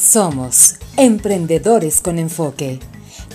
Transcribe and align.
Somos 0.00 0.76
emprendedores 0.96 2.00
con 2.00 2.18
enfoque. 2.18 2.80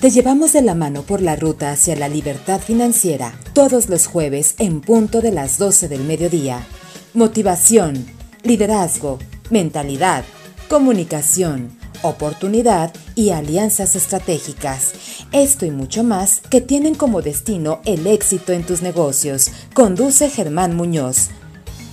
Te 0.01 0.09
llevamos 0.09 0.51
de 0.51 0.63
la 0.63 0.73
mano 0.73 1.03
por 1.03 1.21
la 1.21 1.35
ruta 1.35 1.69
hacia 1.69 1.95
la 1.95 2.09
libertad 2.09 2.59
financiera 2.59 3.39
todos 3.53 3.87
los 3.87 4.07
jueves 4.07 4.55
en 4.57 4.81
punto 4.81 5.21
de 5.21 5.31
las 5.31 5.59
12 5.59 5.87
del 5.89 6.03
mediodía. 6.03 6.65
Motivación, 7.13 8.07
liderazgo, 8.41 9.19
mentalidad, 9.51 10.25
comunicación, 10.67 11.69
oportunidad 12.01 12.91
y 13.13 13.29
alianzas 13.29 13.95
estratégicas. 13.95 14.93
Esto 15.31 15.67
y 15.67 15.71
mucho 15.71 16.03
más 16.03 16.41
que 16.49 16.61
tienen 16.61 16.95
como 16.95 17.21
destino 17.21 17.79
el 17.85 18.07
éxito 18.07 18.53
en 18.53 18.65
tus 18.65 18.81
negocios. 18.81 19.51
Conduce 19.75 20.31
Germán 20.31 20.75
Muñoz. 20.75 21.29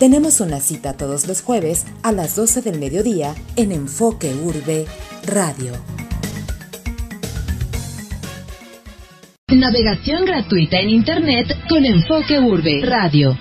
Tenemos 0.03 0.41
una 0.41 0.59
cita 0.59 0.97
todos 0.97 1.29
los 1.29 1.43
jueves 1.43 1.87
a 2.03 2.11
las 2.11 2.35
12 2.35 2.63
del 2.63 2.81
mediodía 2.81 3.37
en 3.55 3.71
Enfoque 3.71 4.35
Urbe 4.35 4.85
Radio. 5.29 5.75
Navegación 9.47 10.25
gratuita 10.25 10.81
en 10.81 10.89
Internet 10.89 11.57
con 11.69 11.85
Enfoque 11.85 12.41
Urbe 12.41 12.85
Radio. 12.85 13.39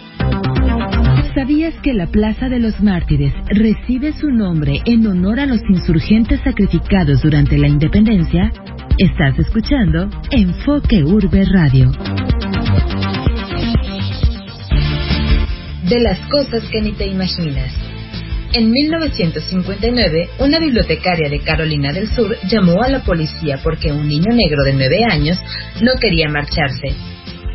¿Sabías 1.33 1.73
que 1.81 1.95
la 1.95 2.05
Plaza 2.05 2.47
de 2.47 2.59
los 2.59 2.79
Mártires 2.79 3.33
recibe 3.47 4.13
su 4.13 4.29
nombre 4.29 4.83
en 4.85 5.07
honor 5.07 5.39
a 5.39 5.47
los 5.47 5.61
insurgentes 5.67 6.41
sacrificados 6.43 7.23
durante 7.23 7.57
la 7.57 7.69
independencia? 7.69 8.53
Estás 8.99 9.39
escuchando 9.39 10.11
Enfoque 10.29 11.03
Urbe 11.03 11.43
Radio. 11.43 11.91
De 15.91 15.99
las 15.99 16.19
cosas 16.29 16.63
que 16.71 16.81
ni 16.81 16.93
te 16.93 17.05
imaginas. 17.05 17.69
En 18.53 18.71
1959, 18.71 20.29
una 20.39 20.57
bibliotecaria 20.57 21.29
de 21.29 21.41
Carolina 21.41 21.91
del 21.91 22.07
Sur 22.15 22.33
llamó 22.47 22.81
a 22.81 22.87
la 22.87 23.03
policía 23.03 23.59
porque 23.61 23.91
un 23.91 24.07
niño 24.07 24.33
negro 24.33 24.63
de 24.63 24.71
9 24.71 24.99
años 25.11 25.37
no 25.81 25.91
quería 25.99 26.29
marcharse. 26.29 26.95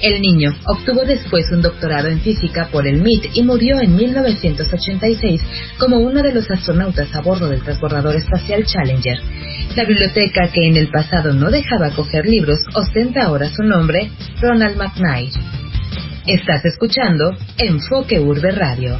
El 0.02 0.20
niño 0.20 0.54
obtuvo 0.66 1.06
después 1.06 1.50
un 1.50 1.62
doctorado 1.62 2.08
en 2.08 2.20
física 2.20 2.68
por 2.70 2.86
el 2.86 3.00
MIT 3.00 3.30
y 3.32 3.42
murió 3.42 3.80
en 3.80 3.96
1986 3.96 5.40
como 5.78 5.96
uno 5.96 6.20
de 6.20 6.34
los 6.34 6.50
astronautas 6.50 7.14
a 7.14 7.22
bordo 7.22 7.48
del 7.48 7.62
transbordador 7.62 8.16
espacial 8.16 8.66
Challenger. 8.66 9.16
La 9.76 9.86
biblioteca 9.86 10.50
que 10.52 10.68
en 10.68 10.76
el 10.76 10.90
pasado 10.90 11.32
no 11.32 11.50
dejaba 11.50 11.88
coger 11.96 12.26
libros 12.26 12.58
ostenta 12.74 13.22
ahora 13.22 13.48
su 13.48 13.62
nombre, 13.62 14.10
Ronald 14.42 14.76
McKnight. 14.76 15.32
Estás 16.26 16.64
escuchando 16.64 17.36
Enfoque 17.56 18.18
Urbe 18.18 18.50
Radio. 18.50 18.98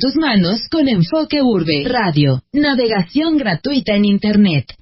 Tus 0.00 0.16
manos 0.16 0.66
con 0.70 0.88
Enfoque 0.88 1.42
Urbe 1.42 1.84
Radio. 1.86 2.42
Navegación 2.52 3.36
gratuita 3.36 3.94
en 3.94 4.06
Internet. 4.06 4.74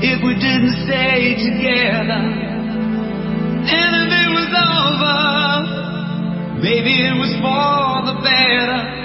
If 0.00 0.22
we 0.22 0.32
didn't 0.34 0.86
stay 0.86 1.34
together. 1.34 2.22
And 3.66 3.92
if 3.98 4.10
it 4.14 4.30
was 4.30 4.50
over, 4.54 5.18
maybe 6.62 7.02
it 7.02 7.18
was 7.18 7.34
for 7.42 8.06
the 8.06 8.14
better. 8.22 8.97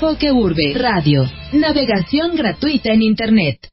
Enfoque 0.00 0.32
urbe. 0.32 0.72
Radio. 0.76 1.30
Navegación 1.52 2.34
gratuita 2.34 2.90
en 2.90 3.02
Internet. 3.02 3.70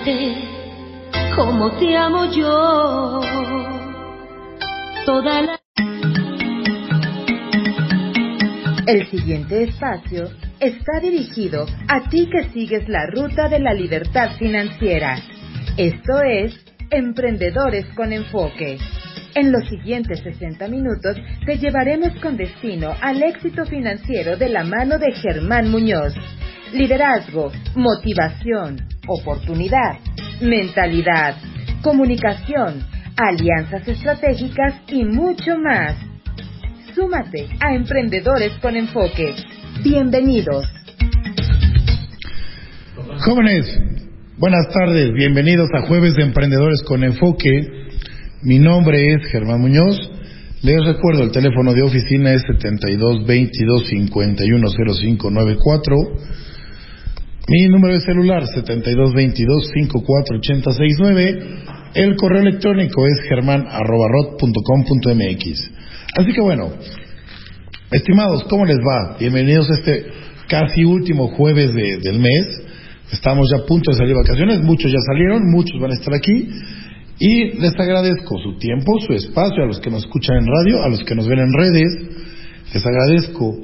Amarte 0.00 0.34
como 1.34 1.70
te 1.78 1.96
amo 1.96 2.30
yo. 2.32 3.20
Toda 5.06 5.42
la 5.42 5.60
El 8.86 9.06
siguiente 9.08 9.64
espacio 9.64 10.30
está 10.58 11.00
dirigido 11.00 11.66
a 11.88 12.08
ti 12.08 12.28
que 12.30 12.48
sigues 12.50 12.88
la 12.88 13.06
ruta 13.06 13.48
de 13.48 13.60
la 13.60 13.72
libertad 13.72 14.36
financiera. 14.38 15.16
Esto 15.76 16.20
es 16.22 16.58
Emprendedores 16.90 17.86
con 17.94 18.12
Enfoque. 18.12 18.78
En 19.34 19.52
los 19.52 19.68
siguientes 19.68 20.20
60 20.20 20.66
minutos 20.66 21.16
te 21.46 21.56
llevaremos 21.58 22.10
con 22.20 22.36
destino 22.36 22.94
al 23.00 23.22
éxito 23.22 23.64
financiero 23.64 24.36
de 24.36 24.48
la 24.48 24.64
mano 24.64 24.98
de 24.98 25.12
Germán 25.12 25.70
Muñoz. 25.70 26.14
Liderazgo, 26.72 27.50
motivación, 27.74 28.76
oportunidad, 29.08 29.98
mentalidad, 30.40 31.34
comunicación, 31.82 32.86
alianzas 33.16 33.88
estratégicas 33.88 34.74
y 34.86 35.04
mucho 35.04 35.58
más. 35.58 35.96
Súmate 36.94 37.48
a 37.60 37.74
Emprendedores 37.74 38.52
con 38.62 38.76
Enfoque. 38.76 39.34
Bienvenidos. 39.82 40.64
Jóvenes, 43.24 43.66
buenas 44.38 44.68
tardes, 44.72 45.12
bienvenidos 45.12 45.68
a 45.74 45.88
Jueves 45.88 46.14
de 46.14 46.22
Emprendedores 46.22 46.82
con 46.84 47.02
Enfoque. 47.02 47.66
Mi 48.42 48.60
nombre 48.60 49.14
es 49.14 49.26
Germán 49.32 49.60
Muñoz. 49.60 49.96
Les 50.62 50.84
recuerdo, 50.84 51.24
el 51.24 51.32
teléfono 51.32 51.72
de 51.72 51.82
oficina 51.82 52.32
es 52.32 52.42
72 52.42 53.26
22 53.26 53.86
51 53.88 54.68
0594. 54.94 55.96
Mi 57.50 57.66
número 57.66 57.94
de 57.94 58.00
celular 58.00 58.46
72 58.46 59.12
22 59.12 59.70
54 59.74 60.36
80 60.38 60.72
69. 60.72 61.38
El 61.94 62.14
correo 62.14 62.42
electrónico 62.42 63.04
es 63.06 63.22
germán.rot.com.mx. 63.28 65.70
Así 66.16 66.32
que 66.32 66.40
bueno, 66.40 66.70
estimados, 67.90 68.44
¿cómo 68.44 68.64
les 68.66 68.78
va? 68.78 69.16
Bienvenidos 69.18 69.68
a 69.70 69.74
este 69.74 70.06
casi 70.48 70.84
último 70.84 71.26
jueves 71.28 71.74
de- 71.74 71.98
del 71.98 72.20
mes. 72.20 72.62
Estamos 73.12 73.50
ya 73.50 73.56
a 73.64 73.66
punto 73.66 73.90
de 73.90 73.96
salir 73.96 74.14
de 74.14 74.20
vacaciones, 74.22 74.62
muchos 74.62 74.92
ya 74.92 74.98
salieron, 75.12 75.50
muchos 75.50 75.80
van 75.80 75.90
a 75.90 75.94
estar 75.94 76.14
aquí. 76.14 76.48
Y 77.18 77.58
les 77.60 77.74
agradezco 77.76 78.38
su 78.38 78.56
tiempo, 78.58 79.00
su 79.00 79.12
espacio, 79.12 79.64
a 79.64 79.66
los 79.66 79.80
que 79.80 79.90
nos 79.90 80.04
escuchan 80.04 80.36
en 80.36 80.46
radio, 80.46 80.84
a 80.84 80.88
los 80.88 81.02
que 81.02 81.16
nos 81.16 81.26
ven 81.26 81.40
en 81.40 81.52
redes. 81.52 81.98
Les 82.72 82.86
agradezco 82.86 83.56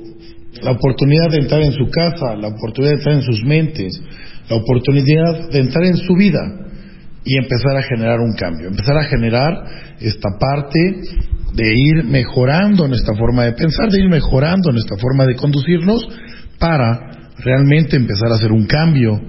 la 0.62 0.72
oportunidad 0.72 1.30
de 1.30 1.38
entrar 1.38 1.62
en 1.62 1.72
su 1.72 1.88
casa, 1.90 2.36
la 2.36 2.48
oportunidad 2.48 2.92
de 2.92 2.98
entrar 2.98 3.14
en 3.16 3.22
sus 3.22 3.44
mentes, 3.44 4.00
la 4.48 4.56
oportunidad 4.56 5.50
de 5.50 5.58
entrar 5.58 5.84
en 5.84 5.96
su 5.96 6.14
vida 6.14 6.40
y 7.24 7.36
empezar 7.36 7.76
a 7.76 7.82
generar 7.82 8.20
un 8.20 8.34
cambio, 8.34 8.68
empezar 8.68 8.96
a 8.96 9.04
generar 9.04 9.54
esta 10.00 10.28
parte 10.38 10.78
de 11.54 11.74
ir 11.74 12.04
mejorando 12.04 12.86
nuestra 12.86 13.14
forma 13.14 13.44
de 13.44 13.52
pensar, 13.52 13.90
de 13.90 14.00
ir 14.00 14.08
mejorando 14.08 14.70
nuestra 14.70 14.96
forma 14.98 15.26
de 15.26 15.34
conducirnos 15.34 16.06
para 16.58 17.00
realmente 17.38 17.96
empezar 17.96 18.30
a 18.30 18.36
hacer 18.36 18.52
un 18.52 18.66
cambio 18.66 19.20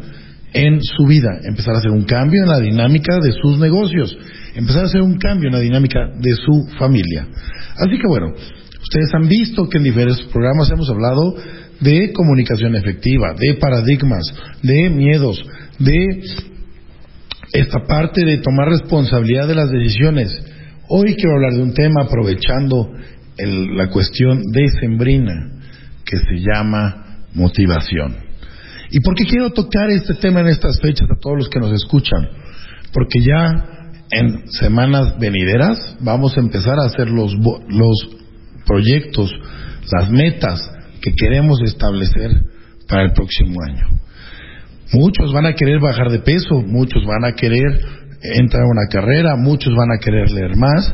en 0.54 0.80
su 0.82 1.06
vida, 1.06 1.40
empezar 1.44 1.76
a 1.76 1.78
hacer 1.80 1.92
un 1.92 2.04
cambio 2.04 2.44
en 2.44 2.50
la 2.50 2.60
dinámica 2.60 3.18
de 3.20 3.32
sus 3.32 3.60
negocios, 3.60 4.18
empezar 4.56 4.84
a 4.84 4.88
hacer 4.88 5.02
un 5.02 5.18
cambio 5.18 5.50
en 5.50 5.56
la 5.56 5.62
dinámica 5.62 6.00
de 6.20 6.34
su 6.34 6.68
familia. 6.78 7.28
Así 7.78 7.98
que 7.98 8.08
bueno, 8.08 8.34
ustedes 8.90 9.14
han 9.14 9.28
visto 9.28 9.68
que 9.68 9.78
en 9.78 9.84
diferentes 9.84 10.26
programas 10.28 10.72
hemos 10.72 10.90
hablado 10.90 11.36
de 11.82 12.14
comunicación 12.14 12.76
efectiva, 12.76 13.34
de 13.38 13.56
paradigmas, 13.56 14.24
de 14.64 14.90
miedos, 14.90 15.44
de 15.78 16.22
esta 17.54 17.80
parte 17.86 18.26
de 18.26 18.38
tomar 18.38 18.70
responsabilidad 18.70 19.48
de 19.48 19.56
las 19.56 19.70
decisiones. 19.70 20.32
Hoy 20.88 21.16
quiero 21.16 21.36
hablar 21.36 21.54
de 21.54 21.64
un 21.64 21.74
tema 21.74 22.04
aprovechando 22.04 22.90
la 23.38 23.90
cuestión 23.90 24.42
decembrina 24.54 25.34
que 26.06 26.18
se 26.18 26.40
llama 26.40 27.26
motivación. 27.34 28.16
¿Y 28.90 29.02
por 29.02 29.16
qué 29.16 29.26
quiero 29.26 29.52
tocar 29.52 29.90
este 29.90 30.14
tema 30.14 30.40
en 30.40 30.48
estas 30.48 30.80
fechas 30.80 31.08
a 31.12 31.20
todos 31.20 31.38
los 31.38 31.50
que 31.50 31.60
nos 31.60 31.74
escuchan? 31.74 32.30
Porque 32.94 33.20
ya 33.20 33.52
en 34.12 34.50
semanas 34.50 35.20
venideras 35.20 35.98
vamos 36.00 36.38
a 36.38 36.40
empezar 36.40 36.80
a 36.80 36.86
hacer 36.86 37.10
los, 37.10 37.36
los 37.68 38.18
proyectos, 38.68 39.32
las 39.92 40.10
metas 40.10 40.62
que 41.02 41.14
queremos 41.14 41.60
establecer 41.64 42.32
para 42.88 43.04
el 43.04 43.14
próximo 43.14 43.56
año. 43.64 43.88
Muchos 44.94 45.34
van 45.34 45.46
a 45.46 45.54
querer 45.54 45.80
bajar 45.80 46.10
de 46.10 46.20
peso, 46.20 46.62
muchos 46.62 47.06
van 47.06 47.26
a 47.26 47.34
querer 47.34 47.82
entrar 48.22 48.64
a 48.64 48.68
una 48.68 48.88
carrera, 48.90 49.36
muchos 49.36 49.74
van 49.76 49.92
a 49.92 50.00
querer 50.00 50.32
leer 50.32 50.56
más 50.56 50.94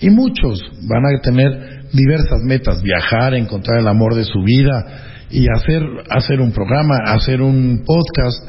y 0.00 0.10
muchos 0.10 0.60
van 0.88 1.06
a 1.06 1.20
tener 1.20 1.86
diversas 1.92 2.40
metas, 2.44 2.82
viajar, 2.82 3.34
encontrar 3.34 3.80
el 3.80 3.88
amor 3.88 4.14
de 4.14 4.24
su 4.24 4.42
vida 4.42 5.26
y 5.30 5.46
hacer, 5.48 5.82
hacer 6.10 6.40
un 6.40 6.52
programa, 6.52 6.98
hacer 7.06 7.42
un 7.42 7.82
podcast. 7.84 8.48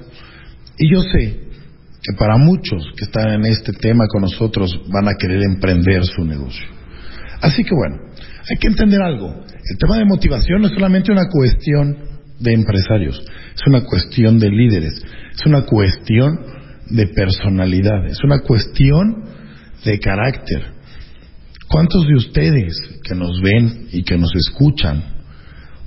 Y 0.78 0.92
yo 0.92 1.02
sé 1.02 1.40
que 2.02 2.18
para 2.18 2.38
muchos 2.38 2.84
que 2.98 3.06
están 3.06 3.30
en 3.30 3.46
este 3.46 3.72
tema 3.74 4.06
con 4.08 4.22
nosotros 4.22 4.80
van 4.92 5.08
a 5.08 5.16
querer 5.16 5.42
emprender 5.44 6.06
su 6.06 6.24
negocio. 6.24 6.68
Así 7.42 7.64
que 7.64 7.76
bueno, 7.76 7.98
hay 8.50 8.58
que 8.58 8.68
entender 8.68 9.02
algo. 9.02 9.30
El 9.30 9.78
tema 9.78 9.98
de 9.98 10.06
motivación 10.06 10.62
no 10.62 10.68
es 10.68 10.74
solamente 10.74 11.12
una 11.12 11.30
cuestión 11.30 11.98
de 12.40 12.54
empresarios, 12.54 13.22
es 13.56 13.68
una 13.68 13.82
cuestión 13.82 14.40
de 14.40 14.50
líderes, 14.50 15.02
es 15.34 15.46
una 15.46 15.62
cuestión 15.62 16.40
de 16.90 17.08
personalidad, 17.08 18.06
es 18.08 18.18
una 18.24 18.40
cuestión 18.40 19.24
de 19.86 20.00
carácter. 20.00 20.74
¿Cuántos 21.70 22.06
de 22.06 22.16
ustedes 22.16 23.00
que 23.04 23.16
nos 23.16 23.42
ven 23.42 23.88
y 23.92 24.04
que 24.04 24.18
nos 24.18 24.32
escuchan 24.36 25.04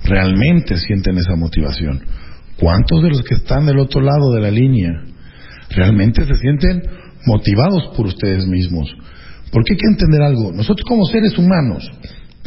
realmente 0.03 0.77
sienten 0.77 1.17
esa 1.17 1.35
motivación? 1.35 2.01
¿Cuántos 2.57 3.03
de 3.03 3.09
los 3.09 3.21
que 3.21 3.35
están 3.35 3.65
del 3.65 3.79
otro 3.79 4.01
lado 4.01 4.33
de 4.33 4.41
la 4.41 4.51
línea 4.51 5.03
realmente 5.69 6.25
se 6.25 6.35
sienten 6.37 6.81
motivados 7.25 7.95
por 7.95 8.07
ustedes 8.07 8.47
mismos? 8.47 8.89
Porque 9.51 9.73
hay 9.73 9.77
que 9.77 9.87
entender 9.91 10.21
algo. 10.23 10.51
Nosotros 10.51 10.83
como 10.87 11.05
seres 11.05 11.37
humanos, 11.37 11.89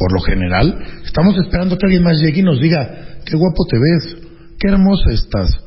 por 0.01 0.13
lo 0.13 0.21
general, 0.21 0.79
estamos 1.05 1.37
esperando 1.37 1.77
que 1.77 1.85
alguien 1.85 2.01
más 2.01 2.17
llegue 2.17 2.39
y 2.39 2.43
nos 2.43 2.59
diga, 2.59 3.19
qué 3.23 3.37
guapo 3.37 3.65
te 3.69 3.77
ves, 3.77 4.17
qué 4.57 4.69
hermosa 4.69 5.11
estás, 5.11 5.63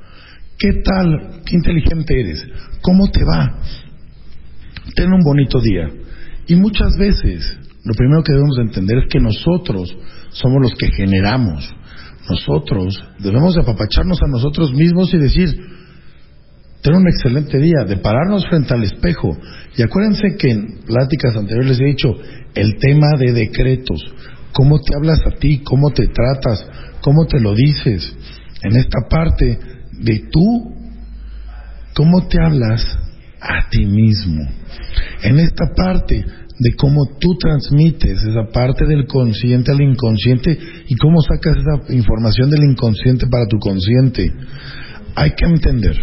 qué 0.59 0.83
tal, 0.83 1.41
qué 1.47 1.55
inteligente 1.55 2.21
eres, 2.21 2.45
cómo 2.83 3.09
te 3.13 3.23
va, 3.23 3.61
ten 4.97 5.13
un 5.13 5.21
bonito 5.23 5.61
día. 5.61 5.89
Y 6.49 6.57
muchas 6.57 6.97
veces, 6.99 7.61
lo 7.85 7.95
primero 7.95 8.25
que 8.25 8.33
debemos 8.33 8.57
de 8.57 8.63
entender 8.65 9.05
es 9.05 9.09
que 9.09 9.21
nosotros 9.21 9.97
somos 10.31 10.61
los 10.61 10.75
que 10.75 10.91
generamos. 10.91 11.73
Nosotros 12.29 13.05
debemos 13.21 13.55
de 13.55 13.61
apapacharnos 13.61 14.21
a 14.21 14.27
nosotros 14.27 14.73
mismos 14.73 15.15
y 15.15 15.19
decir, 15.19 15.55
tener 16.83 16.99
un 16.99 17.07
excelente 17.07 17.59
día, 17.59 17.85
de 17.87 17.99
pararnos 17.99 18.49
frente 18.49 18.75
al 18.75 18.83
espejo. 18.83 19.39
Y 19.77 19.83
acuérdense 19.83 20.37
que 20.37 20.51
en 20.51 20.81
pláticas 20.85 21.37
anteriores 21.37 21.79
les 21.79 21.81
he 21.81 21.85
dicho 21.85 22.09
el 22.55 22.77
tema 22.79 23.09
de 23.19 23.33
decretos, 23.33 24.01
cómo 24.53 24.81
te 24.81 24.95
hablas 24.97 25.21
a 25.27 25.39
ti, 25.39 25.63
cómo 25.65 25.91
te 25.91 26.07
tratas, 26.09 26.67
cómo 27.01 27.27
te 27.27 27.41
lo 27.41 27.55
dices. 27.55 28.17
En 28.63 28.77
esta 28.77 29.09
parte 29.09 29.59
de 29.93 30.29
tú, 30.31 30.75
cómo 31.95 32.27
te 32.29 32.39
hablas 32.41 32.83
a 33.41 33.69
ti 33.69 33.85
mismo. 33.85 34.43
En 35.23 35.39
esta 35.39 35.67
parte 35.77 36.25
de 36.59 36.75
cómo 36.77 37.07
tú 37.21 37.37
transmites 37.37 38.23
esa 38.23 38.45
parte 38.53 38.87
del 38.87 39.07
consciente 39.07 39.73
al 39.73 39.81
inconsciente 39.81 40.57
y 40.87 40.95
cómo 40.97 41.21
sacas 41.21 41.57
esa 41.57 41.93
información 41.93 42.49
del 42.49 42.63
inconsciente 42.71 43.27
para 43.27 43.47
tu 43.47 43.59
consciente. 43.59 44.33
Hay 45.17 45.33
que 45.33 45.47
entender 45.47 45.97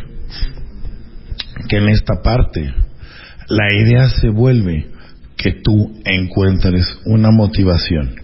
que 1.68 1.78
en 1.78 1.90
esta 1.90 2.22
parte 2.22 2.74
la 3.48 3.68
idea 3.74 4.10
se 4.10 4.30
vuelve 4.30 4.92
que 5.42 5.54
tú 5.64 6.00
encuentres 6.06 6.86
una 7.06 7.32
motivación. 7.32 8.16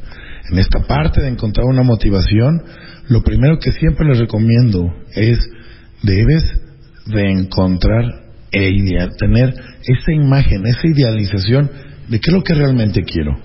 En 0.52 0.60
esta 0.60 0.82
parte 0.88 1.22
de 1.22 1.30
encontrar 1.30 1.66
una 1.66 1.84
motivación, 1.84 2.62
lo 3.10 3.24
primero 3.24 3.60
que 3.60 3.72
siempre 3.72 4.08
les 4.08 4.20
recomiendo 4.20 4.94
es, 5.16 5.40
debes 6.04 6.44
de 7.08 7.32
encontrar 7.32 8.06
e 8.52 8.70
idea, 8.70 9.08
tener 9.18 9.50
esa 9.50 10.12
imagen, 10.14 10.66
esa 10.68 10.88
idealización 10.88 11.70
de 12.08 12.20
qué 12.20 12.30
es 12.30 12.34
lo 12.34 12.44
que 12.44 12.54
realmente 12.54 13.02
quiero. 13.04 13.36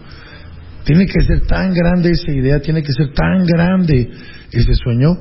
Tiene 0.85 1.07
que 1.07 1.21
ser 1.23 1.47
tan 1.47 1.73
grande 1.73 2.11
esa 2.11 2.31
idea, 2.31 2.61
tiene 2.61 2.83
que 2.83 2.93
ser 2.93 3.13
tan 3.15 3.45
grande 3.47 4.11
ese 4.53 4.75
sueño 4.75 5.17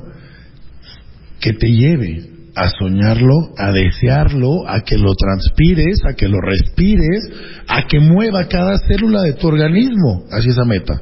que 1.40 1.52
te 1.54 1.68
lleve 1.68 2.32
a 2.54 2.68
soñarlo, 2.70 3.52
a 3.56 3.72
desearlo, 3.72 4.68
a 4.68 4.82
que 4.82 4.98
lo 4.98 5.14
transpires, 5.14 6.00
a 6.04 6.14
que 6.14 6.28
lo 6.28 6.38
respires, 6.40 7.30
a 7.66 7.86
que 7.86 7.98
mueva 8.00 8.46
cada 8.48 8.78
célula 8.78 9.22
de 9.22 9.34
tu 9.34 9.48
organismo. 9.48 10.24
Hacia 10.30 10.52
esa 10.52 10.64
meta, 10.64 11.00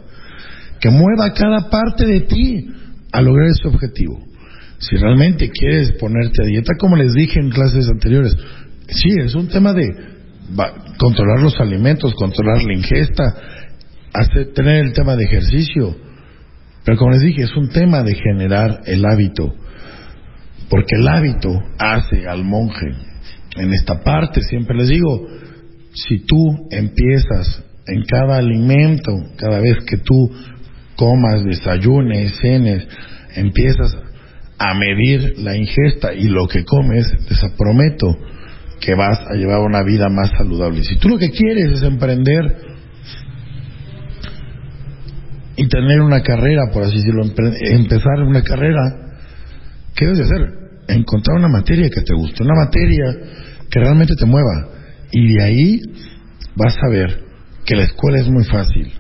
que 0.80 0.90
mueva 0.90 1.32
cada 1.34 1.68
parte 1.68 2.06
de 2.06 2.20
ti 2.20 2.68
a 3.12 3.20
lograr 3.20 3.48
ese 3.48 3.68
objetivo. 3.68 4.20
Si 4.78 4.96
realmente 4.96 5.50
quieres 5.50 5.92
ponerte 5.92 6.42
a 6.42 6.46
dieta, 6.46 6.72
como 6.78 6.96
les 6.96 7.12
dije 7.12 7.40
en 7.40 7.50
clases 7.50 7.88
anteriores, 7.88 8.36
sí, 8.88 9.10
es 9.18 9.34
un 9.34 9.48
tema 9.48 9.72
de 9.72 9.88
controlar 10.98 11.40
los 11.40 11.58
alimentos, 11.60 12.14
controlar 12.14 12.62
la 12.62 12.74
ingesta, 12.74 13.34
tener 14.54 14.86
el 14.86 14.92
tema 14.92 15.16
de 15.16 15.24
ejercicio, 15.24 15.96
pero 16.84 16.96
como 16.96 17.12
les 17.12 17.20
dije, 17.20 17.42
es 17.42 17.56
un 17.56 17.68
tema 17.68 18.02
de 18.02 18.14
generar 18.14 18.80
el 18.86 19.04
hábito 19.04 19.54
porque 20.70 20.96
el 20.96 21.08
hábito 21.08 21.50
hace 21.78 22.26
al 22.28 22.44
monje. 22.44 22.86
En 23.56 23.72
esta 23.74 24.00
parte 24.02 24.40
siempre 24.42 24.76
les 24.76 24.88
digo, 24.88 25.26
si 25.92 26.20
tú 26.20 26.68
empiezas 26.70 27.64
en 27.86 28.04
cada 28.04 28.38
alimento, 28.38 29.12
cada 29.36 29.60
vez 29.60 29.78
que 29.84 29.96
tú 29.98 30.30
comas, 30.94 31.44
desayunes, 31.44 32.36
cenes, 32.40 32.86
empiezas 33.34 33.96
a 34.58 34.74
medir 34.74 35.38
la 35.38 35.56
ingesta 35.56 36.14
y 36.14 36.28
lo 36.28 36.46
que 36.46 36.64
comes, 36.64 37.12
les 37.28 37.40
prometo 37.58 38.16
que 38.80 38.94
vas 38.94 39.18
a 39.28 39.34
llevar 39.34 39.60
una 39.60 39.82
vida 39.82 40.08
más 40.08 40.30
saludable. 40.30 40.84
Si 40.84 40.96
tú 40.96 41.08
lo 41.08 41.18
que 41.18 41.30
quieres 41.30 41.72
es 41.72 41.82
emprender 41.82 42.56
y 45.56 45.68
tener 45.68 46.00
una 46.00 46.22
carrera, 46.22 46.62
por 46.72 46.84
así 46.84 46.96
decirlo, 46.96 47.24
empezar 47.24 48.22
una 48.22 48.42
carrera, 48.42 48.80
¿qué 49.96 50.06
debes 50.06 50.20
hacer? 50.20 50.59
Encontrar 50.94 51.38
una 51.38 51.48
materia 51.48 51.88
que 51.88 52.02
te 52.02 52.14
guste, 52.14 52.42
una 52.42 52.54
materia 52.66 53.04
que 53.70 53.80
realmente 53.80 54.14
te 54.16 54.26
mueva. 54.26 54.68
Y 55.12 55.34
de 55.34 55.42
ahí 55.42 55.80
vas 56.56 56.76
a 56.82 56.90
ver 56.90 57.24
que 57.64 57.76
la 57.76 57.84
escuela 57.84 58.18
es 58.18 58.28
muy 58.28 58.44
fácil. 58.44 58.92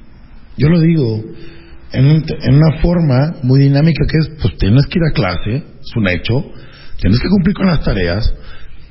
Yo 0.56 0.68
lo 0.68 0.80
digo 0.80 1.24
en, 1.92 2.06
en 2.06 2.54
una 2.54 2.80
forma 2.80 3.36
muy 3.42 3.60
dinámica 3.60 4.04
que 4.06 4.18
es, 4.18 4.28
pues 4.40 4.56
tienes 4.58 4.86
que 4.86 4.98
ir 4.98 5.04
a 5.10 5.12
clase, 5.12 5.64
es 5.80 5.96
un 5.96 6.08
hecho, 6.08 6.44
tienes 7.00 7.20
que 7.20 7.28
cumplir 7.28 7.54
con 7.54 7.66
las 7.66 7.82
tareas, 7.82 8.32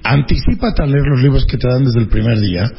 anticipate 0.03 0.83
a 0.83 0.85
leer 0.85 1.05
los 1.05 1.21
libros 1.21 1.45
que 1.45 1.57
te 1.57 1.67
dan 1.67 1.83
desde 1.83 2.01
el 2.01 2.07
primer 2.07 2.39
día 2.39 2.69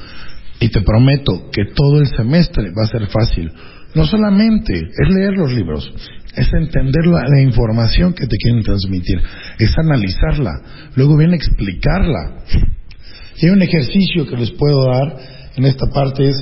y 0.59 0.69
te 0.69 0.83
prometo 0.83 1.51
que 1.51 1.65
todo 1.75 2.01
el 2.01 2.07
semestre 2.07 2.71
va 2.71 2.85
a 2.85 2.87
ser 2.87 3.07
fácil. 3.07 3.51
No 3.95 4.05
solamente 4.05 4.77
es 4.77 5.15
leer 5.15 5.33
los 5.37 5.53
libros, 5.53 5.93
es 6.37 6.53
entender 6.53 7.07
la, 7.07 7.41
información 7.41 8.13
que 8.13 8.27
te 8.27 8.37
quieren 8.37 8.63
transmitir, 8.63 9.21
es 9.59 9.77
analizarla, 9.77 10.53
luego 10.95 11.17
viene 11.17 11.37
explicarla. 11.37 12.45
Y 13.39 13.47
hay 13.47 13.53
un 13.53 13.63
ejercicio 13.63 14.27
que 14.27 14.37
les 14.37 14.51
puedo 14.53 14.87
dar 14.87 15.17
en 15.57 15.65
esta 15.65 15.87
parte 15.93 16.29
es 16.29 16.37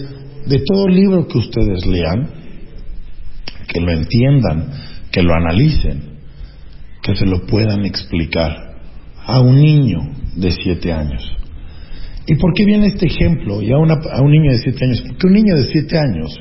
de 0.47 0.63
todo 0.67 0.89
libro 0.89 1.27
que 1.27 1.39
ustedes 1.39 1.87
lean, 1.87 2.29
que 3.67 3.81
lo 3.81 3.93
entiendan, 3.93 4.71
que 5.11 5.23
lo 5.23 5.35
analicen, 5.35 6.19
que 7.03 7.17
se 7.17 7.27
lo 7.27 7.47
puedan 7.47 7.85
explicar 7.85 8.77
a 9.25 9.41
un 9.41 9.61
niño 9.61 9.99
de 10.37 10.51
siete 10.51 10.93
años. 10.93 11.23
¿Y 12.27 12.35
por 12.35 12.53
qué 12.55 12.65
viene 12.67 12.89
este 12.89 13.07
ejemplo 13.07 13.63
y 13.63 13.73
a, 13.73 13.77
a 13.77 14.21
un 14.21 14.31
niño 14.31 14.53
de 14.53 14.59
siete 14.59 14.85
años? 14.85 15.03
Porque 15.03 15.27
un 15.27 15.33
niño 15.33 15.55
de 15.57 15.65
siete 15.65 15.99
años, 15.99 16.37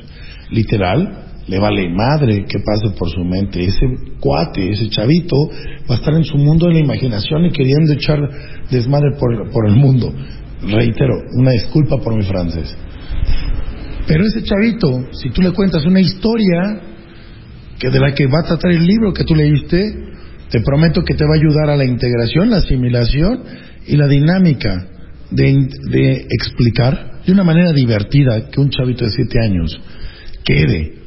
literal, 0.50 1.27
le 1.48 1.58
vale 1.58 1.88
madre 1.88 2.44
que 2.44 2.58
pase 2.60 2.94
por 2.96 3.08
su 3.08 3.24
mente. 3.24 3.64
Ese 3.64 3.86
cuate, 4.20 4.70
ese 4.70 4.88
chavito, 4.90 5.48
va 5.90 5.94
a 5.94 5.98
estar 5.98 6.14
en 6.14 6.24
su 6.24 6.36
mundo 6.36 6.66
de 6.66 6.74
la 6.74 6.80
imaginación 6.80 7.46
y 7.46 7.50
queriendo 7.50 7.94
echar 7.94 8.20
desmadre 8.70 9.16
por, 9.18 9.50
por 9.50 9.66
el 9.66 9.74
mundo. 9.74 10.12
Reitero, 10.62 11.14
una 11.36 11.52
disculpa 11.52 11.96
por 11.98 12.14
mi 12.14 12.22
francés. 12.22 12.76
Pero 14.06 14.24
ese 14.24 14.42
chavito, 14.42 15.06
si 15.12 15.30
tú 15.30 15.42
le 15.42 15.52
cuentas 15.52 15.84
una 15.86 16.00
historia 16.00 16.80
que 17.78 17.90
de 17.90 18.00
la 18.00 18.12
que 18.12 18.26
va 18.26 18.40
a 18.40 18.46
tratar 18.46 18.72
el 18.72 18.84
libro 18.84 19.12
que 19.12 19.24
tú 19.24 19.34
leíste, 19.34 20.08
te 20.50 20.60
prometo 20.60 21.02
que 21.02 21.14
te 21.14 21.24
va 21.24 21.34
a 21.34 21.38
ayudar 21.38 21.70
a 21.70 21.76
la 21.76 21.84
integración, 21.84 22.50
la 22.50 22.58
asimilación 22.58 23.42
y 23.86 23.96
la 23.96 24.06
dinámica 24.06 24.86
de, 25.30 25.68
de 25.90 26.26
explicar 26.30 27.20
de 27.24 27.32
una 27.32 27.44
manera 27.44 27.72
divertida 27.72 28.50
que 28.50 28.60
un 28.60 28.70
chavito 28.70 29.04
de 29.04 29.10
siete 29.10 29.38
años 29.40 29.78
quede 30.44 30.97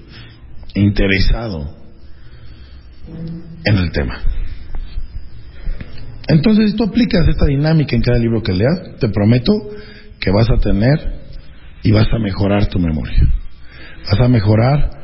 interesado 0.76 1.76
en 3.64 3.78
el 3.78 3.92
tema. 3.92 4.20
Entonces, 6.28 6.72
si 6.72 6.78
tú 6.78 6.86
aplicas 6.86 7.28
esta 7.28 7.46
dinámica 7.46 7.96
en 7.96 8.02
cada 8.02 8.18
libro 8.18 8.42
que 8.42 8.54
leas, 8.54 8.98
te 9.00 9.10
prometo 9.10 9.54
que 10.20 10.32
vas 10.32 10.50
a 10.50 10.62
tener 10.62 11.22
y 11.84 11.92
vas 11.92 12.08
a 12.14 12.20
mejorar 12.20 12.68
tu 12.68 12.80
memoria. 12.80 13.22
Vas 14.06 14.20
a 14.20 14.28
mejorar 14.28 15.02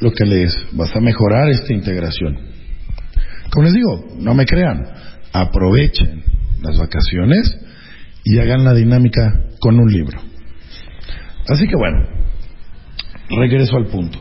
lo 0.00 0.12
que 0.12 0.24
lees, 0.24 0.56
vas 0.72 0.94
a 0.96 1.00
mejorar 1.00 1.50
esta 1.50 1.72
integración. 1.72 2.36
Como 3.50 3.64
les 3.64 3.74
digo, 3.74 4.06
no 4.18 4.34
me 4.34 4.46
crean, 4.46 4.82
aprovechen 5.32 6.24
las 6.62 6.78
vacaciones 6.78 7.56
y 8.24 8.38
hagan 8.38 8.64
la 8.64 8.74
dinámica 8.74 9.44
con 9.60 9.78
un 9.78 9.92
libro. 9.92 10.18
Así 11.46 11.68
que 11.68 11.76
bueno, 11.76 12.08
regreso 13.28 13.76
al 13.76 13.86
punto. 13.86 14.18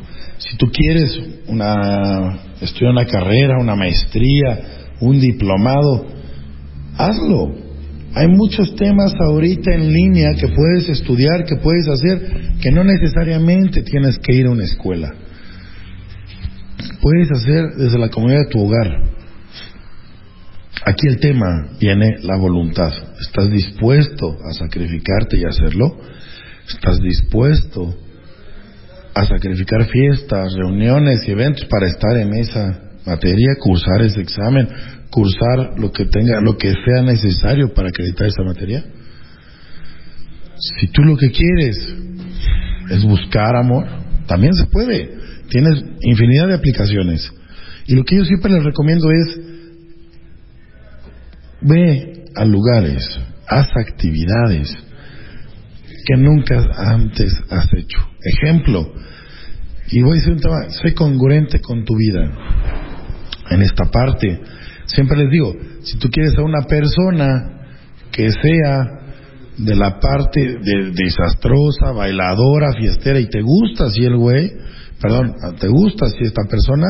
Si 0.53 0.57
tú 0.57 0.67
quieres 0.71 1.19
una, 1.47 2.37
estudiar 2.61 2.91
una 2.91 3.07
carrera, 3.07 3.57
una 3.59 3.75
maestría, 3.75 4.91
un 5.01 5.19
diplomado, 5.19 6.05
hazlo. 6.95 7.55
Hay 8.13 8.27
muchos 8.27 8.75
temas 8.75 9.15
ahorita 9.19 9.73
en 9.73 9.91
línea 9.91 10.35
que 10.35 10.49
puedes 10.49 10.89
estudiar, 10.89 11.45
que 11.45 11.55
puedes 11.55 11.87
hacer, 11.87 12.59
que 12.61 12.69
no 12.69 12.83
necesariamente 12.83 13.81
tienes 13.81 14.19
que 14.19 14.35
ir 14.35 14.45
a 14.45 14.51
una 14.51 14.65
escuela. 14.65 15.11
Puedes 17.01 17.31
hacer 17.31 17.71
desde 17.75 17.97
la 17.97 18.09
comunidad 18.09 18.41
de 18.41 18.51
tu 18.51 18.63
hogar. 18.63 18.91
Aquí 20.85 21.07
el 21.07 21.19
tema 21.19 21.69
viene 21.79 22.17
la 22.21 22.37
voluntad. 22.37 22.93
¿Estás 23.19 23.49
dispuesto 23.49 24.37
a 24.47 24.53
sacrificarte 24.53 25.35
y 25.35 25.45
hacerlo? 25.45 25.97
¿Estás 26.69 26.99
dispuesto 26.99 28.02
a 29.15 29.25
sacrificar 29.25 29.85
fiestas, 29.85 30.53
reuniones 30.53 31.27
y 31.27 31.31
eventos 31.31 31.65
para 31.65 31.87
estar 31.87 32.17
en 32.17 32.33
esa 32.33 32.81
materia, 33.05 33.55
cursar 33.59 34.01
ese 34.01 34.21
examen, 34.21 34.67
cursar 35.09 35.77
lo 35.77 35.91
que 35.91 36.05
tenga, 36.05 36.41
lo 36.41 36.57
que 36.57 36.73
sea 36.73 37.03
necesario 37.03 37.73
para 37.73 37.89
acreditar 37.89 38.27
esa 38.27 38.43
materia? 38.43 38.83
Si 40.79 40.87
tú 40.87 41.03
lo 41.03 41.15
que 41.17 41.31
quieres 41.31 41.77
es 42.89 43.03
buscar 43.03 43.55
amor, 43.55 43.85
también 44.27 44.53
se 44.53 44.65
puede. 44.65 45.09
Tienes 45.49 45.83
infinidad 46.01 46.47
de 46.47 46.55
aplicaciones. 46.55 47.31
Y 47.85 47.95
lo 47.95 48.03
que 48.03 48.15
yo 48.15 48.25
siempre 48.25 48.51
les 48.51 48.63
recomiendo 48.63 49.11
es 49.11 49.39
ve 51.61 52.25
a 52.35 52.45
lugares, 52.45 53.19
haz 53.47 53.69
actividades 53.75 54.75
que 56.05 56.17
nunca 56.17 56.65
antes 56.77 57.33
has 57.49 57.67
hecho. 57.73 58.12
Ejemplo, 58.23 58.93
y 59.89 60.01
voy 60.01 60.13
a 60.13 60.15
decir 60.15 60.33
un 60.33 60.39
tema, 60.39 60.69
soy 60.69 60.93
congruente 60.93 61.59
con 61.59 61.83
tu 61.83 61.95
vida. 61.95 62.31
En 63.49 63.61
esta 63.61 63.85
parte, 63.91 64.41
siempre 64.85 65.17
les 65.17 65.29
digo, 65.29 65.53
si 65.83 65.97
tú 65.97 66.09
quieres 66.09 66.33
a 66.37 66.41
una 66.41 66.61
persona 66.61 67.67
que 68.11 68.31
sea 68.31 69.03
de 69.57 69.75
la 69.75 69.99
parte 69.99 70.39
de, 70.39 70.91
desastrosa, 70.93 71.91
bailadora, 71.91 72.73
fiestera, 72.73 73.19
y 73.19 73.27
te 73.27 73.41
gusta 73.41 73.89
si 73.89 74.03
el 74.03 74.17
güey, 74.17 74.51
perdón, 75.01 75.35
te 75.59 75.67
gusta 75.67 76.07
si 76.07 76.23
esta 76.23 76.43
persona, 76.49 76.87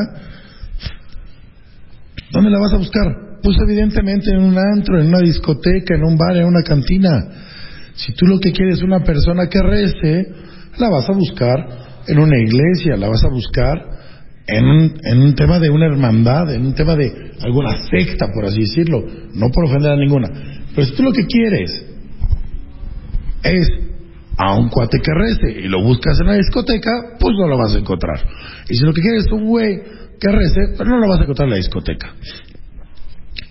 ¿dónde 2.30 2.50
la 2.50 2.60
vas 2.60 2.72
a 2.72 2.78
buscar? 2.78 3.40
Pues 3.42 3.56
evidentemente 3.66 4.30
en 4.30 4.40
un 4.40 4.56
antro, 4.56 5.00
en 5.00 5.08
una 5.08 5.18
discoteca, 5.18 5.96
en 5.96 6.04
un 6.04 6.16
bar, 6.16 6.36
en 6.36 6.46
una 6.46 6.62
cantina. 6.62 7.26
Si 7.96 8.12
tú 8.14 8.26
lo 8.26 8.38
que 8.38 8.52
quieres 8.52 8.76
es 8.76 8.82
una 8.82 9.00
persona 9.00 9.48
que 9.48 9.60
rece, 9.60 10.43
la 10.78 10.88
vas 10.88 11.08
a 11.08 11.12
buscar 11.12 11.84
en 12.06 12.18
una 12.18 12.38
iglesia, 12.38 12.96
la 12.96 13.08
vas 13.08 13.24
a 13.24 13.28
buscar 13.28 13.94
en 14.46 14.64
un, 14.64 14.94
en 15.02 15.22
un 15.22 15.34
tema 15.34 15.58
de 15.58 15.70
una 15.70 15.86
hermandad, 15.86 16.52
en 16.54 16.66
un 16.66 16.74
tema 16.74 16.96
de 16.96 17.32
alguna 17.40 17.82
secta, 17.88 18.28
por 18.32 18.44
así 18.44 18.60
decirlo, 18.60 19.02
no 19.34 19.50
por 19.50 19.64
ofender 19.64 19.92
a 19.92 19.96
ninguna. 19.96 20.28
Pero 20.74 20.86
si 20.86 20.94
tú 20.94 21.02
lo 21.02 21.12
que 21.12 21.26
quieres 21.26 21.86
es 23.42 23.68
a 24.36 24.54
un 24.54 24.68
cuate 24.68 24.98
que 25.00 25.12
rece 25.14 25.60
y 25.60 25.68
lo 25.68 25.82
buscas 25.82 26.18
en 26.20 26.26
la 26.26 26.34
discoteca, 26.34 26.90
pues 27.18 27.34
no 27.38 27.46
lo 27.46 27.56
vas 27.56 27.74
a 27.74 27.78
encontrar. 27.78 28.20
Y 28.68 28.76
si 28.76 28.84
lo 28.84 28.92
que 28.92 29.00
quieres 29.00 29.26
es 29.26 29.32
un 29.32 29.46
güey 29.46 29.80
que 30.20 30.30
rece, 30.30 30.74
pero 30.76 30.90
no 30.90 30.98
lo 30.98 31.08
vas 31.08 31.20
a 31.20 31.22
encontrar 31.22 31.46
en 31.46 31.50
la 31.50 31.56
discoteca. 31.56 32.14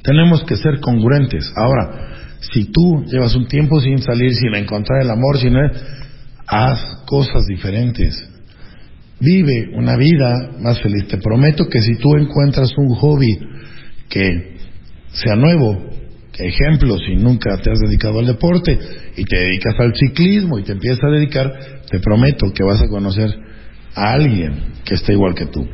Tenemos 0.04 0.44
que 0.44 0.58
ser 0.58 0.80
congruentes. 0.82 1.52
Ahora, 1.56 2.38
si 2.42 2.66
tú 2.66 3.06
llevas 3.08 3.36
un 3.36 3.48
tiempo 3.48 3.80
sin 3.80 4.00
salir, 4.00 4.34
sin 4.34 4.54
encontrar 4.56 5.02
el 5.02 5.10
amor, 5.10 5.38
sin 5.38 5.56
haz 6.48 7.04
cosas 7.06 7.46
diferentes. 7.48 8.30
Vive 9.20 9.70
una 9.76 9.96
vida 9.96 10.52
más 10.60 10.82
feliz. 10.82 11.08
Te 11.08 11.18
prometo 11.18 11.68
que 11.68 11.82
si 11.82 11.96
tú 11.96 12.16
encuentras 12.16 12.72
un 12.78 12.90
hobby 12.96 13.40
que 14.10 14.58
sea 15.14 15.36
nuevo, 15.36 15.94
ejemplo, 16.40 16.98
si 16.98 17.16
nunca 17.16 17.58
te 17.58 17.72
has 17.72 17.80
dedicado 17.80 18.20
al 18.20 18.26
deporte 18.26 18.78
y 19.16 19.24
te 19.24 19.38
dedicas 19.38 19.76
al 19.80 19.94
ciclismo 19.96 20.58
y 20.58 20.64
te 20.64 20.72
empiezas 20.72 21.04
a 21.04 21.12
dedicar, 21.12 21.54
te 21.90 22.00
prometo 22.00 22.52
que 22.52 22.64
vas 22.64 22.82
a 22.82 22.88
conocer 22.88 23.30
a 23.96 24.14
alguien 24.14 24.56
que 24.84 24.96
esté 24.96 25.14
igual 25.14 25.36
que 25.36 25.46
tú. 25.46 25.68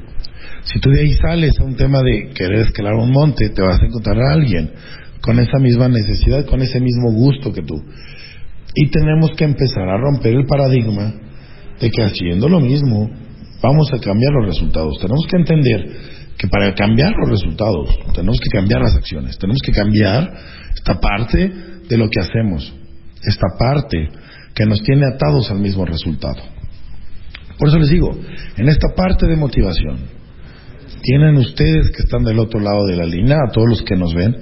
Si 0.64 0.80
tú 0.80 0.90
de 0.90 1.02
ahí 1.02 1.14
sales 1.14 1.58
a 1.60 1.64
un 1.64 1.76
tema 1.76 2.02
de 2.04 2.32
querer 2.34 2.60
escalar 2.60 2.96
un 2.96 3.12
monte, 3.12 3.50
te 3.50 3.62
vas 3.62 3.82
a 3.82 3.86
encontrar 3.86 4.18
a 4.18 4.34
alguien 4.34 4.72
con 5.22 5.40
esa 5.40 5.58
misma 5.60 5.88
necesidad, 5.88 6.46
con 6.46 6.62
ese 6.62 6.80
mismo 6.80 7.12
gusto 7.12 7.54
que 7.54 7.62
tú. 7.62 7.82
Y 8.76 8.90
tenemos 8.90 9.32
que 9.36 9.46
empezar 9.46 9.88
a 9.90 9.98
romper 9.98 10.34
el 10.36 10.46
paradigma 10.46 11.14
de 11.80 11.90
que 11.90 12.04
haciendo 12.04 12.48
lo 12.48 12.60
mismo 12.60 13.10
vamos 13.62 13.92
a 13.94 14.00
cambiar 14.00 14.34
los 14.34 14.48
resultados. 14.48 15.00
Tenemos 15.00 15.26
que 15.28 15.38
entender 15.38 15.96
que 16.38 16.48
para 16.48 16.74
cambiar 16.74 17.14
los 17.18 17.30
resultados 17.30 17.90
tenemos 18.14 18.40
que 18.40 18.50
cambiar 18.50 18.82
las 18.82 18.96
acciones, 18.96 19.38
tenemos 19.38 19.62
que 19.62 19.72
cambiar 19.72 20.32
esta 20.74 21.00
parte 21.00 21.52
de 21.88 21.98
lo 21.98 22.10
que 22.10 22.22
hacemos, 22.22 22.74
esta 23.24 23.48
parte 23.60 24.10
que 24.56 24.66
nos 24.66 24.82
tiene 24.82 25.06
atados 25.06 25.52
al 25.52 25.60
mismo 25.60 25.86
resultado. 25.86 26.42
Por 27.58 27.68
eso 27.68 27.80
les 27.80 27.90
digo, 27.90 28.18
en 28.56 28.70
esta 28.70 28.88
parte 28.96 29.28
de 29.28 29.36
motivación, 29.36 29.98
tienen 31.02 31.36
ustedes 31.38 31.92
que 31.92 32.04
están 32.04 32.24
del 32.24 32.40
otro 32.40 32.60
lado 32.60 32.86
de 32.86 32.96
la 32.96 33.06
línea, 33.06 33.36
a 33.36 33.52
todos 33.52 33.68
los 33.68 33.82
que 33.82 33.96
nos 33.96 34.14
ven, 34.14 34.36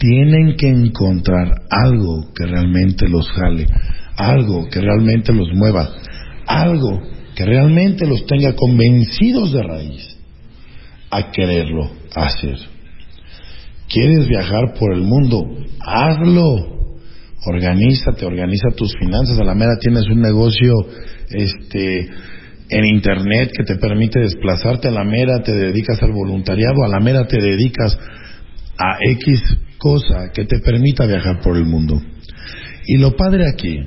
tienen 0.00 0.56
que 0.56 0.66
encontrar 0.66 1.60
algo 1.68 2.32
que 2.34 2.46
realmente 2.46 3.06
los 3.06 3.30
jale, 3.32 3.66
algo 4.16 4.66
que 4.70 4.80
realmente 4.80 5.30
los 5.34 5.48
mueva, 5.52 5.90
algo 6.46 6.98
que 7.36 7.44
realmente 7.44 8.06
los 8.06 8.24
tenga 8.24 8.54
convencidos 8.56 9.52
de 9.52 9.62
raíz 9.62 10.16
a 11.10 11.30
quererlo 11.30 11.90
hacer. 12.14 12.56
¿Quieres 13.88 14.26
viajar 14.26 14.72
por 14.78 14.94
el 14.94 15.02
mundo? 15.02 15.44
Hazlo. 15.80 16.80
Organízate, 17.44 18.24
organiza 18.24 18.68
tus 18.76 18.94
finanzas. 18.98 19.38
A 19.38 19.44
la 19.44 19.54
mera 19.54 19.72
tienes 19.80 20.06
un 20.06 20.20
negocio 20.20 20.72
este, 21.28 22.08
en 22.70 22.84
internet 22.86 23.50
que 23.54 23.64
te 23.64 23.76
permite 23.76 24.20
desplazarte. 24.20 24.88
A 24.88 24.92
la 24.92 25.04
mera 25.04 25.42
te 25.42 25.52
dedicas 25.52 26.02
al 26.02 26.12
voluntariado. 26.12 26.84
A 26.84 26.88
la 26.88 27.00
mera 27.00 27.26
te 27.26 27.40
dedicas 27.40 27.98
a 28.78 28.98
X 29.00 29.42
cosa 29.80 30.30
que 30.32 30.44
te 30.44 30.60
permita 30.60 31.06
viajar 31.06 31.40
por 31.40 31.56
el 31.56 31.64
mundo. 31.64 32.00
Y 32.86 32.98
lo 32.98 33.16
padre 33.16 33.48
aquí 33.48 33.78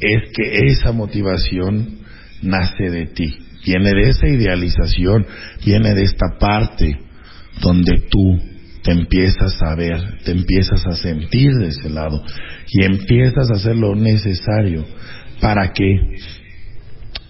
es 0.00 0.32
que 0.34 0.66
esa 0.66 0.92
motivación 0.92 2.00
nace 2.42 2.90
de 2.90 3.06
ti, 3.06 3.38
viene 3.64 3.90
de 3.90 4.10
esa 4.10 4.26
idealización, 4.26 5.24
viene 5.64 5.94
de 5.94 6.02
esta 6.02 6.38
parte 6.38 6.98
donde 7.60 8.02
tú 8.10 8.38
te 8.82 8.92
empiezas 8.92 9.60
a 9.62 9.74
ver, 9.74 10.18
te 10.24 10.32
empiezas 10.32 10.84
a 10.86 10.96
sentir 10.96 11.52
de 11.54 11.68
ese 11.68 11.88
lado 11.88 12.22
y 12.68 12.84
empiezas 12.84 13.50
a 13.50 13.54
hacer 13.54 13.76
lo 13.76 13.94
necesario 13.94 14.84
para 15.40 15.72
que 15.72 16.00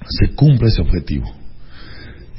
se 0.08 0.34
cumpla 0.34 0.68
ese 0.68 0.80
objetivo. 0.80 1.26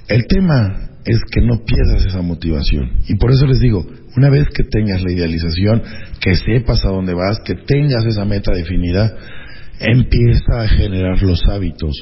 El 0.07 0.25
tema 0.25 0.88
es 1.05 1.19
que 1.31 1.41
no 1.41 1.63
pierdas 1.65 2.05
esa 2.05 2.21
motivación 2.21 2.91
y 3.07 3.15
por 3.15 3.31
eso 3.31 3.45
les 3.47 3.59
digo, 3.59 3.85
una 4.17 4.29
vez 4.29 4.47
que 4.49 4.63
tengas 4.63 5.01
la 5.01 5.11
idealización, 5.11 5.81
que 6.19 6.35
sepas 6.35 6.83
a 6.85 6.89
dónde 6.89 7.13
vas, 7.13 7.39
que 7.45 7.55
tengas 7.55 8.05
esa 8.05 8.25
meta 8.25 8.53
definida, 8.53 9.15
empieza 9.79 10.61
a 10.61 10.67
generar 10.67 11.21
los 11.21 11.41
hábitos 11.47 11.95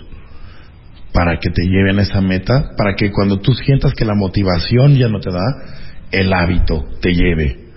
para 1.14 1.40
que 1.40 1.50
te 1.50 1.64
lleven 1.64 2.00
a 2.00 2.04
esa 2.04 2.22
meta, 2.22 2.72
para 2.78 2.96
que 2.96 3.12
cuando 3.12 3.40
tú 3.40 3.54
sientas 3.54 3.94
que 3.94 4.06
la 4.06 4.16
motivación 4.16 4.96
ya 4.96 5.10
no 5.10 5.20
te 5.20 5.32
da, 5.32 5.46
el 6.12 6.32
hábito 6.32 6.86
te 7.02 7.14
lleve. 7.14 7.68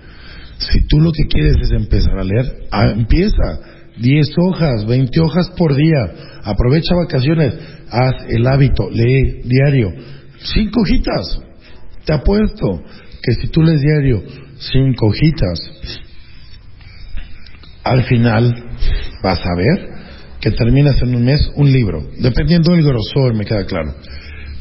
Si 0.58 0.86
tú 0.86 1.00
lo 1.00 1.10
que 1.10 1.24
quieres 1.24 1.56
es 1.62 1.70
empezar 1.72 2.18
a 2.18 2.24
leer, 2.24 2.66
ah, 2.70 2.90
empieza. 2.90 3.60
10 3.98 4.28
hojas, 4.38 4.86
20 4.86 5.20
hojas 5.20 5.50
por 5.56 5.74
día. 5.74 6.10
Aprovecha 6.44 6.94
vacaciones, 6.94 7.54
haz 7.90 8.14
el 8.28 8.46
hábito, 8.46 8.88
lee 8.90 9.40
diario. 9.44 9.92
Cinco 10.42 10.80
hojitas. 10.82 11.40
Te 12.04 12.12
apuesto 12.14 12.82
que 13.22 13.34
si 13.34 13.48
tú 13.48 13.62
lees 13.62 13.80
diario 13.80 14.22
cinco 14.58 15.06
hojitas, 15.08 15.58
al 17.84 18.02
final 18.04 18.54
vas 19.22 19.40
a 19.40 19.54
ver 19.56 19.88
que 20.40 20.50
terminas 20.50 21.00
en 21.02 21.14
un 21.14 21.24
mes 21.24 21.50
un 21.56 21.70
libro, 21.70 22.02
dependiendo 22.18 22.72
del 22.72 22.82
grosor, 22.82 23.34
me 23.34 23.44
queda 23.44 23.66
claro. 23.66 23.94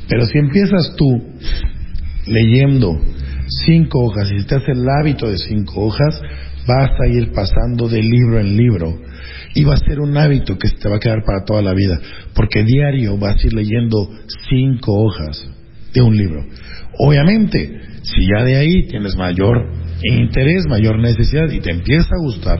Pero 0.09 0.25
si 0.25 0.37
empiezas 0.37 0.95
tú 0.97 1.07
leyendo 2.25 2.99
cinco 3.65 3.99
hojas 3.99 4.29
y 4.31 4.45
te 4.45 4.55
haces 4.55 4.69
el 4.69 4.85
hábito 4.89 5.29
de 5.29 5.37
cinco 5.37 5.85
hojas, 5.85 6.21
vas 6.67 6.91
a 7.01 7.07
ir 7.07 7.31
pasando 7.31 7.87
de 7.87 8.01
libro 8.01 8.39
en 8.39 8.57
libro 8.57 8.99
y 9.55 9.63
va 9.63 9.75
a 9.75 9.77
ser 9.77 9.99
un 9.99 10.15
hábito 10.17 10.57
que 10.57 10.69
te 10.69 10.89
va 10.89 10.97
a 10.97 10.99
quedar 10.99 11.23
para 11.25 11.45
toda 11.45 11.61
la 11.61 11.73
vida, 11.73 11.99
porque 12.35 12.63
diario 12.63 13.17
vas 13.17 13.35
a 13.37 13.47
ir 13.47 13.53
leyendo 13.53 14.09
cinco 14.49 14.93
hojas 14.93 15.49
de 15.93 16.01
un 16.01 16.17
libro. 16.17 16.45
Obviamente, 16.97 17.79
si 18.03 18.27
ya 18.27 18.43
de 18.43 18.55
ahí 18.55 18.87
tienes 18.87 19.15
mayor 19.15 19.71
interés, 20.03 20.65
mayor 20.67 20.99
necesidad 20.99 21.49
y 21.51 21.59
te 21.59 21.71
empieza 21.71 22.15
a 22.15 22.23
gustar, 22.23 22.59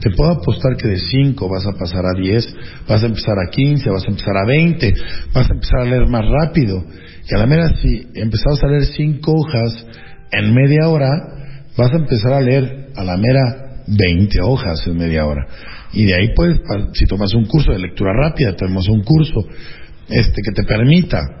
te 0.00 0.10
puedo 0.10 0.30
apostar 0.30 0.76
que 0.76 0.88
de 0.88 0.98
5 0.98 1.48
vas 1.48 1.66
a 1.66 1.78
pasar 1.78 2.04
a 2.04 2.18
10, 2.18 2.54
vas 2.88 3.02
a 3.02 3.06
empezar 3.06 3.34
a 3.38 3.50
15, 3.50 3.90
vas 3.90 4.04
a 4.04 4.10
empezar 4.10 4.36
a 4.36 4.46
20, 4.46 4.94
vas 5.34 5.50
a 5.50 5.54
empezar 5.54 5.80
a 5.80 5.84
leer 5.84 6.06
más 6.08 6.24
rápido. 6.26 6.84
Y 7.28 7.34
a 7.34 7.38
la 7.38 7.46
mera, 7.46 7.68
si 7.76 8.06
empezamos 8.14 8.62
a 8.62 8.68
leer 8.68 8.86
5 8.86 9.32
hojas 9.32 9.86
en 10.32 10.54
media 10.54 10.88
hora, 10.88 11.10
vas 11.76 11.92
a 11.92 11.96
empezar 11.96 12.32
a 12.32 12.40
leer 12.40 12.88
a 12.96 13.04
la 13.04 13.16
mera 13.16 13.82
20 13.86 14.40
hojas 14.42 14.86
en 14.86 14.96
media 14.96 15.26
hora. 15.26 15.46
Y 15.92 16.06
de 16.06 16.14
ahí 16.14 16.28
puedes, 16.34 16.60
si 16.94 17.06
tomas 17.06 17.34
un 17.34 17.46
curso 17.46 17.72
de 17.72 17.78
lectura 17.78 18.12
rápida, 18.12 18.56
tomas 18.56 18.88
un 18.88 19.02
curso 19.02 19.44
este 20.08 20.42
que 20.42 20.52
te 20.52 20.64
permita 20.64 21.39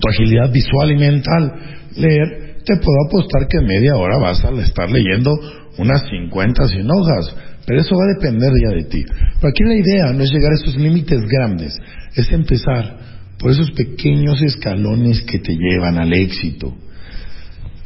tu 0.00 0.08
agilidad 0.08 0.52
visual 0.52 0.92
y 0.92 0.96
mental 0.96 1.52
leer, 1.96 2.56
te 2.64 2.76
puedo 2.76 3.06
apostar 3.06 3.46
que 3.48 3.60
media 3.60 3.96
hora 3.96 4.18
vas 4.18 4.44
a 4.44 4.50
estar 4.60 4.90
leyendo 4.90 5.32
unas 5.78 6.02
50, 6.08 6.68
100 6.68 6.90
hojas. 6.90 7.36
Pero 7.66 7.80
eso 7.80 7.96
va 7.96 8.04
a 8.04 8.14
depender 8.14 8.52
ya 8.62 8.76
de 8.76 8.84
ti. 8.84 9.04
Pero 9.06 9.48
aquí 9.48 9.62
la 9.64 9.74
idea 9.74 10.12
no 10.12 10.22
es 10.22 10.30
llegar 10.30 10.52
a 10.52 10.54
esos 10.54 10.76
límites 10.76 11.20
grandes, 11.22 11.78
es 12.14 12.30
empezar 12.30 12.98
por 13.38 13.50
esos 13.50 13.70
pequeños 13.72 14.40
escalones 14.42 15.22
que 15.22 15.38
te 15.38 15.56
llevan 15.56 15.98
al 15.98 16.12
éxito. 16.12 16.74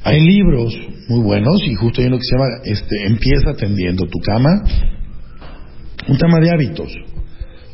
Hay 0.04 0.20
libros 0.20 0.74
muy 1.08 1.20
buenos 1.20 1.60
y 1.66 1.74
justo 1.74 2.00
hay 2.00 2.06
uno 2.06 2.18
que 2.18 2.24
se 2.24 2.36
llama 2.36 2.48
este, 2.64 3.06
Empieza 3.06 3.50
atendiendo 3.50 4.06
tu 4.06 4.18
cama. 4.20 4.62
Un 6.06 6.18
tema 6.18 6.38
de 6.40 6.50
hábitos. 6.50 6.92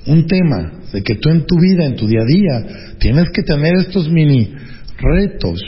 Un 0.06 0.26
tema 0.26 0.72
de 0.94 1.02
que 1.02 1.16
tú 1.16 1.28
en 1.28 1.44
tu 1.44 1.58
vida, 1.58 1.84
en 1.84 1.96
tu 1.96 2.06
día 2.06 2.20
a 2.22 2.24
día, 2.24 2.96
tienes 3.00 3.28
que 3.30 3.42
tener 3.42 3.74
estos 3.78 4.08
mini 4.08 4.54
retos, 4.96 5.60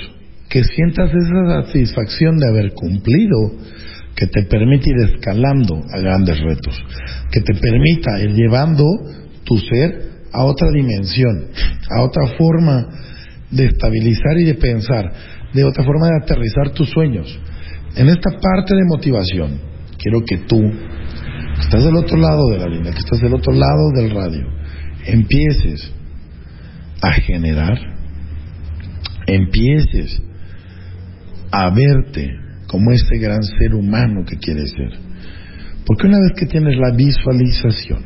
que 0.49 0.63
sientas 0.63 1.11
esa 1.11 1.65
satisfacción 1.65 2.39
de 2.39 2.49
haber 2.49 2.73
cumplido 2.73 3.59
que 4.15 4.29
te 4.29 4.45
permite 4.45 4.91
ir 4.91 5.15
escalando 5.15 5.83
a 5.93 5.99
grandes 5.99 6.39
retos, 6.39 6.81
que 7.33 7.41
te 7.41 7.55
permita 7.55 8.21
ir 8.21 8.35
llevando 8.35 8.85
tu 9.43 9.59
ser 9.59 10.11
a 10.33 10.45
otra 10.45 10.69
dimensión, 10.71 11.47
a 11.91 12.03
otra 12.05 12.29
forma 12.39 12.87
de 13.51 13.67
estabilizar 13.67 14.39
y 14.39 14.45
de 14.45 14.55
pensar, 14.55 15.13
de 15.53 15.65
otra 15.65 15.83
forma 15.83 16.07
de 16.07 16.23
aterrizar 16.23 16.71
tus 16.71 16.89
sueños. 16.91 17.37
En 17.97 18.09
esta 18.09 18.31
parte 18.41 18.77
de 18.77 18.85
motivación, 18.87 19.59
quiero 19.99 20.21
que 20.25 20.39
tú, 20.47 20.61
que 20.61 21.63
estás 21.63 21.85
del 21.85 21.97
otro 21.97 22.17
lado 22.17 22.49
de 22.51 22.59
la 22.59 22.67
línea, 22.67 22.93
que 22.93 23.01
estás 23.01 23.21
del 23.21 23.35
otro 23.35 23.53
lado 23.53 23.91
del 23.93 24.11
radio, 24.11 24.57
empieces 25.07 25.93
a 27.01 27.13
generar, 27.13 27.79
empieces 29.27 30.21
a 31.51 31.71
verte 31.71 32.31
como 32.67 32.93
ese 32.93 33.19
gran 33.19 33.43
ser 33.43 33.75
humano 33.75 34.25
que 34.27 34.37
quieres 34.37 34.71
ser. 34.71 34.99
Porque 35.85 36.07
una 36.07 36.19
vez 36.19 36.33
que 36.37 36.47
tienes 36.47 36.77
la 36.77 36.95
visualización, 36.97 38.05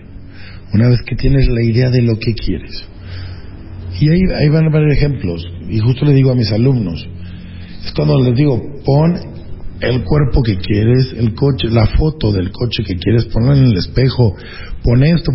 una 0.72 0.88
vez 0.88 1.00
que 1.02 1.16
tienes 1.16 1.48
la 1.48 1.62
idea 1.62 1.90
de 1.90 2.02
lo 2.02 2.18
que 2.18 2.34
quieres, 2.34 2.84
y 3.98 4.08
ahí, 4.08 4.20
ahí 4.36 4.48
van 4.48 4.66
a 4.66 4.70
ver 4.70 4.88
ejemplos, 4.90 5.44
y 5.68 5.78
justo 5.78 6.04
le 6.04 6.14
digo 6.14 6.30
a 6.30 6.34
mis 6.34 6.52
alumnos, 6.52 7.08
es 7.84 7.92
cuando 7.92 8.20
les 8.22 8.36
digo, 8.36 8.60
pon 8.84 9.14
el 9.80 10.04
cuerpo 10.04 10.42
que 10.42 10.58
quieres, 10.58 11.14
el 11.16 11.34
coche, 11.34 11.68
la 11.70 11.86
foto 11.86 12.32
del 12.32 12.50
coche 12.50 12.84
que 12.84 12.96
quieres, 12.96 13.26
ponlo 13.26 13.54
en 13.54 13.64
el 13.64 13.76
espejo, 13.78 14.36
pon 14.82 15.02
esto, 15.02 15.32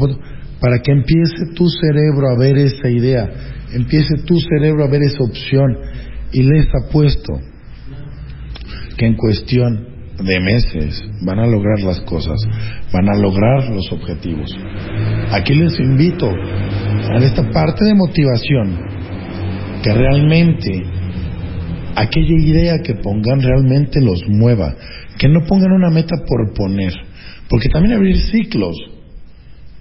para 0.59 0.79
que 0.79 0.91
empiece 0.91 1.53
tu 1.53 1.67
cerebro 1.69 2.29
a 2.29 2.37
ver 2.37 2.57
esa 2.57 2.89
idea, 2.89 3.29
empiece 3.73 4.15
tu 4.25 4.39
cerebro 4.39 4.83
a 4.83 4.89
ver 4.89 5.03
esa 5.03 5.23
opción, 5.23 5.77
Y 6.31 6.43
les 6.43 6.67
apuesto 6.83 7.39
que 8.97 9.05
en 9.05 9.15
cuestión 9.15 9.87
de 10.21 10.39
meses 10.39 11.01
van 11.25 11.39
a 11.39 11.47
lograr 11.47 11.79
las 11.81 12.01
cosas, 12.01 12.39
van 12.91 13.09
a 13.09 13.15
lograr 13.15 13.69
los 13.69 13.91
objetivos. 13.91 14.55
Aquí 15.31 15.53
les 15.53 15.79
invito 15.79 16.29
a 16.29 17.17
esta 17.17 17.49
parte 17.51 17.85
de 17.85 17.95
motivación, 17.95 18.79
que 19.83 19.93
realmente 19.93 20.83
aquella 21.95 22.41
idea 22.41 22.79
que 22.79 22.95
pongan 22.95 23.41
realmente 23.41 24.01
los 24.01 24.23
mueva, 24.27 24.75
que 25.17 25.27
no 25.27 25.45
pongan 25.45 25.71
una 25.71 25.89
meta 25.89 26.15
por 26.27 26.53
poner, 26.53 26.93
porque 27.49 27.69
también 27.69 27.95
abrir 27.95 28.17
ciclos 28.17 28.75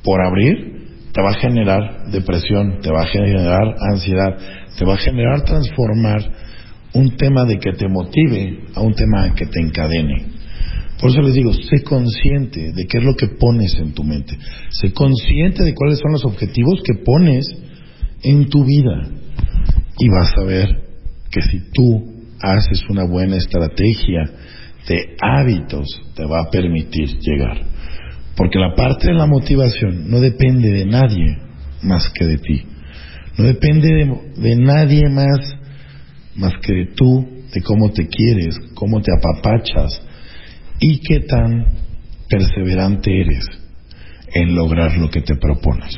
por 0.05 0.25
abrir 0.25 0.75
te 1.13 1.23
va 1.23 1.31
a 1.31 1.35
generar 1.35 2.11
depresión, 2.11 2.81
te 2.81 2.91
va 2.91 3.03
a 3.03 3.07
generar 3.07 3.77
ansiedad, 3.93 4.37
te 4.77 4.85
va 4.85 4.95
a 4.95 4.99
generar 4.99 5.45
transformar 5.45 6.21
un 6.93 7.17
tema 7.17 7.45
de 7.45 7.59
que 7.59 7.73
te 7.73 7.89
motive 7.89 8.65
a 8.75 8.81
un 8.81 8.95
tema 8.95 9.33
que 9.35 9.47
te 9.47 9.61
encadene. 9.61 10.35
Por 11.01 11.11
eso 11.11 11.23
les 11.23 11.35
digo, 11.35 11.53
sé 11.53 11.83
consciente 11.85 12.73
de 12.73 12.87
qué 12.87 12.99
es 12.99 13.05
lo 13.05 13.15
que 13.15 13.29
pones 13.29 13.77
en 13.79 13.95
tu 13.95 14.03
mente. 14.03 14.37
Sé 14.71 14.93
consciente 14.93 15.63
de 15.63 15.75
cuáles 15.75 15.99
son 15.99 16.13
los 16.13 16.25
objetivos 16.25 16.81
que 16.85 16.95
pones 16.95 17.47
en 18.23 18.49
tu 18.49 18.65
vida. 18.65 19.09
Y 19.99 20.09
vas 20.09 20.37
a 20.37 20.45
ver 20.45 20.69
que 21.31 21.43
si 21.43 21.61
tú 21.73 22.15
haces 22.41 22.83
una 22.89 23.05
buena 23.05 23.37
estrategia 23.37 24.25
de 24.89 25.17
hábitos, 25.21 25.87
te 26.15 26.25
va 26.25 26.43
a 26.43 26.51
permitir 26.51 27.19
llegar. 27.21 27.61
Porque 28.37 28.59
la 28.59 28.75
parte 28.75 29.09
de 29.09 29.15
la 29.15 29.27
motivación 29.27 30.11
no 30.11 30.21
depende 30.21 30.71
de 30.71 30.87
nadie 30.87 31.39
más 31.83 32.09
que 32.11 32.25
de 32.25 32.39
ti. 32.39 32.63
No 33.39 33.45
depende 33.45 33.89
de, 34.37 34.57
nadie 34.57 35.09
más 35.09 35.39
más 36.37 36.53
que 36.63 36.73
de 36.73 36.87
tú, 36.97 37.29
de 37.53 37.63
cómo 37.63 37.91
te 37.93 38.09
quieres, 38.09 38.57
cómo 38.75 39.01
te 39.01 39.13
apapachas 39.13 40.03
y 40.81 40.99
qué 40.99 41.21
tan 41.21 41.67
perseverante 42.29 43.21
eres 43.21 43.47
en 44.35 44.55
lograr 44.57 44.97
lo 44.99 45.11
que 45.11 45.21
te 45.21 45.37
propones. 45.37 45.95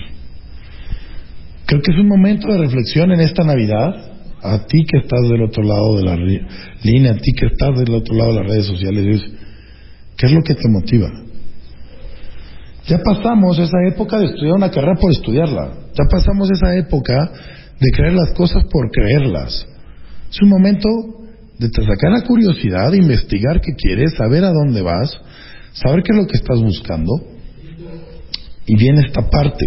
Creo 1.64 1.80
que 1.80 1.92
es 1.92 1.98
un 1.98 2.08
momento 2.08 2.48
de 2.48 2.58
reflexión 2.58 3.12
en 3.12 3.20
esta 3.20 3.44
Navidad. 3.44 4.12
A 4.42 4.66
ti 4.66 4.84
que 4.84 4.98
estás 4.98 5.22
del 5.28 5.42
otro 5.42 5.62
lado 5.64 5.96
de 5.96 6.04
la 6.04 6.16
línea, 6.82 7.12
a 7.12 7.16
ti 7.16 7.32
que 7.32 7.46
estás 7.46 7.78
del 7.78 7.94
otro 7.94 8.14
lado 8.14 8.34
de 8.34 8.40
las 8.40 8.48
redes 8.48 8.66
sociales, 8.66 9.24
¿qué 10.16 10.26
es 10.26 10.32
lo 10.32 10.42
que 10.42 10.54
te 10.54 10.68
motiva? 10.68 11.10
Ya 12.86 12.98
pasamos 13.02 13.58
esa 13.58 13.78
época 13.88 14.18
de 14.18 14.26
estudiar 14.26 14.54
una 14.54 14.70
carrera 14.70 14.94
por 15.00 15.10
estudiarla. 15.10 15.72
Ya 15.92 16.04
pasamos 16.08 16.48
esa 16.50 16.76
época 16.76 17.32
de 17.80 17.90
creer 17.90 18.14
las 18.14 18.30
cosas 18.32 18.62
por 18.70 18.90
creerlas. 18.90 19.66
Es 20.30 20.40
un 20.40 20.48
momento 20.48 20.88
de 21.58 21.68
te 21.68 21.82
sacar 21.82 22.12
la 22.12 22.22
curiosidad, 22.22 22.92
investigar 22.92 23.60
qué 23.60 23.72
quieres, 23.76 24.14
saber 24.14 24.44
a 24.44 24.52
dónde 24.52 24.82
vas, 24.82 25.10
saber 25.72 26.02
qué 26.02 26.12
es 26.12 26.18
lo 26.18 26.26
que 26.26 26.36
estás 26.36 26.60
buscando. 26.60 27.12
Y 28.66 28.76
viene 28.76 29.02
esta 29.04 29.28
parte 29.28 29.66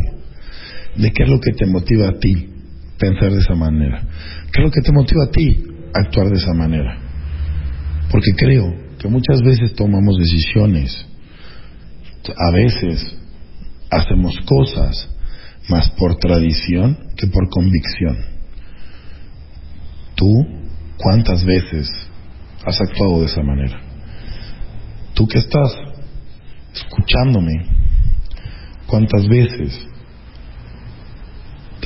de 0.96 1.12
qué 1.12 1.24
es 1.24 1.30
lo 1.30 1.40
que 1.42 1.52
te 1.52 1.66
motiva 1.66 2.10
a 2.10 2.20
ti 2.20 2.50
pensar 2.98 3.32
de 3.34 3.40
esa 3.40 3.56
manera. 3.56 4.02
¿Qué 4.52 4.62
es 4.62 4.66
lo 4.66 4.72
que 4.72 4.82
te 4.82 4.94
motiva 4.94 5.26
a 5.26 5.32
ti 5.32 5.64
actuar 5.94 6.30
de 6.30 6.38
esa 6.38 6.54
manera? 6.54 6.98
Porque 8.12 8.32
creo 8.38 8.74
que 8.98 9.08
muchas 9.10 9.42
veces 9.42 9.74
tomamos 9.74 10.18
decisiones 10.18 11.09
a 12.38 12.52
veces 12.52 13.16
hacemos 13.90 14.36
cosas 14.46 15.10
más 15.70 15.90
por 15.92 16.16
tradición 16.18 16.98
que 17.16 17.28
por 17.28 17.50
convicción. 17.50 18.18
¿Tú 20.16 20.46
cuántas 20.98 21.44
veces 21.46 21.90
has 22.66 22.82
actuado 22.82 23.22
de 23.22 23.28
esa 23.28 23.42
manera? 23.42 23.80
Tú 25.14 25.28
que 25.28 25.38
estás 25.40 25.76
escuchándome, 26.74 27.66
¿cuántas 28.88 29.28
veces 29.28 29.80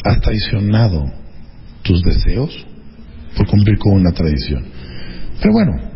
has 0.03 0.19
traicionado 0.21 1.05
tus 1.83 2.01
deseos 2.03 2.65
por 3.37 3.47
cumplir 3.47 3.77
con 3.77 3.93
una 3.93 4.11
tradición? 4.11 4.65
Pero 5.39 5.53
bueno, 5.53 5.92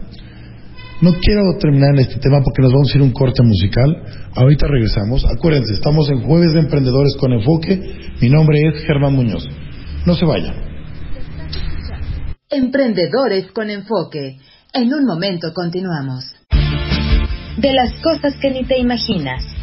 no 1.02 1.14
quiero 1.14 1.58
terminar 1.60 1.92
en 1.94 2.00
este 2.00 2.20
tema 2.20 2.42
porque 2.44 2.62
nos 2.62 2.72
vamos 2.72 2.92
a 2.92 2.98
ir 2.98 3.04
un 3.04 3.12
corte 3.12 3.44
musical. 3.44 4.04
Ahorita 4.36 4.68
regresamos. 4.68 5.26
Acuérdense, 5.26 5.74
estamos 5.74 6.10
en 6.10 6.22
Jueves 6.22 6.54
de 6.54 6.62
Emprendedores 6.62 7.16
con 7.20 7.34
Enfoque. 7.34 7.80
Mi 8.20 8.30
nombre 8.30 8.60
es 8.68 8.84
Germán 8.86 9.14
Muñoz. 9.14 9.46
No 10.06 10.16
se 10.16 10.26
vayan. 10.26 10.56
Emprendedores 12.50 13.52
con 13.52 13.70
Enfoque. 13.70 14.38
En 14.74 14.94
un 14.94 15.06
momento 15.06 15.54
continuamos. 15.54 16.36
De 17.58 17.74
las 17.74 17.94
cosas 18.02 18.36
que 18.42 18.52
ni 18.52 18.64
te 18.64 18.80
imaginas. 18.80 19.57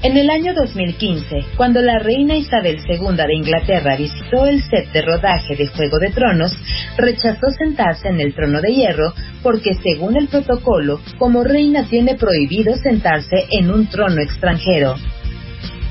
En 0.00 0.16
el 0.16 0.30
año 0.30 0.54
2015, 0.54 1.44
cuando 1.56 1.82
la 1.82 1.98
reina 1.98 2.36
Isabel 2.36 2.78
II 2.88 3.16
de 3.16 3.34
Inglaterra 3.34 3.96
visitó 3.96 4.46
el 4.46 4.62
set 4.62 4.92
de 4.92 5.02
rodaje 5.02 5.56
de 5.56 5.66
Juego 5.66 5.98
de 5.98 6.10
Tronos, 6.10 6.56
rechazó 6.96 7.50
sentarse 7.58 8.06
en 8.06 8.20
el 8.20 8.32
trono 8.32 8.60
de 8.60 8.72
hierro 8.72 9.12
porque 9.42 9.74
según 9.82 10.16
el 10.16 10.28
protocolo, 10.28 11.00
como 11.18 11.42
reina 11.42 11.88
tiene 11.88 12.14
prohibido 12.14 12.76
sentarse 12.76 13.48
en 13.50 13.72
un 13.72 13.88
trono 13.88 14.20
extranjero. 14.22 14.94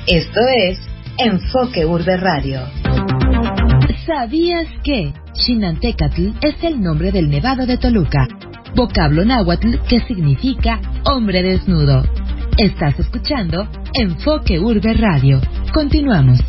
Esto 0.07 0.39
es 0.55 0.79
Enfoque 1.17 1.85
Urbe 1.85 2.15
Radio. 2.15 2.61
¿Sabías 4.05 4.67
que 4.85 5.11
Chinantecatl 5.33 6.29
es 6.41 6.63
el 6.63 6.81
nombre 6.81 7.11
del 7.11 7.29
Nevado 7.29 7.65
de 7.65 7.77
Toluca, 7.77 8.25
vocablo 8.73 9.25
náhuatl 9.25 9.79
que 9.89 9.99
significa 9.99 10.79
hombre 11.03 11.43
desnudo? 11.43 12.03
Estás 12.57 12.99
escuchando 12.99 13.67
Enfoque 13.93 14.59
Urbe 14.59 14.91
Radio. 14.95 15.39
Continuamos. 15.71 16.39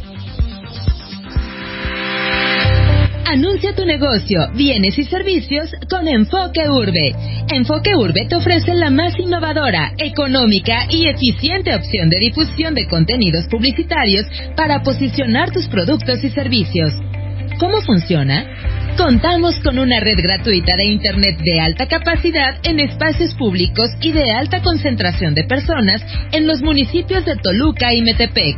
Anuncia 3.27 3.75
tu 3.77 3.85
negocio, 3.85 4.49
bienes 4.55 4.99
y 4.99 5.05
servicios 5.05 5.71
con 5.90 6.09
Enfoque 6.09 6.66
Urbe. 6.71 7.14
Enfoque 7.53 7.94
Urbe 7.94 8.25
te 8.27 8.37
ofrece 8.37 8.73
la 8.73 8.88
más 8.88 9.18
innovadora, 9.18 9.92
económica 9.99 10.87
y 10.88 11.09
eficiente 11.09 11.75
opción 11.75 12.09
de 12.09 12.21
difusión 12.21 12.75
de 12.75 12.88
contenidos 12.88 13.47
publicitarios 13.49 14.25
para 14.57 14.83
posicionar 14.83 15.51
tus 15.51 15.68
productos 15.68 16.25
y 16.25 16.31
servicios. 16.31 16.94
¿Cómo 17.61 17.83
funciona? 17.83 18.47
Contamos 18.98 19.54
con 19.61 19.78
una 19.78 20.00
red 20.00 20.18
gratuita 20.20 20.74
de 20.76 20.87
Internet 20.87 21.38
de 21.38 21.61
alta 21.61 21.87
capacidad 21.87 22.58
en 22.64 22.80
espacios 22.80 23.32
públicos 23.37 23.90
y 24.02 24.11
de 24.11 24.32
alta 24.32 24.61
concentración 24.61 25.37
de 25.37 25.44
personas 25.44 26.02
en 26.32 26.48
los 26.48 26.62
municipios 26.62 27.24
de 27.24 27.37
Toluca 27.37 27.94
y 27.94 28.02
Metepec. 28.02 28.56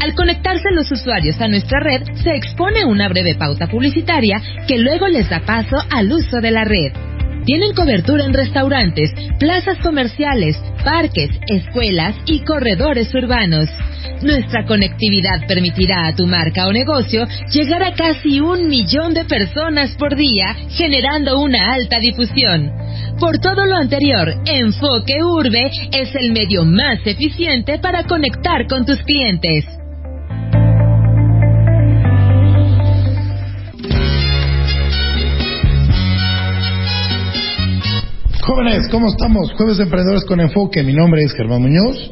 Al 0.00 0.12
conectarse 0.16 0.72
los 0.72 0.90
usuarios 0.90 1.40
a 1.40 1.46
nuestra 1.46 1.78
red, 1.78 2.02
se 2.24 2.34
expone 2.34 2.84
una 2.84 3.08
breve 3.08 3.36
pauta 3.36 3.68
publicitaria 3.68 4.42
que 4.66 4.76
luego 4.76 5.06
les 5.06 5.30
da 5.30 5.38
paso 5.46 5.76
al 5.88 6.12
uso 6.12 6.40
de 6.40 6.50
la 6.50 6.64
red. 6.64 7.13
Tienen 7.44 7.74
cobertura 7.74 8.24
en 8.24 8.32
restaurantes, 8.32 9.12
plazas 9.38 9.78
comerciales, 9.82 10.56
parques, 10.82 11.30
escuelas 11.46 12.16
y 12.26 12.40
corredores 12.40 13.14
urbanos. 13.14 13.68
Nuestra 14.22 14.64
conectividad 14.64 15.46
permitirá 15.46 16.06
a 16.06 16.14
tu 16.14 16.26
marca 16.26 16.66
o 16.66 16.72
negocio 16.72 17.26
llegar 17.52 17.82
a 17.82 17.92
casi 17.92 18.40
un 18.40 18.68
millón 18.68 19.12
de 19.12 19.26
personas 19.26 19.94
por 19.96 20.16
día, 20.16 20.56
generando 20.70 21.38
una 21.40 21.74
alta 21.74 21.98
difusión. 21.98 22.72
Por 23.20 23.38
todo 23.38 23.66
lo 23.66 23.76
anterior, 23.76 24.34
Enfoque 24.46 25.22
Urbe 25.22 25.70
es 25.92 26.14
el 26.14 26.32
medio 26.32 26.64
más 26.64 27.00
eficiente 27.04 27.78
para 27.78 28.04
conectar 28.04 28.66
con 28.66 28.86
tus 28.86 29.02
clientes. 29.02 29.66
Jóvenes, 38.46 38.88
¿cómo 38.90 39.08
estamos? 39.08 39.54
Jueves 39.56 39.78
de 39.78 39.84
Emprendedores 39.84 40.26
con 40.26 40.38
Enfoque. 40.38 40.82
Mi 40.82 40.92
nombre 40.92 41.22
es 41.22 41.32
Germán 41.32 41.62
Muñoz. 41.62 42.10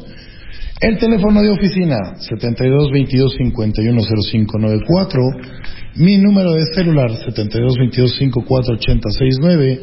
El 0.81 0.97
teléfono 0.97 1.43
de 1.43 1.51
oficina 1.51 1.95
72 2.17 2.91
22 2.91 3.35
51 3.37 4.01
0594. 4.01 5.21
Mi 5.97 6.17
número 6.17 6.53
de 6.53 6.65
celular 6.73 7.11
72 7.11 7.77
22 7.77 8.17
54 8.17 8.73
80 8.73 9.09
69. 9.11 9.79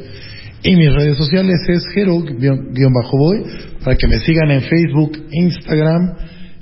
Y 0.64 0.74
mis 0.74 0.92
redes 0.92 1.18
sociales 1.18 1.54
es 1.68 1.84
Jero-Boy 1.94 3.44
para 3.84 3.96
que 3.96 4.08
me 4.08 4.18
sigan 4.18 4.50
en 4.50 4.62
Facebook, 4.62 5.22
Instagram 5.30 6.16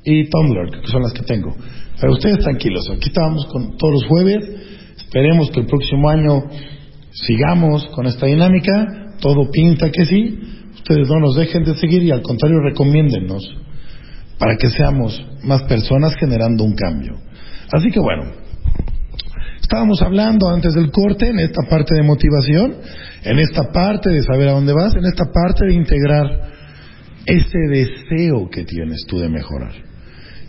y 0.04 0.28
Tumblr, 0.28 0.82
que 0.82 0.86
son 0.86 1.00
las 1.00 1.14
que 1.14 1.22
tengo. 1.22 1.56
Pero 1.98 2.12
ustedes 2.12 2.40
tranquilos, 2.40 2.90
aquí 2.90 3.08
estamos 3.08 3.46
con 3.46 3.78
todos 3.78 3.94
los 3.94 4.04
jueves. 4.04 4.50
Esperemos 4.98 5.50
que 5.50 5.60
el 5.60 5.66
próximo 5.66 6.10
año 6.10 6.44
sigamos 7.10 7.86
con 7.86 8.04
esta 8.04 8.26
dinámica 8.26 9.06
todo 9.20 9.50
pinta 9.50 9.90
que 9.90 10.04
sí, 10.04 10.38
ustedes 10.74 11.08
no 11.08 11.20
nos 11.20 11.36
dejen 11.36 11.64
de 11.64 11.74
seguir 11.74 12.02
y 12.02 12.10
al 12.10 12.22
contrario 12.22 12.60
recomiéndennos 12.60 13.42
para 14.38 14.56
que 14.56 14.70
seamos 14.70 15.24
más 15.42 15.62
personas 15.64 16.14
generando 16.18 16.64
un 16.64 16.74
cambio. 16.74 17.16
Así 17.72 17.90
que 17.90 18.00
bueno, 18.00 18.24
Estábamos 19.68 20.00
hablando 20.00 20.48
antes 20.48 20.72
del 20.72 20.90
corte 20.90 21.28
en 21.28 21.40
esta 21.40 21.68
parte 21.68 21.94
de 21.94 22.02
motivación, 22.02 22.76
en 23.22 23.38
esta 23.38 23.70
parte 23.70 24.08
de 24.08 24.22
saber 24.22 24.48
a 24.48 24.52
dónde 24.52 24.72
vas, 24.72 24.94
en 24.96 25.04
esta 25.04 25.26
parte 25.30 25.66
de 25.66 25.74
integrar 25.74 26.26
ese 27.26 27.58
deseo 27.68 28.48
que 28.48 28.64
tienes 28.64 29.04
tú 29.06 29.18
de 29.18 29.28
mejorar, 29.28 29.74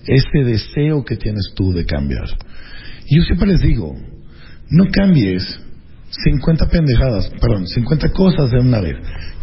ese 0.08 0.46
deseo 0.46 1.04
que 1.04 1.18
tienes 1.18 1.52
tú 1.54 1.74
de 1.74 1.86
cambiar. 1.86 2.30
Y 3.08 3.18
yo 3.18 3.24
siempre 3.24 3.50
les 3.50 3.60
digo, 3.60 3.94
no 4.70 4.86
cambies 4.90 5.60
50 6.10 6.68
pendejadas, 6.70 7.30
perdón, 7.40 7.68
50 7.68 8.10
cosas 8.10 8.50
de 8.52 8.60
una 8.60 8.82
vez. 8.82 8.96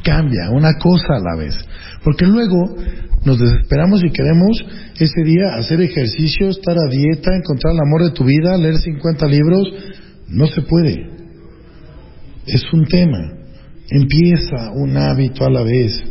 Cambia 0.02 0.50
una 0.50 0.74
cosa 0.79 1.16
a 1.16 1.20
la 1.20 1.37
vez. 1.37 1.57
Porque 2.02 2.26
luego 2.26 2.76
nos 3.24 3.38
desesperamos 3.38 4.02
y 4.05 4.11
queremos 4.11 4.64
ese 4.98 5.22
día 5.24 5.57
hacer 5.57 5.81
ejercicio, 5.81 6.48
estar 6.48 6.76
a 6.76 6.90
dieta, 6.90 7.35
encontrar 7.37 7.74
el 7.74 7.81
amor 7.81 8.05
de 8.05 8.12
tu 8.12 8.24
vida, 8.24 8.57
leer 8.57 8.79
50 8.79 9.26
libros. 9.26 9.68
No 10.29 10.46
se 10.46 10.62
puede. 10.62 11.11
Es 12.46 12.64
un 12.72 12.85
tema. 12.87 13.33
Empieza 13.88 14.72
un 14.72 14.96
hábito 14.96 15.44
a 15.44 15.50
la 15.50 15.62
vez. 15.62 16.02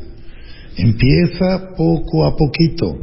Empieza 0.78 1.70
poco 1.78 2.26
a 2.26 2.36
poquito. 2.36 2.98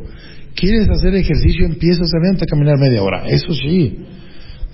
¿Quieres 0.54 0.88
hacer 0.88 1.14
ejercicio? 1.14 1.66
Empieza 1.66 2.02
a 2.04 2.46
caminar 2.46 2.78
media 2.78 3.02
hora. 3.02 3.26
Eso 3.26 3.52
sí. 3.54 4.11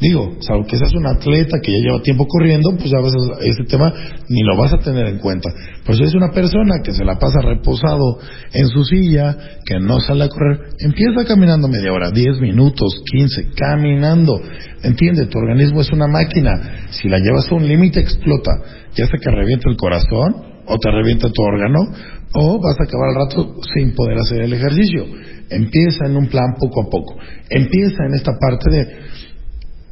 Digo, 0.00 0.36
salvo 0.40 0.64
que 0.64 0.76
seas 0.76 0.94
un 0.94 1.06
atleta 1.06 1.58
que 1.60 1.72
ya 1.72 1.78
lleva 1.78 2.02
tiempo 2.02 2.26
corriendo, 2.28 2.70
pues 2.78 2.92
a 2.94 3.00
veces 3.00 3.20
ese 3.42 3.64
tema 3.64 3.92
ni 4.28 4.42
lo 4.42 4.56
vas 4.56 4.72
a 4.72 4.78
tener 4.78 5.06
en 5.06 5.18
cuenta. 5.18 5.50
Pero 5.84 5.98
si 5.98 6.04
es 6.04 6.14
una 6.14 6.30
persona 6.30 6.76
que 6.84 6.92
se 6.92 7.04
la 7.04 7.18
pasa 7.18 7.40
reposado 7.40 8.18
en 8.52 8.68
su 8.68 8.84
silla, 8.84 9.36
que 9.64 9.80
no 9.80 9.98
sale 10.00 10.24
a 10.24 10.28
correr, 10.28 10.70
empieza 10.78 11.24
caminando 11.24 11.66
media 11.66 11.92
hora, 11.92 12.12
10 12.12 12.40
minutos, 12.40 13.02
15, 13.10 13.50
caminando. 13.56 14.40
Entiende, 14.84 15.26
tu 15.26 15.38
organismo 15.38 15.80
es 15.80 15.90
una 15.90 16.06
máquina. 16.06 16.86
Si 16.90 17.08
la 17.08 17.18
llevas 17.18 17.50
a 17.50 17.56
un 17.56 17.66
límite, 17.66 17.98
explota. 17.98 18.52
Ya 18.94 19.06
sea 19.06 19.18
que 19.20 19.30
revienta 19.30 19.68
el 19.68 19.76
corazón, 19.76 20.48
o 20.64 20.78
te 20.78 20.90
revienta 20.92 21.28
tu 21.28 21.42
órgano, 21.42 21.78
o 22.34 22.60
vas 22.60 22.76
a 22.78 22.84
acabar 22.84 23.08
al 23.08 23.26
rato 23.26 23.56
sin 23.74 23.94
poder 23.94 24.18
hacer 24.18 24.42
el 24.42 24.52
ejercicio. 24.52 25.06
Empieza 25.50 26.06
en 26.06 26.16
un 26.16 26.28
plan 26.28 26.54
poco 26.60 26.82
a 26.82 26.90
poco. 26.90 27.16
Empieza 27.48 28.04
en 28.06 28.14
esta 28.14 28.32
parte 28.38 28.70
de 28.70 28.86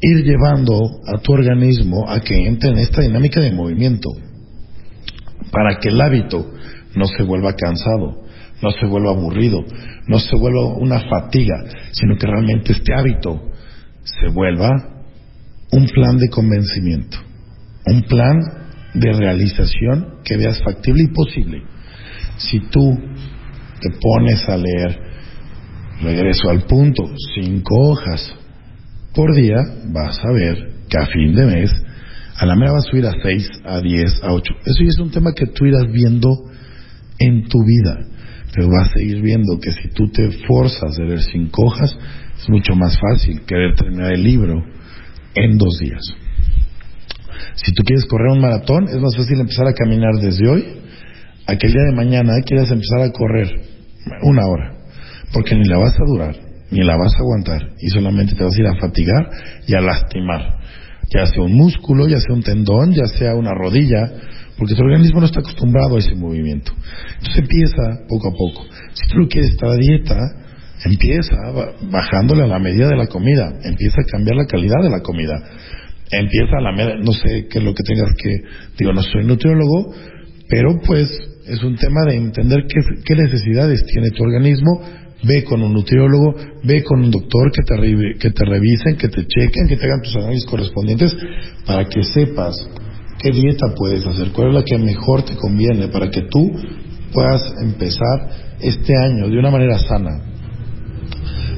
ir 0.00 0.24
llevando 0.24 0.74
a 1.06 1.18
tu 1.18 1.32
organismo 1.32 2.08
a 2.08 2.20
que 2.20 2.46
entre 2.46 2.70
en 2.70 2.78
esta 2.78 3.02
dinámica 3.02 3.40
de 3.40 3.52
movimiento 3.52 4.10
para 5.50 5.78
que 5.78 5.88
el 5.88 6.00
hábito 6.00 6.46
no 6.94 7.06
se 7.06 7.22
vuelva 7.22 7.54
cansado, 7.54 8.24
no 8.62 8.70
se 8.70 8.86
vuelva 8.86 9.10
aburrido, 9.10 9.64
no 10.06 10.18
se 10.18 10.36
vuelva 10.36 10.66
una 10.76 11.00
fatiga, 11.00 11.56
sino 11.92 12.16
que 12.16 12.26
realmente 12.26 12.72
este 12.72 12.94
hábito 12.94 13.40
se 14.02 14.28
vuelva 14.28 14.70
un 15.72 15.86
plan 15.86 16.16
de 16.18 16.28
convencimiento, 16.28 17.18
un 17.86 18.02
plan 18.02 18.38
de 18.94 19.12
realización 19.12 20.20
que 20.24 20.36
veas 20.36 20.62
factible 20.62 21.04
y 21.04 21.08
posible. 21.08 21.62
Si 22.38 22.60
tú 22.70 22.98
te 23.80 23.90
pones 24.00 24.48
a 24.48 24.56
leer, 24.56 24.98
regreso 26.02 26.50
al 26.50 26.62
punto, 26.62 27.04
cinco 27.34 27.74
hojas, 27.90 28.34
por 29.16 29.34
día, 29.34 29.56
vas 29.86 30.20
a 30.22 30.30
ver 30.30 30.68
que 30.88 30.98
a 30.98 31.06
fin 31.06 31.34
de 31.34 31.46
mes, 31.46 31.70
a 32.36 32.44
la 32.44 32.54
mera 32.54 32.72
vas 32.72 32.86
a 32.86 32.90
subir 32.90 33.06
a 33.06 33.12
6, 33.20 33.48
a 33.64 33.80
10, 33.80 34.22
a 34.22 34.32
8. 34.32 34.54
Eso 34.66 34.82
ya 34.82 34.88
es 34.88 34.98
un 34.98 35.10
tema 35.10 35.32
que 35.32 35.46
tú 35.46 35.64
irás 35.64 35.90
viendo 35.90 36.44
en 37.18 37.48
tu 37.48 37.64
vida. 37.64 37.98
Pero 38.54 38.68
vas 38.68 38.94
a 38.94 39.00
ir 39.00 39.22
viendo 39.22 39.58
que 39.58 39.72
si 39.72 39.88
tú 39.88 40.10
te 40.10 40.30
forzas 40.46 40.98
a 40.98 41.02
leer 41.02 41.22
cinco 41.22 41.64
hojas, 41.66 41.96
es 42.38 42.48
mucho 42.50 42.74
más 42.74 42.98
fácil 42.98 43.40
querer 43.46 43.74
terminar 43.74 44.12
el 44.12 44.22
libro 44.22 44.62
en 45.34 45.56
dos 45.56 45.78
días. 45.78 46.02
Si 47.54 47.72
tú 47.72 47.82
quieres 47.84 48.04
correr 48.04 48.32
un 48.32 48.40
maratón, 48.40 48.84
es 48.88 49.00
más 49.00 49.16
fácil 49.16 49.40
empezar 49.40 49.66
a 49.66 49.72
caminar 49.72 50.12
desde 50.20 50.48
hoy 50.48 50.64
a 51.46 51.56
que 51.56 51.66
el 51.66 51.72
día 51.72 51.82
de 51.90 51.96
mañana 51.96 52.34
quieras 52.44 52.70
empezar 52.70 53.00
a 53.00 53.12
correr 53.12 53.48
una 54.22 54.46
hora, 54.46 54.76
porque 55.32 55.54
ni 55.54 55.64
la 55.64 55.78
vas 55.78 55.94
a 55.94 56.04
durar, 56.04 56.45
ni 56.70 56.82
la 56.82 56.96
vas 56.96 57.14
a 57.14 57.18
aguantar 57.18 57.70
y 57.78 57.88
solamente 57.88 58.34
te 58.34 58.42
vas 58.44 58.56
a 58.56 58.60
ir 58.60 58.66
a 58.66 58.80
fatigar 58.80 59.30
y 59.66 59.74
a 59.74 59.80
lastimar, 59.80 60.58
ya 61.12 61.26
sea 61.26 61.42
un 61.42 61.54
músculo, 61.54 62.08
ya 62.08 62.20
sea 62.20 62.34
un 62.34 62.42
tendón, 62.42 62.92
ya 62.92 63.06
sea 63.06 63.34
una 63.34 63.52
rodilla, 63.54 64.10
porque 64.58 64.74
tu 64.74 64.82
organismo 64.82 65.20
no 65.20 65.26
está 65.26 65.40
acostumbrado 65.40 65.96
a 65.96 65.98
ese 65.98 66.14
movimiento. 66.14 66.72
Entonces 67.18 67.38
empieza 67.38 68.06
poco 68.08 68.28
a 68.28 68.32
poco. 68.32 68.66
Si 68.92 69.06
tú 69.08 69.28
quieres 69.28 69.50
estar 69.50 69.68
a 69.68 69.76
dieta, 69.76 70.16
empieza 70.84 71.36
bajándole 71.90 72.42
a 72.42 72.46
la 72.46 72.58
medida 72.58 72.88
de 72.88 72.96
la 72.96 73.06
comida, 73.06 73.52
empieza 73.62 74.00
a 74.00 74.10
cambiar 74.10 74.36
la 74.36 74.46
calidad 74.46 74.82
de 74.82 74.90
la 74.90 75.00
comida, 75.00 75.34
empieza 76.10 76.56
a 76.58 76.62
la 76.62 76.72
medida, 76.72 76.96
no 76.96 77.12
sé 77.12 77.46
qué 77.48 77.58
es 77.58 77.64
lo 77.64 77.74
que 77.74 77.82
tengas 77.82 78.10
que, 78.16 78.40
digo, 78.78 78.92
no 78.92 79.02
soy 79.02 79.24
nutriólogo, 79.24 79.92
pero 80.48 80.80
pues 80.84 81.08
es 81.46 81.62
un 81.62 81.76
tema 81.76 82.02
de 82.08 82.16
entender 82.16 82.64
qué, 82.68 82.80
qué 83.04 83.14
necesidades 83.14 83.84
tiene 83.84 84.10
tu 84.10 84.22
organismo 84.22 84.80
Ve 85.22 85.44
con 85.44 85.62
un 85.62 85.72
nutriólogo, 85.72 86.34
ve 86.62 86.82
con 86.84 87.02
un 87.02 87.10
doctor 87.10 87.50
que 87.50 87.62
te, 87.62 88.18
que 88.18 88.30
te 88.30 88.44
revisen, 88.44 88.96
que 88.96 89.08
te 89.08 89.26
chequen, 89.26 89.66
que 89.68 89.76
te 89.76 89.86
hagan 89.86 90.02
tus 90.02 90.14
análisis 90.16 90.44
correspondientes 90.46 91.16
para 91.64 91.84
que 91.86 92.02
sepas 92.02 92.54
qué 93.18 93.30
dieta 93.30 93.74
puedes 93.74 94.06
hacer, 94.06 94.30
cuál 94.32 94.48
es 94.48 94.54
la 94.54 94.64
que 94.64 94.78
mejor 94.78 95.22
te 95.22 95.36
conviene 95.36 95.88
para 95.88 96.10
que 96.10 96.22
tú 96.22 96.52
puedas 97.12 97.54
empezar 97.62 98.28
este 98.60 98.94
año 98.96 99.28
de 99.28 99.38
una 99.38 99.50
manera 99.50 99.78
sana. 99.78 100.20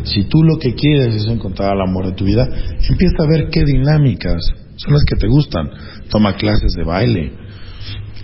Si 0.05 0.25
tú 0.25 0.43
lo 0.43 0.59
que 0.59 0.75
quieres 0.75 1.15
es 1.15 1.27
encontrar 1.27 1.75
el 1.75 1.83
amor 1.83 2.07
de 2.07 2.13
tu 2.13 2.25
vida, 2.25 2.49
empieza 2.89 3.25
a 3.25 3.29
ver 3.29 3.49
qué 3.51 3.65
dinámicas 3.65 4.41
son 4.77 4.95
las 4.95 5.05
que 5.05 5.17
te 5.17 5.27
gustan. 5.27 5.69
Toma 6.09 6.37
clases 6.37 6.73
de 6.73 6.85
baile, 6.85 7.33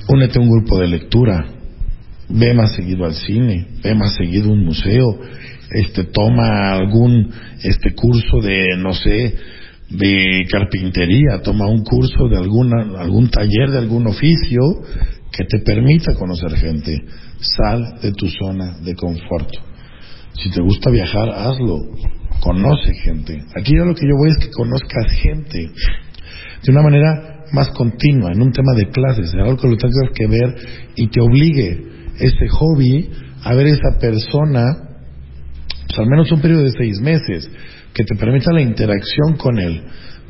únete 0.08 0.38
a 0.38 0.42
un 0.42 0.48
grupo 0.48 0.78
de 0.78 0.86
lectura, 0.86 1.44
ve 2.28 2.54
más 2.54 2.74
seguido 2.74 3.04
al 3.04 3.14
cine, 3.14 3.66
ve 3.82 3.94
más 3.94 4.14
seguido 4.14 4.50
un 4.50 4.64
museo, 4.64 5.20
este 5.70 6.04
toma 6.04 6.72
algún 6.72 7.30
este 7.62 7.94
curso 7.94 8.40
de 8.40 8.76
no 8.78 8.92
sé, 8.92 9.34
de 9.90 10.46
carpintería, 10.50 11.42
toma 11.42 11.66
un 11.66 11.82
curso 11.82 12.28
de 12.28 12.36
alguna 12.36 13.00
algún 13.00 13.28
taller 13.28 13.70
de 13.70 13.78
algún 13.78 14.06
oficio 14.06 14.60
que 15.30 15.44
te 15.44 15.58
permita 15.60 16.14
conocer 16.14 16.52
gente. 16.56 17.02
Sal 17.40 17.98
de 18.00 18.12
tu 18.12 18.28
zona 18.28 18.78
de 18.82 18.94
confort. 18.94 19.50
Si 20.40 20.50
te 20.50 20.62
gusta 20.62 20.90
viajar, 20.90 21.28
hazlo. 21.28 21.80
Conoce 22.40 22.94
gente. 22.94 23.42
Aquí 23.54 23.74
lo 23.74 23.94
que 23.94 24.06
yo 24.06 24.16
voy 24.16 24.30
es 24.30 24.38
que 24.38 24.50
conozcas 24.50 25.12
gente 25.12 25.70
de 26.62 26.72
una 26.72 26.82
manera 26.82 27.44
más 27.52 27.68
continua, 27.70 28.32
en 28.32 28.42
un 28.42 28.52
tema 28.52 28.72
de 28.74 28.88
clases, 28.88 29.34
algo 29.34 29.56
que 29.56 29.68
lo 29.68 29.76
tengas 29.76 30.10
que 30.14 30.26
ver 30.26 30.56
y 30.96 31.08
te 31.08 31.20
obligue 31.20 31.93
ese 32.18 32.48
hobby 32.48 33.10
a 33.42 33.54
ver 33.54 33.66
esa 33.66 33.98
persona, 34.00 34.64
pues 35.86 35.98
al 35.98 36.06
menos 36.06 36.30
un 36.32 36.40
periodo 36.40 36.62
de 36.62 36.72
seis 36.72 37.00
meses, 37.00 37.50
que 37.92 38.04
te 38.04 38.16
permita 38.16 38.52
la 38.52 38.62
interacción 38.62 39.36
con 39.36 39.58
él 39.58 39.82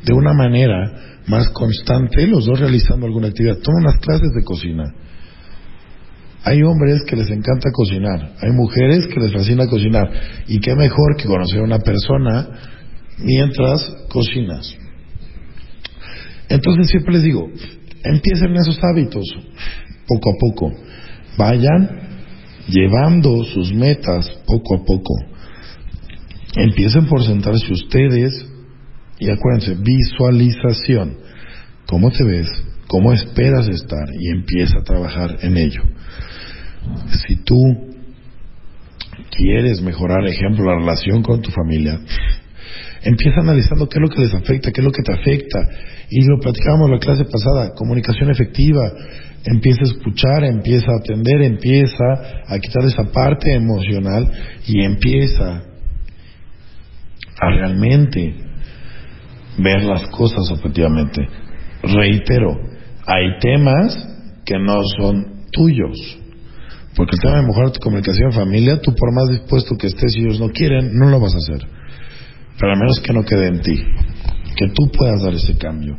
de 0.03 0.13
una 0.13 0.33
manera 0.33 1.21
más 1.27 1.49
constante, 1.49 2.27
los 2.27 2.45
dos 2.45 2.59
realizando 2.59 3.07
alguna 3.07 3.27
actividad. 3.27 3.57
Toma 3.57 3.79
unas 3.79 3.99
clases 3.99 4.29
de 4.35 4.43
cocina. 4.43 4.83
Hay 6.43 6.61
hombres 6.61 7.01
que 7.07 7.15
les 7.15 7.29
encanta 7.31 7.71
cocinar, 7.73 8.35
hay 8.39 8.51
mujeres 8.51 9.07
que 9.07 9.19
les 9.19 9.33
fascina 9.33 9.65
cocinar, 9.65 10.11
y 10.47 10.59
qué 10.59 10.75
mejor 10.75 11.15
que 11.17 11.25
conocer 11.25 11.61
a 11.61 11.63
una 11.63 11.79
persona 11.79 12.47
mientras 13.17 13.81
cocinas. 14.09 14.77
Entonces 16.47 16.87
siempre 16.89 17.15
les 17.15 17.23
digo, 17.23 17.49
empiecen 18.03 18.55
esos 18.57 18.79
hábitos, 18.83 19.25
poco 20.07 20.29
a 20.29 20.35
poco 20.39 20.71
vayan 21.37 21.89
llevando 22.67 23.43
sus 23.43 23.73
metas 23.73 24.29
poco 24.45 24.75
a 24.75 24.85
poco. 24.85 25.13
Empiecen 26.55 27.05
por 27.07 27.23
sentarse 27.23 27.71
ustedes 27.71 28.45
y 29.19 29.29
acuérdense, 29.29 29.75
visualización. 29.75 31.17
¿Cómo 31.85 32.11
te 32.11 32.23
ves? 32.23 32.47
¿Cómo 32.87 33.13
esperas 33.13 33.67
estar? 33.67 34.07
Y 34.19 34.29
empieza 34.29 34.79
a 34.79 34.83
trabajar 34.83 35.37
en 35.41 35.57
ello. 35.57 35.83
Si 37.27 37.35
tú 37.37 37.95
quieres 39.31 39.81
mejorar, 39.81 40.25
ejemplo, 40.27 40.65
la 40.65 40.79
relación 40.79 41.21
con 41.21 41.41
tu 41.41 41.51
familia, 41.51 41.99
empieza 43.03 43.41
analizando 43.41 43.87
qué 43.87 43.99
es 43.99 44.01
lo 44.01 44.09
que 44.09 44.21
les 44.21 44.33
afecta, 44.33 44.71
qué 44.71 44.81
es 44.81 44.85
lo 44.85 44.91
que 44.91 45.03
te 45.03 45.13
afecta. 45.13 45.59
Y 46.09 46.25
lo 46.25 46.39
platicábamos 46.39 46.89
la 46.89 46.99
clase 46.99 47.25
pasada, 47.25 47.73
comunicación 47.75 48.29
efectiva, 48.29 48.91
empieza 49.45 49.81
a 49.81 49.87
escuchar, 49.87 50.43
empieza 50.43 50.87
a 50.91 50.99
atender, 50.99 51.41
empieza 51.41 52.05
a 52.47 52.59
quitar 52.59 52.83
esa 52.85 53.03
parte 53.11 53.53
emocional 53.53 54.31
y 54.67 54.83
empieza 54.83 55.63
a 57.39 57.49
realmente 57.49 58.35
ver 59.57 59.83
las 59.83 60.07
cosas 60.09 60.49
objetivamente. 60.51 61.27
Reitero, 61.83 62.57
hay 63.05 63.37
temas 63.39 63.97
que 64.45 64.57
no 64.57 64.81
son 64.97 65.45
tuyos. 65.51 66.19
Porque 66.95 67.15
el 67.15 67.21
tema 67.21 67.41
de 67.41 67.47
mejorar 67.47 67.71
tu 67.71 67.79
comunicación 67.79 68.31
en 68.31 68.37
familia, 68.37 68.81
tú 68.81 68.95
por 68.95 69.13
más 69.13 69.29
dispuesto 69.29 69.75
que 69.75 69.87
estés 69.87 70.15
y 70.15 70.21
ellos 70.21 70.39
no 70.39 70.49
quieren, 70.49 70.91
no 70.93 71.09
lo 71.09 71.19
vas 71.19 71.35
a 71.35 71.37
hacer. 71.37 71.67
Pero 72.57 72.71
al 72.71 72.79
menos 72.79 73.01
que 73.01 73.13
no 73.13 73.23
quede 73.23 73.47
en 73.47 73.61
ti. 73.61 73.83
que 74.55 74.69
tú 74.69 74.89
puedas 74.89 75.21
dar 75.21 75.33
ese 75.33 75.57
cambio. 75.57 75.97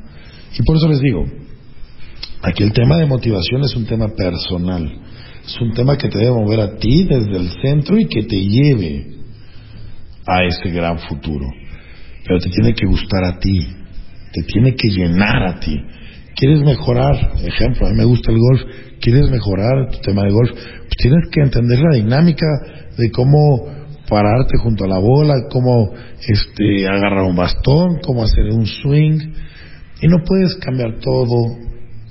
Y 0.59 0.63
por 0.63 0.77
eso 0.77 0.89
les 0.89 1.01
digo, 1.01 1.27
aquí 2.43 2.63
el 2.63 2.73
tema 2.73 2.99
de 2.99 3.07
motivación 3.07 3.63
es 3.63 3.75
un 3.77 3.87
tema 3.87 4.09
personal, 4.09 5.01
es 5.45 5.61
un 5.61 5.73
tema 5.73 5.97
que 5.97 6.09
te 6.09 6.19
debe 6.19 6.31
mover 6.31 6.61
a 6.61 6.77
ti 6.77 7.05
desde 7.05 7.37
el 7.37 7.51
centro 7.63 7.99
y 7.99 8.07
que 8.07 8.23
te 8.23 8.37
lleve 8.37 9.17
a 10.27 10.45
ese 10.45 10.71
gran 10.71 10.99
futuro. 10.99 11.47
Pero 12.27 12.41
te 12.41 12.51
tiene 12.51 12.75
que 12.75 12.87
gustar 12.87 13.25
a 13.25 13.39
ti, 13.39 13.67
te 14.33 14.43
tiene 14.43 14.75
que 14.75 14.89
llenar 14.89 15.47
a 15.47 15.61
ti. 15.61 15.77
¿Quieres 16.35 16.61
mejorar? 16.61 17.33
Ejemplo, 17.43 17.87
a 17.87 17.91
mí 17.91 17.97
me 17.97 18.05
gusta 18.05 18.31
el 18.31 18.39
golf. 18.39 18.61
¿Quieres 19.01 19.31
mejorar 19.31 19.91
tu 19.91 19.99
tema 20.01 20.23
de 20.25 20.33
golf? 20.33 20.51
Pues 20.51 20.97
tienes 21.01 21.29
que 21.31 21.41
entender 21.41 21.79
la 21.81 21.95
dinámica 21.95 22.47
de 22.99 23.11
cómo 23.11 23.67
pararte 24.09 24.59
junto 24.59 24.85
a 24.85 24.89
la 24.89 24.99
bola, 24.99 25.35
cómo 25.51 25.93
este, 26.27 26.87
agarrar 26.87 27.25
un 27.25 27.37
bastón, 27.37 28.01
cómo 28.03 28.25
hacer 28.25 28.51
un 28.51 28.67
swing. 28.67 29.19
Y 30.03 30.09
no 30.09 30.25
puedes 30.25 30.57
cambiar 30.57 30.99
todo 31.01 31.57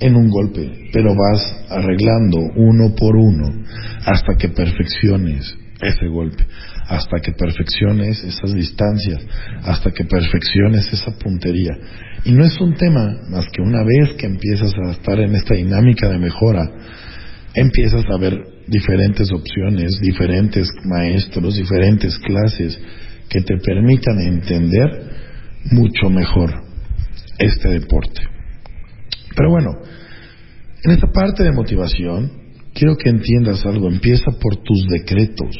en 0.00 0.14
un 0.14 0.28
golpe, 0.28 0.90
pero 0.92 1.14
vas 1.14 1.42
arreglando 1.70 2.38
uno 2.56 2.94
por 2.94 3.16
uno 3.16 3.64
hasta 4.04 4.36
que 4.36 4.48
perfecciones 4.50 5.56
ese 5.80 6.06
golpe, 6.06 6.44
hasta 6.88 7.20
que 7.20 7.32
perfecciones 7.32 8.22
esas 8.24 8.54
distancias, 8.54 9.22
hasta 9.62 9.90
que 9.90 10.04
perfecciones 10.04 10.92
esa 10.92 11.12
puntería. 11.18 11.72
Y 12.24 12.32
no 12.32 12.44
es 12.44 12.60
un 12.60 12.74
tema 12.74 13.16
más 13.30 13.46
que 13.52 13.62
una 13.62 13.82
vez 13.84 14.14
que 14.14 14.26
empiezas 14.26 14.72
a 14.86 14.90
estar 14.92 15.18
en 15.20 15.34
esta 15.34 15.54
dinámica 15.54 16.08
de 16.08 16.18
mejora, 16.18 16.70
empiezas 17.54 18.04
a 18.10 18.18
ver 18.18 18.38
diferentes 18.66 19.30
opciones, 19.32 20.00
diferentes 20.00 20.68
maestros, 20.84 21.56
diferentes 21.56 22.18
clases 22.18 22.78
que 23.28 23.40
te 23.40 23.56
permitan 23.58 24.20
entender 24.20 25.10
mucho 25.70 26.10
mejor 26.10 26.62
este 27.38 27.68
deporte. 27.70 28.35
Pero 29.36 29.50
bueno, 29.50 29.70
en 30.82 30.90
esta 30.90 31.06
parte 31.12 31.44
de 31.44 31.52
motivación, 31.52 32.32
quiero 32.72 32.96
que 32.96 33.10
entiendas 33.10 33.64
algo. 33.66 33.88
Empieza 33.88 34.30
por 34.40 34.56
tus 34.56 34.86
decretos. 34.88 35.54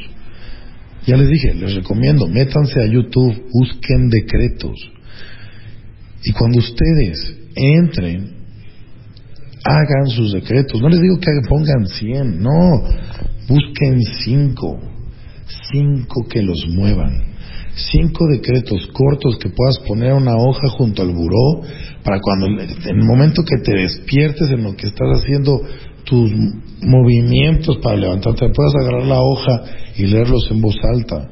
Ya 1.06 1.16
les 1.16 1.28
dije, 1.28 1.54
les 1.54 1.74
recomiendo, 1.74 2.26
métanse 2.26 2.80
a 2.80 2.86
YouTube, 2.86 3.44
busquen 3.52 4.08
decretos. 4.08 4.76
Y 6.24 6.32
cuando 6.32 6.58
ustedes 6.58 7.36
entren, 7.54 8.34
hagan 9.62 10.08
sus 10.08 10.32
decretos. 10.32 10.80
No 10.80 10.88
les 10.88 11.00
digo 11.00 11.18
que 11.20 11.30
pongan 11.48 11.86
100, 11.86 12.42
no. 12.42 12.82
Busquen 13.46 14.02
cinco, 14.24 14.80
cinco 15.70 16.26
que 16.28 16.42
los 16.42 16.66
muevan. 16.68 17.35
Cinco 17.76 18.26
decretos 18.26 18.88
cortos 18.92 19.36
que 19.38 19.50
puedas 19.50 19.78
poner 19.80 20.14
una 20.14 20.34
hoja 20.34 20.68
junto 20.70 21.02
al 21.02 21.12
buró 21.12 21.60
para 22.02 22.20
cuando 22.20 22.46
en 22.46 22.98
el 22.98 23.04
momento 23.04 23.42
que 23.44 23.58
te 23.62 23.76
despiertes 23.76 24.50
en 24.50 24.62
lo 24.62 24.74
que 24.74 24.86
estás 24.86 25.20
haciendo 25.20 25.60
tus 26.04 26.32
movimientos 26.80 27.76
para 27.82 27.96
levantarte, 27.96 28.48
puedas 28.48 28.74
agarrar 28.76 29.06
la 29.06 29.20
hoja 29.20 29.64
y 29.96 30.06
leerlos 30.06 30.48
en 30.50 30.62
voz 30.62 30.76
alta. 30.82 31.28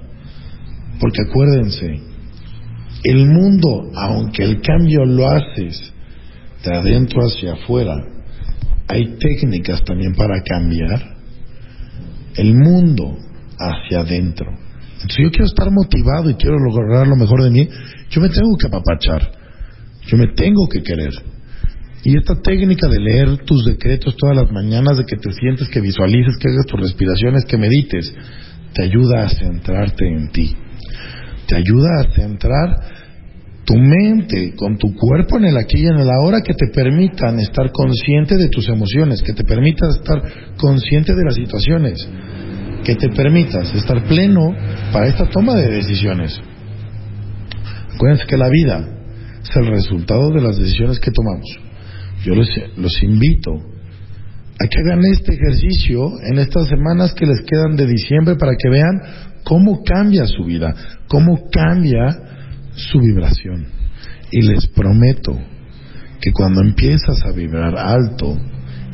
Porque 1.01 1.23
acuérdense, 1.29 1.87
el 3.05 3.27
mundo, 3.27 3.91
aunque 3.95 4.43
el 4.43 4.61
cambio 4.61 5.05
lo 5.07 5.29
haces 5.29 5.93
de 6.63 6.77
adentro 6.77 7.23
hacia 7.23 7.55
afuera, 7.55 7.95
hay 8.87 9.17
técnicas 9.19 9.83
también 9.85 10.15
para 10.15 10.43
cambiar 10.43 11.17
el 12.37 12.55
mundo 12.55 13.17
hacia 13.59 14.01
adentro. 14.01 14.64
Entonces 15.05 15.25
yo 15.25 15.31
quiero 15.31 15.45
estar 15.45 15.71
motivado 15.71 16.31
y 16.31 16.35
quiero 16.35 16.59
lograr 16.59 17.07
lo 17.07 17.15
mejor 17.15 17.43
de 17.43 17.51
mí, 17.51 17.69
yo 18.09 18.23
me 18.23 18.31
tengo 18.31 18.57
que 18.57 18.69
apapachar, 18.69 19.33
yo 20.07 20.17
me 20.17 20.29
tengo 20.29 20.67
que 20.67 20.83
querer. 20.83 21.13
Y 22.05 22.17
esta 22.17 22.41
técnica 22.41 22.89
de 22.89 23.01
leer 23.01 23.37
tus 23.45 23.67
decretos 23.67 24.17
todas 24.17 24.35
las 24.35 24.51
mañanas, 24.51 24.97
de 24.97 25.05
que 25.05 25.17
te 25.17 25.31
sientes, 25.33 25.69
que 25.69 25.83
visualices, 25.83 26.39
que 26.39 26.49
hagas 26.49 26.65
tus 26.65 26.81
respiraciones, 26.81 27.45
que 27.45 27.59
medites, 27.59 28.15
te 28.73 28.83
ayuda 28.83 29.25
a 29.25 29.29
centrarte 29.29 30.07
en 30.07 30.31
ti. 30.31 30.57
Te 31.49 31.57
ayuda 31.57 32.01
a 32.01 32.11
centrar 32.11 32.71
tu 33.67 33.77
mente 33.77 34.55
con 34.57 34.79
tu 34.79 34.95
cuerpo 34.95 35.37
en 35.37 35.45
el 35.45 35.57
aquí 35.59 35.83
y 35.83 35.87
en 35.87 35.99
el 35.99 36.09
ahora 36.11 36.41
que 36.41 36.55
te 36.55 36.69
permitan 36.75 37.41
estar 37.41 37.71
consciente 37.73 38.37
de 38.37 38.49
tus 38.49 38.69
emociones, 38.71 39.23
que 39.23 39.35
te 39.35 39.45
permitan 39.45 39.91
estar 39.91 40.23
consciente 40.57 41.15
de 41.15 41.25
las 41.25 41.35
situaciones, 41.35 42.09
que 42.85 42.95
te 42.95 43.09
permitas 43.09 43.75
estar 43.75 44.05
pleno 44.05 44.55
para 44.93 45.07
esta 45.07 45.27
toma 45.27 45.55
de 45.55 45.69
decisiones. 45.69 46.41
Acuérdense 47.95 48.27
que 48.27 48.37
la 48.37 48.49
vida 48.49 48.87
es 49.43 49.57
el 49.57 49.67
resultado 49.67 50.31
de 50.31 50.43
las 50.43 50.59
decisiones 50.59 51.01
que 51.01 51.11
tomamos. 51.11 51.49
Yo 52.25 52.35
los, 52.35 52.49
los 52.77 53.03
invito 53.03 53.53
a 53.55 54.67
que 54.69 54.81
hagan 54.81 55.05
este 55.05 55.35
ejercicio 55.35 56.13
en 56.23 56.39
estas 56.39 56.69
semanas 56.69 57.13
que 57.15 57.27
les 57.27 57.41
quedan 57.43 57.77
de 57.77 57.87
diciembre 57.87 58.37
para 58.37 58.53
que 58.57 58.69
vean 58.69 59.01
cómo 59.43 59.83
cambia 59.83 60.27
su 60.27 60.45
vida, 60.45 60.75
cómo 61.09 61.49
cambia 61.51 62.17
su 62.75 63.01
vibración. 63.01 63.67
Y 64.31 64.43
les 64.43 64.67
prometo 64.69 65.39
que 66.21 66.33
cuando 66.33 66.63
empiezas 66.63 67.25
a 67.25 67.33
vibrar 67.33 67.77
alto, 67.77 68.37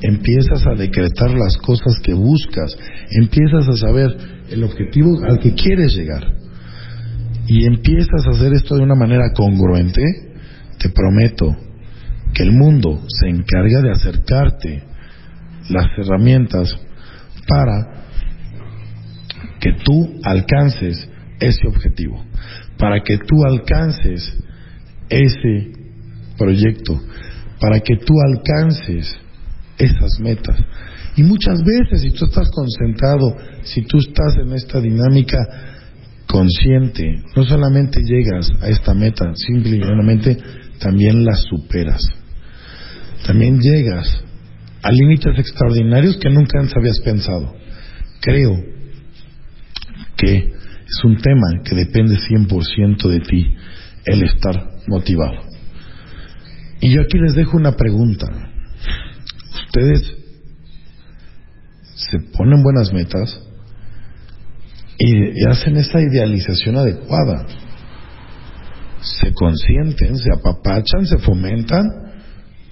empiezas 0.03 0.66
a 0.66 0.74
decretar 0.74 1.30
las 1.30 1.57
cosas 1.59 1.98
que 2.03 2.14
buscas, 2.14 2.76
empiezas 3.11 3.68
a 3.68 3.76
saber 3.76 4.16
el 4.51 4.64
objetivo 4.64 5.18
al 5.28 5.38
que 5.38 5.55
quieres 5.55 5.94
llegar. 5.94 6.34
Y 7.46 7.66
empiezas 7.66 8.26
a 8.26 8.30
hacer 8.30 8.53
esto 8.55 8.76
de 8.76 8.82
una 8.82 8.94
manera 8.94 9.32
congruente, 9.34 10.03
te 10.78 10.88
prometo 10.90 11.57
que 12.32 12.44
el 12.44 12.53
mundo 12.53 13.03
se 13.09 13.28
encarga 13.28 13.80
de 13.82 13.90
acercarte 13.90 14.82
las 15.68 15.86
herramientas 15.98 16.74
para 17.46 18.05
que 19.61 19.72
tú 19.84 20.20
alcances 20.22 21.09
ese 21.38 21.66
objetivo, 21.66 22.24
para 22.78 23.03
que 23.03 23.18
tú 23.18 23.44
alcances 23.44 24.32
ese 25.09 25.72
proyecto, 26.38 27.01
para 27.61 27.80
que 27.80 27.96
tú 27.96 28.14
alcances 28.32 29.18
esas 29.80 30.20
metas. 30.20 30.58
Y 31.16 31.22
muchas 31.22 31.60
veces, 31.62 32.02
si 32.02 32.10
tú 32.10 32.26
estás 32.26 32.50
concentrado, 32.50 33.36
si 33.62 33.82
tú 33.82 33.98
estás 33.98 34.36
en 34.36 34.52
esta 34.52 34.80
dinámica 34.80 35.38
consciente, 36.26 37.24
no 37.34 37.44
solamente 37.44 38.00
llegas 38.02 38.48
a 38.60 38.68
esta 38.68 38.94
meta, 38.94 39.32
simplemente 39.34 40.36
también 40.78 41.24
la 41.24 41.34
superas. 41.34 42.00
También 43.26 43.58
llegas 43.60 44.22
a 44.82 44.92
límites 44.92 45.38
extraordinarios 45.38 46.16
que 46.18 46.30
nunca 46.30 46.60
antes 46.60 46.76
habías 46.76 47.00
pensado. 47.00 47.54
Creo 48.20 48.56
que 50.16 50.36
es 50.36 51.04
un 51.04 51.16
tema 51.16 51.62
que 51.64 51.74
depende 51.74 52.16
100% 52.16 53.08
de 53.08 53.20
ti, 53.20 53.56
el 54.04 54.22
estar 54.22 54.56
motivado. 54.86 55.42
Y 56.80 56.94
yo 56.94 57.02
aquí 57.02 57.18
les 57.18 57.34
dejo 57.34 57.56
una 57.56 57.72
pregunta. 57.72 58.26
Ustedes 59.72 60.16
se 61.94 62.18
ponen 62.36 62.60
buenas 62.60 62.92
metas 62.92 63.40
y, 64.98 65.44
hacen 65.48 65.76
esa 65.76 66.00
idealización 66.00 66.76
adecuada. 66.76 67.46
Se 69.00 69.32
consienten, 69.32 70.16
se 70.16 70.28
apapachan, 70.32 71.06
se 71.06 71.18
fomentan 71.18 71.84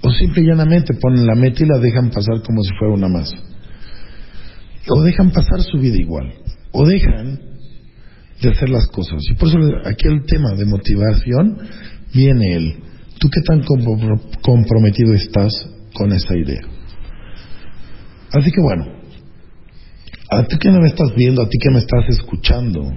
o 0.02 0.10
simple 0.10 0.42
y 0.42 0.46
llanamente 0.46 0.94
ponen 0.94 1.24
la 1.24 1.36
meta 1.36 1.62
y 1.62 1.68
la 1.68 1.78
dejan 1.78 2.10
pasar 2.10 2.42
como 2.44 2.62
si 2.64 2.70
fuera 2.76 2.94
una 2.94 3.08
más. 3.08 3.32
O 4.90 5.02
dejan 5.02 5.30
pasar 5.30 5.62
su 5.62 5.78
vida 5.78 5.98
igual. 5.98 6.34
O 6.72 6.84
dejan 6.84 7.40
de 8.42 8.48
hacer 8.50 8.70
las 8.70 8.88
cosas. 8.88 9.22
Y 9.30 9.34
por 9.34 9.48
eso 9.48 9.58
aquí 9.84 10.08
el 10.08 10.24
tema 10.26 10.54
de 10.54 10.66
motivación 10.66 11.58
viene 12.12 12.56
el, 12.56 12.74
¿tú 13.20 13.28
qué 13.30 13.40
tan 13.46 13.62
comprometido 14.42 15.14
estás 15.14 15.52
con 15.94 16.12
esa 16.12 16.36
idea? 16.36 16.77
Así 18.32 18.50
que 18.50 18.60
bueno, 18.60 18.86
a 20.30 20.42
ti 20.44 20.58
que 20.58 20.70
me 20.70 20.86
estás 20.86 21.14
viendo, 21.14 21.42
a 21.42 21.48
ti 21.48 21.58
que 21.58 21.70
me 21.70 21.78
estás 21.78 22.04
escuchando, 22.08 22.92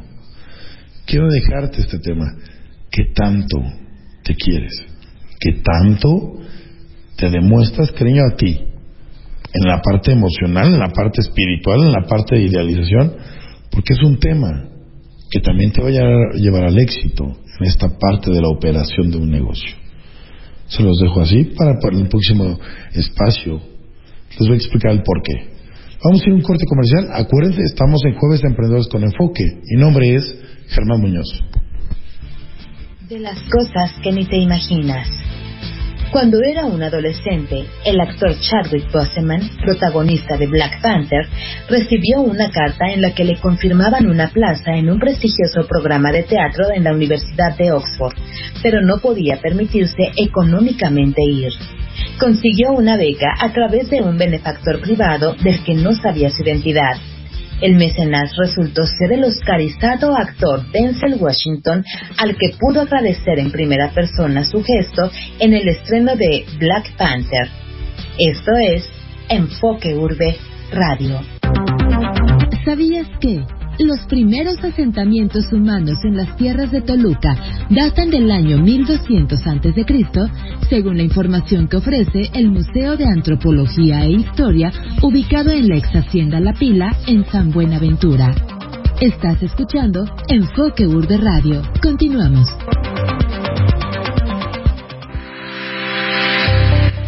quiero 1.06 1.30
dejarte 1.30 1.82
este 1.82 2.00
tema. 2.00 2.36
¿Qué 2.92 3.06
tanto 3.16 3.58
te 4.24 4.36
quieres? 4.36 4.74
¿Qué 5.40 5.62
tanto 5.64 6.34
te 7.16 7.30
demuestras 7.30 7.92
cariño 7.94 8.24
a 8.32 8.36
ti? 8.36 8.68
En 9.54 9.64
la 9.64 9.82
parte 9.82 10.12
emocional, 10.12 10.74
en 10.74 10.80
la 10.80 10.90
parte 10.90 11.22
espiritual, 11.22 11.84
en 11.84 11.92
la 11.92 12.06
parte 12.08 12.36
de 12.36 12.44
idealización, 12.44 13.14
porque 13.70 13.94
es 13.94 14.04
un 14.04 14.20
tema 14.20 14.70
que 15.30 15.40
también 15.40 15.72
te 15.72 15.82
va 15.82 15.88
a 15.88 16.36
llevar 16.36 16.66
al 16.66 16.78
éxito 16.78 17.38
en 17.60 17.66
esta 17.66 17.98
parte 17.98 18.32
de 18.32 18.42
la 18.42 18.50
operación 18.50 19.10
de 19.12 19.18
un 19.18 19.30
negocio. 19.30 19.76
Se 20.68 20.84
los 20.84 21.00
dejo 21.00 21.22
así 21.22 21.46
para, 21.58 21.80
para 21.80 21.98
el 21.98 22.08
próximo 22.08 22.60
espacio. 22.94 23.71
Les 24.40 24.48
voy 24.48 24.54
a 24.54 24.56
explicar 24.56 24.92
el 24.92 25.04
por 25.04 25.22
qué. 25.24 25.52
Vamos 26.04 26.22
a 26.22 26.26
ir 26.26 26.32
a 26.32 26.36
un 26.36 26.42
corte 26.42 26.66
comercial. 26.66 27.10
Acuérdense, 27.14 27.62
estamos 27.64 28.02
en 28.06 28.16
Jueves 28.16 28.42
de 28.42 28.48
Emprendedores 28.48 28.88
con 28.88 29.04
Enfoque. 29.04 29.60
Mi 29.70 29.80
nombre 29.80 30.16
es 30.16 30.36
Germán 30.70 31.02
Muñoz. 31.02 31.44
De 33.08 33.20
las 33.20 33.40
cosas 33.44 33.94
que 34.02 34.12
ni 34.12 34.26
te 34.26 34.38
imaginas. 34.38 35.08
Cuando 36.12 36.40
era 36.44 36.66
un 36.66 36.84
adolescente, 36.84 37.64
el 37.86 38.02
actor 38.02 38.36
Chadwick 38.38 38.92
Boseman, 38.92 39.50
protagonista 39.64 40.36
de 40.36 40.48
Black 40.48 40.82
Panther, 40.82 41.26
recibió 41.70 42.20
una 42.20 42.50
carta 42.50 42.92
en 42.92 43.02
la 43.02 43.16
que 43.16 43.24
le 43.24 43.40
confirmaban 43.40 44.08
una 44.08 44.28
plaza 44.28 44.76
en 44.76 44.90
un 44.90 45.00
prestigioso 45.00 45.66
programa 45.70 46.12
de 46.12 46.24
teatro 46.24 46.66
en 46.76 46.84
la 46.84 46.94
Universidad 46.94 47.56
de 47.58 47.72
Oxford, 47.72 48.14
pero 48.62 48.82
no 48.82 48.98
podía 48.98 49.40
permitirse 49.42 50.12
económicamente 50.18 51.22
ir. 51.24 51.54
Consiguió 52.20 52.72
una 52.72 52.98
beca 52.98 53.36
a 53.40 53.52
través 53.52 53.90
de 53.90 54.02
un 54.02 54.18
benefactor 54.18 54.82
privado 54.82 55.36
del 55.44 55.64
que 55.64 55.74
no 55.76 55.94
sabía 55.94 56.30
su 56.30 56.44
identidad 56.44 56.98
el 57.62 57.76
mecenas 57.76 58.36
resultó 58.36 58.82
ser 58.88 59.14
el 59.14 59.24
oscarizado 59.24 60.18
actor 60.18 60.66
Denzel 60.72 61.18
Washington, 61.20 61.86
al 62.18 62.36
que 62.36 62.56
pudo 62.60 62.82
agradecer 62.82 63.38
en 63.38 63.52
primera 63.52 63.92
persona 63.92 64.44
su 64.44 64.64
gesto 64.64 65.12
en 65.40 65.54
el 65.54 65.68
estreno 65.68 66.16
de 66.16 66.44
Black 66.58 66.96
Panther. 66.98 67.48
Esto 68.18 68.52
es 68.58 68.90
Enfoque 69.30 69.94
Urbe 69.94 70.38
Radio. 70.72 71.22
¿Sabías 72.66 73.08
que? 73.20 73.61
Los 73.84 74.00
primeros 74.02 74.64
asentamientos 74.64 75.52
humanos 75.52 75.98
en 76.04 76.16
las 76.16 76.38
tierras 76.38 76.72
de 76.72 76.82
Toluca 76.82 77.36
datan 77.72 78.12
del 78.12 78.30
año 78.30 78.60
1200 78.60 79.40
a.C., 79.48 79.86
según 80.70 80.98
la 80.98 81.04
información 81.04 81.68
que 81.68 81.78
ofrece 81.78 82.30
el 82.36 82.52
Museo 82.52 82.96
de 82.96 83.06
Antropología 83.06 84.06
e 84.06 84.12
Historia, 84.12 84.72
ubicado 85.02 85.50
en 85.50 85.68
la 85.68 85.78
ex 85.78 85.96
hacienda 85.96 86.40
La 86.40 86.54
Pila, 86.54 86.96
en 87.08 87.26
San 87.26 87.52
Buenaventura. 87.52 88.36
Estás 89.02 89.42
escuchando 89.42 90.06
Enfoque 90.28 90.86
Urbe 90.86 91.18
Radio. 91.18 91.64
Continuamos. 91.82 92.48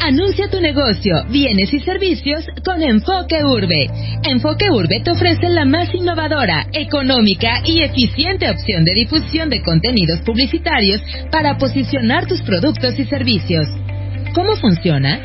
Anuncia 0.06 0.50
tu 0.50 0.60
negocio, 0.60 1.24
bienes 1.30 1.74
y 1.74 1.80
servicios 1.80 2.44
con 2.66 2.84
Enfoque 2.84 3.42
Urbe. 3.46 3.90
Enfoque 4.24 4.70
Urbe 4.70 5.00
te 5.02 5.12
ofrece 5.12 5.48
la 5.48 5.64
más 5.64 5.96
innovadora, 5.96 6.68
económica 6.74 7.62
y 7.64 7.82
eficiente 7.84 8.50
opción 8.50 8.84
de 8.84 8.96
difusión 8.96 9.50
de 9.50 9.62
contenidos 9.62 10.20
publicitarios 10.26 11.02
para 11.32 11.58
posicionar 11.58 12.28
tus 12.28 12.42
productos 12.42 13.00
y 13.00 13.06
servicios. 13.06 13.66
¿Cómo 14.36 14.58
funciona? 14.58 15.22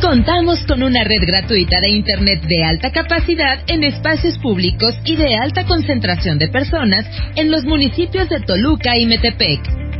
Contamos 0.00 0.60
con 0.64 0.82
una 0.82 1.04
red 1.04 1.20
gratuita 1.26 1.78
de 1.82 1.90
Internet 1.90 2.42
de 2.48 2.64
alta 2.64 2.90
capacidad 2.90 3.58
en 3.66 3.84
espacios 3.84 4.38
públicos 4.38 4.98
y 5.04 5.14
de 5.14 5.36
alta 5.36 5.66
concentración 5.66 6.38
de 6.38 6.48
personas 6.48 7.04
en 7.36 7.50
los 7.50 7.64
municipios 7.66 8.30
de 8.30 8.40
Toluca 8.40 8.96
y 8.96 9.04
Metepec. 9.04 9.91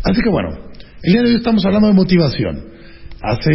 Así 0.02 0.22
que 0.22 0.30
bueno, 0.30 0.58
el 1.04 1.12
día 1.12 1.24
de 1.24 1.28
hoy 1.28 1.36
estamos 1.36 1.66
hablando 1.66 1.90
de 1.90 1.94
motivación. 1.94 2.68
Hace 3.22 3.52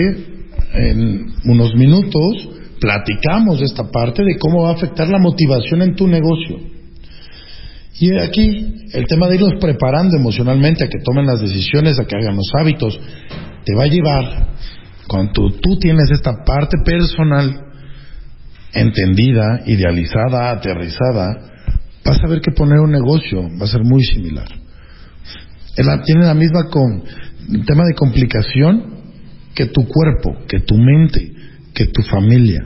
en 0.74 1.24
unos 1.46 1.74
minutos 1.74 2.50
platicamos 2.80 3.60
de 3.60 3.64
esta 3.64 3.90
parte 3.90 4.24
de 4.24 4.36
cómo 4.38 4.64
va 4.64 4.72
a 4.72 4.74
afectar 4.74 5.08
la 5.08 5.18
motivación 5.18 5.80
en 5.80 5.94
tu 5.94 6.06
negocio. 6.06 6.79
Y 7.98 8.16
aquí 8.18 8.86
el 8.92 9.06
tema 9.06 9.28
de 9.28 9.36
irlos 9.36 9.54
preparando 9.60 10.16
emocionalmente 10.16 10.84
a 10.84 10.88
que 10.88 11.02
tomen 11.04 11.26
las 11.26 11.40
decisiones, 11.40 11.98
a 11.98 12.04
que 12.04 12.16
hagan 12.16 12.36
los 12.36 12.50
hábitos, 12.58 12.98
te 13.64 13.74
va 13.76 13.84
a 13.84 13.88
llevar, 13.88 14.48
cuando 15.06 15.50
tú, 15.60 15.78
tienes 15.78 16.10
esta 16.10 16.32
parte 16.46 16.76
personal 16.84 17.66
entendida, 18.72 19.62
idealizada, 19.66 20.50
aterrizada, 20.50 21.36
vas 22.04 22.18
a 22.24 22.28
ver 22.28 22.40
que 22.40 22.52
poner 22.52 22.78
un 22.78 22.92
negocio 22.92 23.42
va 23.60 23.64
a 23.64 23.68
ser 23.68 23.82
muy 23.82 24.04
similar. 24.04 24.46
Tiene 26.04 26.26
la 26.26 26.34
misma 26.34 26.64
con, 26.70 27.02
tema 27.66 27.84
de 27.84 27.94
complicación 27.96 29.00
que 29.54 29.66
tu 29.66 29.86
cuerpo, 29.86 30.46
que 30.46 30.60
tu 30.60 30.76
mente, 30.76 31.32
que 31.74 31.86
tu 31.86 32.02
familia. 32.02 32.62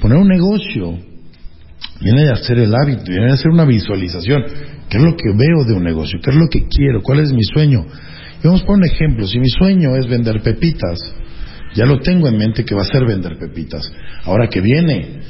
Poner 0.00 0.18
un 0.18 0.28
negocio 0.28 0.98
Viene 2.00 2.24
de 2.24 2.32
hacer 2.32 2.58
el 2.58 2.74
hábito, 2.74 3.04
viene 3.06 3.26
de 3.26 3.32
hacer 3.32 3.50
una 3.50 3.64
visualización. 3.64 4.42
¿Qué 4.88 4.96
es 4.96 5.02
lo 5.02 5.16
que 5.16 5.30
veo 5.36 5.64
de 5.66 5.74
un 5.74 5.84
negocio? 5.84 6.18
¿Qué 6.22 6.30
es 6.30 6.36
lo 6.36 6.48
que 6.48 6.66
quiero? 6.66 7.02
¿Cuál 7.02 7.20
es 7.20 7.32
mi 7.32 7.44
sueño? 7.44 7.86
Y 8.42 8.46
vamos 8.46 8.62
a 8.62 8.66
poner 8.66 8.88
un 8.88 8.94
ejemplo. 8.94 9.26
Si 9.26 9.38
mi 9.38 9.48
sueño 9.48 9.94
es 9.96 10.08
vender 10.08 10.40
pepitas, 10.42 10.98
ya 11.74 11.84
lo 11.84 12.00
tengo 12.00 12.26
en 12.26 12.36
mente 12.36 12.64
que 12.64 12.74
va 12.74 12.82
a 12.82 12.86
ser 12.86 13.04
vender 13.04 13.38
pepitas. 13.38 13.92
Ahora 14.24 14.48
que 14.48 14.60
viene, 14.60 15.20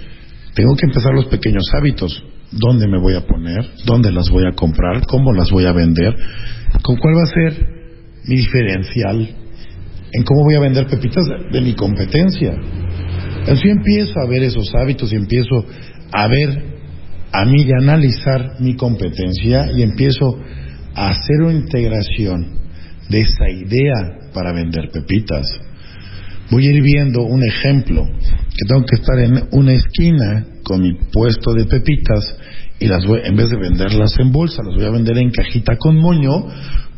tengo 0.55 0.75
que 0.77 0.87
empezar 0.87 1.13
los 1.13 1.27
pequeños 1.27 1.65
hábitos. 1.75 2.25
¿Dónde 2.53 2.89
me 2.89 2.99
voy 2.99 3.15
a 3.15 3.27
poner? 3.27 3.65
¿Dónde 3.85 4.11
las 4.11 4.31
voy 4.31 4.45
a 4.47 4.53
comprar? 4.53 5.05
¿Cómo 5.07 5.33
las 5.33 5.51
voy 5.51 5.67
a 5.67 5.73
vender? 5.73 6.15
¿Con 6.83 6.97
cuál 6.97 7.15
va 7.17 7.23
a 7.23 7.27
ser 7.27 7.67
mi 8.27 8.37
diferencial? 8.37 9.37
¿En 10.13 10.25
cómo 10.25 10.45
voy 10.45 10.55
a 10.57 10.61
vender 10.61 10.87
pepitas 10.87 11.25
de, 11.53 11.61
mi 11.61 11.75
competencia? 11.75 12.53
Así 13.47 13.69
empiezo 13.69 14.15
a 14.19 14.29
ver 14.29 14.43
esos 14.43 14.75
hábitos 14.75 15.13
y 15.13 15.17
empiezo 15.17 15.65
a 16.13 16.29
ver 16.29 16.71
a 17.33 17.45
mí 17.45 17.63
y 17.63 17.73
analizar 17.73 18.61
mi 18.61 18.75
competencia 18.75 19.71
y 19.73 19.83
empiezo 19.83 20.39
a 20.95 21.11
hacer 21.11 21.43
una 21.43 21.55
integración 21.55 22.59
de 23.09 23.21
esa 23.21 23.49
idea 23.49 24.19
para 24.33 24.53
vender 24.53 24.91
pepitas. 24.91 25.47
Voy 26.51 26.67
a 26.67 26.73
ir 26.73 26.83
viendo 26.83 27.23
un 27.23 27.45
ejemplo, 27.45 28.05
que 28.05 28.67
tengo 28.67 28.85
que 28.85 28.97
estar 28.97 29.19
en 29.21 29.49
una 29.53 29.73
esquina 29.73 30.47
con 30.65 30.83
mi 30.83 30.95
puesto 31.13 31.55
de 31.55 31.65
pepitas 31.67 32.37
y 32.81 32.87
las 32.87 33.07
voy, 33.07 33.21
en 33.25 33.37
vez 33.37 33.51
de 33.51 33.57
venderlas 33.57 34.15
en 34.19 34.33
bolsa, 34.33 34.63
las 34.65 34.75
voy 34.75 34.85
a 34.85 34.91
vender 34.91 35.19
en 35.19 35.31
cajita 35.31 35.77
con 35.77 35.97
moño, 35.97 36.49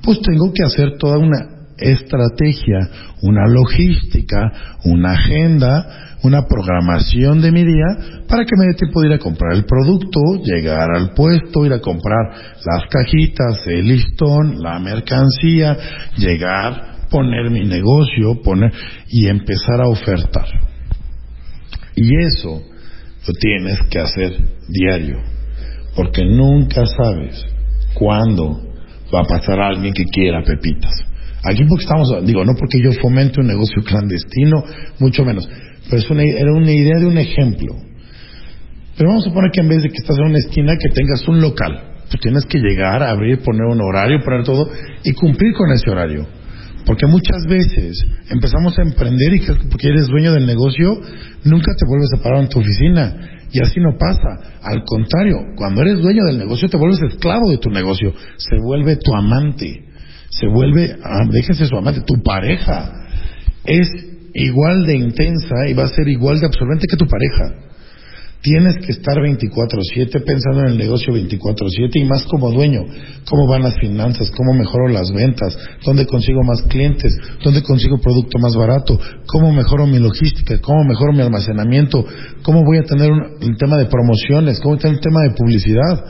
pues 0.03 0.21
tengo 0.21 0.53
que 0.55 0.65
hacer 0.65 0.97
toda 0.99 1.19
una 1.19 1.52
estrategia, 1.83 2.79
una 3.23 3.47
logística, 3.47 4.53
una 4.85 5.13
agenda, 5.13 6.17
una 6.23 6.47
programación 6.47 7.41
de 7.41 7.51
mi 7.51 7.65
día 7.65 8.23
para 8.29 8.45
que 8.45 8.57
me 8.57 8.67
dé 8.67 8.75
tiempo 8.75 9.01
de 9.01 9.09
ir 9.09 9.15
a 9.15 9.19
comprar 9.19 9.55
el 9.55 9.65
producto, 9.65 10.21
llegar 10.45 10.89
al 10.95 11.13
puesto, 11.15 11.67
ir 11.67 11.73
a 11.73 11.81
comprar 11.81 12.31
las 12.65 12.89
cajitas, 12.89 13.67
el 13.67 13.89
listón, 13.89 14.63
la 14.63 14.79
mercancía, 14.79 15.77
llegar, 16.17 17.09
poner 17.11 17.51
mi 17.51 17.65
negocio, 17.65 18.41
poner 18.43 18.73
y 19.09 19.27
empezar 19.27 19.81
a 19.81 19.89
ofertar. 19.89 20.47
Y 21.97 22.17
eso 22.25 22.63
lo 23.27 23.35
tienes 23.35 23.79
que 23.91 23.99
hacer 23.99 24.33
diario, 24.69 25.19
porque 25.95 26.25
nunca 26.25 26.87
sabes 26.87 27.45
cuándo 27.95 28.61
va 29.15 29.21
a 29.21 29.25
pasar 29.25 29.61
alguien 29.61 29.93
que 29.93 30.05
quiera 30.05 30.43
pepitas. 30.43 31.12
Aquí 31.45 31.65
porque 31.69 31.85
estamos, 31.85 32.25
digo, 32.25 32.45
no 32.45 32.55
porque 32.55 32.79
yo 32.83 32.93
fomente 33.01 33.41
un 33.41 33.49
negocio 33.49 33.83
clandestino, 33.83 34.63
mucho 35.01 35.25
menos, 35.25 35.49
pero 35.91 36.03
una, 36.11 36.23
era 36.23 36.53
una 36.53 36.71
idea 36.71 36.99
de 37.01 37.07
un 37.07 37.19
ejemplo. 37.19 37.75
Pero 38.97 39.09
vamos 39.11 39.27
a 39.27 39.33
poner 39.33 39.51
que 39.51 39.61
en 39.61 39.69
vez 39.69 39.83
de 39.83 39.89
que 39.89 39.97
estás 39.97 40.17
en 40.19 40.27
una 40.27 40.39
esquina, 40.39 40.77
que 40.77 40.89
tengas 40.91 41.27
un 41.27 41.41
local. 41.41 41.93
Tú 42.11 42.19
tienes 42.19 42.45
que 42.47 42.59
llegar, 42.59 43.03
abrir, 43.03 43.41
poner 43.41 43.65
un 43.65 43.81
horario, 43.81 44.21
poner 44.23 44.45
todo 44.45 44.69
y 45.03 45.13
cumplir 45.13 45.55
con 45.55 45.73
ese 45.73 45.91
horario. 45.91 46.27
Porque 46.85 47.07
muchas 47.07 47.47
veces 47.47 48.05
empezamos 48.29 48.79
a 48.79 48.83
emprender 48.83 49.35
y 49.35 49.41
que 49.41 49.55
porque 49.71 49.89
eres 49.89 50.09
dueño 50.09 50.33
del 50.33 50.47
negocio, 50.47 51.01
nunca 51.45 51.73
te 51.75 51.87
vuelves 51.87 52.11
a 52.15 52.23
parar 52.23 52.43
en 52.43 52.49
tu 52.49 52.61
oficina. 52.61 53.17
Y 53.51 53.61
así 53.61 53.81
no 53.81 53.97
pasa. 53.99 54.59
Al 54.63 54.83
contrario, 54.85 55.37
cuando 55.57 55.83
eres 55.83 56.01
dueño 56.01 56.25
del 56.25 56.39
negocio, 56.39 56.69
te 56.69 56.77
vuelves 56.77 57.01
esclavo 57.03 57.51
de 57.51 57.59
tu 57.59 57.71
negocio. 57.71 58.13
Se 58.37 58.57
vuelve 58.63 58.97
tu 58.97 59.15
amante. 59.15 59.92
Se 60.43 60.49
vuelve, 60.49 60.97
ah, 61.05 61.25
déjese 61.31 61.67
su 61.67 61.77
amante, 61.77 62.01
tu 62.05 62.21
pareja. 62.21 62.91
Es 63.65 63.87
igual 64.35 64.85
de 64.87 64.97
intensa 64.97 65.69
y 65.69 65.73
va 65.73 65.85
a 65.85 65.89
ser 65.89 66.09
igual 66.09 66.41
de 66.41 66.47
absorbente 66.47 66.89
que 66.91 66.97
tu 66.97 67.07
pareja. 67.07 67.63
Tienes 68.41 68.75
que 68.85 68.91
estar 68.91 69.15
24/7 69.23 70.19
pensando 70.19 70.63
en 70.63 70.73
el 70.73 70.79
negocio 70.79 71.15
24/7 71.15 72.01
y 72.01 72.07
más 72.07 72.25
como 72.25 72.51
dueño. 72.51 72.81
¿Cómo 73.31 73.47
van 73.47 73.63
las 73.63 73.79
finanzas? 73.79 74.33
¿Cómo 74.33 74.53
mejoro 74.55 74.89
las 74.89 75.13
ventas? 75.13 75.57
¿Dónde 75.87 76.07
consigo 76.07 76.43
más 76.43 76.63
clientes? 76.63 77.17
¿Dónde 77.45 77.63
consigo 77.63 77.99
producto 77.99 78.41
más 78.41 78.57
barato? 78.57 78.99
¿Cómo 79.27 79.53
mejoro 79.53 79.87
mi 79.87 80.01
logística? 80.01 80.61
¿Cómo 80.61 80.83
mejoro 80.83 81.13
mi 81.13 81.21
almacenamiento? 81.21 82.05
¿Cómo 82.43 82.65
voy 82.65 82.79
a 82.79 82.83
tener 82.83 83.13
un, 83.13 83.23
el 83.43 83.57
tema 83.57 83.79
de 83.79 83.87
promociones? 83.87 84.59
¿Cómo 84.59 84.75
voy 84.75 84.79
a 84.81 84.83
tener 84.83 84.97
el 84.97 85.03
tema 85.03 85.21
de 85.23 85.35
publicidad? 85.37 86.05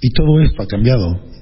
Y 0.00 0.10
todo 0.10 0.40
esto 0.40 0.64
ha 0.64 0.66
cambiado 0.66 1.35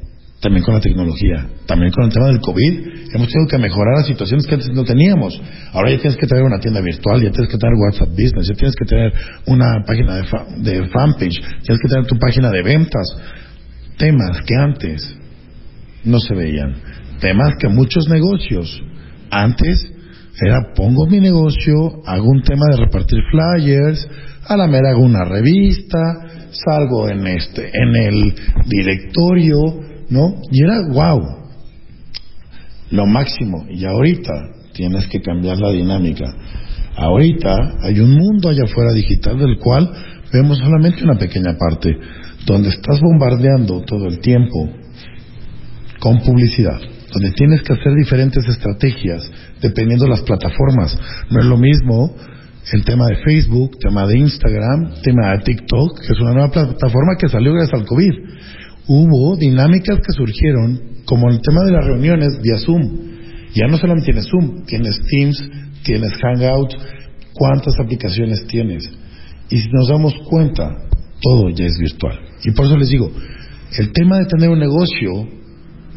también 0.45 0.63
con 0.63 0.75
la 0.75 0.81
tecnología, 0.81 1.49
también 1.65 1.91
con 1.91 2.05
el 2.05 2.13
tema 2.13 2.27
del 2.27 2.39
COVID, 2.39 3.15
hemos 3.15 3.29
tenido 3.33 3.49
que 3.49 3.57
mejorar 3.57 3.97
las 3.97 4.07
situaciones 4.07 4.47
que 4.47 4.55
antes 4.57 4.69
no 4.75 4.85
teníamos. 4.85 5.41
Ahora 5.73 5.91
ya 5.91 5.99
tienes 5.99 6.19
que 6.19 6.27
tener 6.27 6.45
una 6.45 6.61
tienda 6.61 6.83
virtual, 6.83 7.23
ya 7.23 7.31
tienes 7.31 7.51
que 7.51 7.57
tener 7.57 7.73
WhatsApp 7.75 8.11
Business, 8.11 8.49
ya 8.49 8.55
tienes 8.55 8.77
que 8.77 8.85
tener 8.85 9.13
una 9.47 9.83
página 9.87 10.17
de, 10.17 10.25
fa 10.25 10.45
de 10.59 10.87
fanpage, 10.89 11.41
tienes 11.63 11.81
que 11.81 11.89
tener 11.89 12.07
tu 12.07 12.19
página 12.19 12.51
de 12.51 12.63
ventas. 12.63 13.07
Temas 13.97 14.43
que 14.43 14.55
antes 14.55 15.17
no 16.05 16.21
se 16.21 16.35
veían. 16.35 16.75
Temas 17.21 17.55
que 17.59 17.69
muchos 17.69 18.07
negocios 18.11 18.83
antes 19.31 19.79
era 20.43 20.75
pongo 20.77 21.07
mi 21.07 21.21
negocio, 21.21 22.03
hago 22.05 22.29
un 22.29 22.43
tema 22.43 22.67
de 22.71 22.85
repartir 22.85 23.19
flyers, 23.31 24.07
a 24.47 24.59
la 24.59 24.67
mera 24.67 24.91
hago 24.91 25.05
una 25.05 25.25
revista, 25.25 25.99
salgo 26.51 27.09
en 27.09 27.27
este, 27.29 27.71
en 27.73 27.97
el 27.97 28.35
directorio, 28.67 29.94
¿no? 30.11 30.35
Y 30.51 30.63
era 30.63 30.83
wow, 30.89 31.21
lo 32.91 33.07
máximo. 33.07 33.67
Y 33.71 33.85
ahorita 33.85 34.33
tienes 34.73 35.07
que 35.09 35.21
cambiar 35.21 35.59
la 35.59 35.71
dinámica. 35.71 36.25
Ahorita 36.97 37.77
hay 37.83 37.99
un 38.01 38.15
mundo 38.15 38.51
allá 38.51 38.65
afuera 38.65 38.93
digital 38.93 39.39
del 39.39 39.59
cual 39.59 39.91
vemos 40.33 40.59
solamente 40.59 41.05
una 41.05 41.19
pequeña 41.19 41.57
parte, 41.59 41.97
donde 42.47 42.69
estás 42.69 43.01
bombardeando 43.01 43.83
todo 43.83 44.07
el 44.07 44.21
tiempo 44.21 44.69
con 45.99 46.21
publicidad, 46.21 46.79
donde 47.13 47.33
tienes 47.33 47.63
que 47.63 47.73
hacer 47.73 47.95
diferentes 47.95 48.47
estrategias 48.47 49.31
dependiendo 49.61 50.05
de 50.05 50.11
las 50.11 50.23
plataformas. 50.23 50.97
No 51.31 51.41
es 51.41 51.47
lo 51.47 51.57
mismo 51.57 52.15
el 52.73 52.85
tema 52.85 53.07
de 53.07 53.17
Facebook, 53.17 53.79
tema 53.79 54.07
de 54.07 54.19
Instagram, 54.19 54.95
tema 55.03 55.33
de 55.33 55.45
TikTok, 55.45 56.01
que 56.01 56.13
es 56.13 56.21
una 56.21 56.33
nueva 56.33 56.51
plataforma 56.51 57.17
que 57.19 57.29
salió 57.29 57.53
gracias 57.53 57.81
al 57.81 57.87
COVID 57.87 58.13
hubo 58.87 59.37
dinámicas 59.37 59.99
que 59.99 60.13
surgieron, 60.13 60.81
como 61.05 61.31
el 61.31 61.41
tema 61.41 61.65
de 61.65 61.73
las 61.73 61.85
reuniones 61.85 62.41
vía 62.41 62.59
Zoom. 62.59 62.83
Ya 63.55 63.67
no 63.67 63.77
solamente 63.77 64.07
tienes 64.13 64.27
Zoom, 64.29 64.65
tienes 64.65 65.01
Teams, 65.09 65.43
tienes 65.85 66.13
Hangout, 66.23 66.75
cuántas 67.35 67.75
aplicaciones 67.79 68.47
tienes. 68.47 68.91
Y 69.51 69.61
si 69.61 69.69
nos 69.71 69.89
damos 69.89 70.15
cuenta, 70.29 70.71
todo 71.21 71.51
ya 71.51 71.67
es 71.67 71.79
virtual. 71.79 72.19
Y 72.45 72.51
por 72.53 72.67
eso 72.67 72.77
les 72.77 72.89
digo, 72.89 73.11
el 73.79 73.93
tema 73.93 74.19
de 74.19 74.27
tener 74.27 74.51
un 74.51 74.59
negocio, 74.59 75.29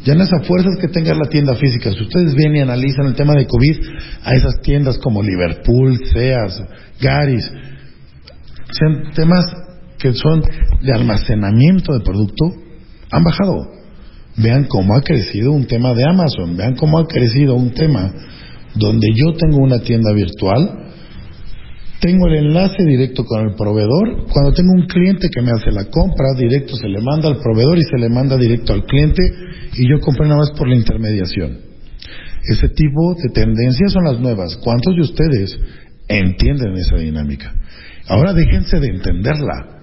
ya 0.04 0.14
no 0.14 0.24
es 0.24 0.32
a 0.32 0.44
fuerzas 0.44 0.76
que 0.80 0.88
tengas 0.88 1.16
la 1.16 1.28
tienda 1.28 1.54
física. 1.56 1.90
Si 1.90 2.02
ustedes 2.02 2.34
vienen 2.34 2.56
y 2.56 2.60
analizan 2.60 3.06
el 3.06 3.14
tema 3.14 3.34
de 3.34 3.46
COVID, 3.46 3.76
a 4.24 4.34
esas 4.34 4.60
tiendas 4.62 4.98
como 4.98 5.22
Liverpool, 5.22 5.98
Seas, 6.12 6.62
Garis, 7.00 7.50
sean 8.70 9.10
temas 9.14 9.46
que 9.98 10.12
son 10.12 10.42
de 10.82 10.92
almacenamiento 10.92 11.92
de 11.92 12.00
producto, 12.00 12.54
han 13.10 13.24
bajado. 13.24 13.70
Vean 14.36 14.64
cómo 14.64 14.94
ha 14.94 15.02
crecido 15.02 15.52
un 15.52 15.66
tema 15.66 15.94
de 15.94 16.04
Amazon, 16.08 16.56
vean 16.56 16.76
cómo 16.76 16.98
ha 16.98 17.06
crecido 17.06 17.54
un 17.54 17.72
tema 17.72 18.12
donde 18.74 19.08
yo 19.14 19.34
tengo 19.34 19.58
una 19.58 19.80
tienda 19.80 20.12
virtual, 20.12 20.88
tengo 22.00 22.28
el 22.28 22.46
enlace 22.46 22.84
directo 22.84 23.24
con 23.24 23.48
el 23.48 23.56
proveedor, 23.56 24.26
cuando 24.32 24.52
tengo 24.52 24.70
un 24.72 24.86
cliente 24.86 25.28
que 25.28 25.42
me 25.42 25.50
hace 25.50 25.72
la 25.72 25.86
compra, 25.86 26.34
directo 26.38 26.76
se 26.76 26.86
le 26.86 27.00
manda 27.00 27.28
al 27.28 27.38
proveedor 27.38 27.76
y 27.78 27.82
se 27.82 27.98
le 27.98 28.08
manda 28.08 28.36
directo 28.36 28.72
al 28.72 28.84
cliente 28.84 29.22
y 29.74 29.90
yo 29.90 29.98
compré 30.00 30.28
nada 30.28 30.38
más 30.38 30.52
por 30.52 30.68
la 30.68 30.76
intermediación. 30.76 31.58
Ese 32.44 32.68
tipo 32.68 33.14
de 33.20 33.30
tendencias 33.30 33.92
son 33.92 34.04
las 34.04 34.20
nuevas. 34.20 34.56
¿Cuántos 34.58 34.94
de 34.94 35.02
ustedes 35.02 35.58
entienden 36.06 36.76
esa 36.76 36.96
dinámica? 36.96 37.52
Ahora 38.06 38.32
déjense 38.32 38.78
de 38.78 38.88
entenderla, 38.88 39.80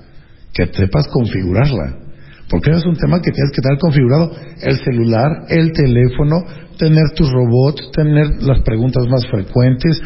que 0.53 0.67
sepas 0.67 1.07
configurarla. 1.09 2.04
Porque 2.49 2.71
es 2.71 2.85
un 2.85 2.95
tema 2.95 3.21
que 3.21 3.31
tienes 3.31 3.51
que 3.51 3.61
tener 3.61 3.79
configurado 3.79 4.31
el 4.61 4.77
celular, 4.77 5.45
el 5.49 5.71
teléfono, 5.71 6.43
tener 6.77 7.03
tus 7.15 7.31
robots, 7.31 7.91
tener 7.91 8.27
las 8.41 8.61
preguntas 8.61 9.07
más 9.07 9.25
frecuentes 9.27 10.01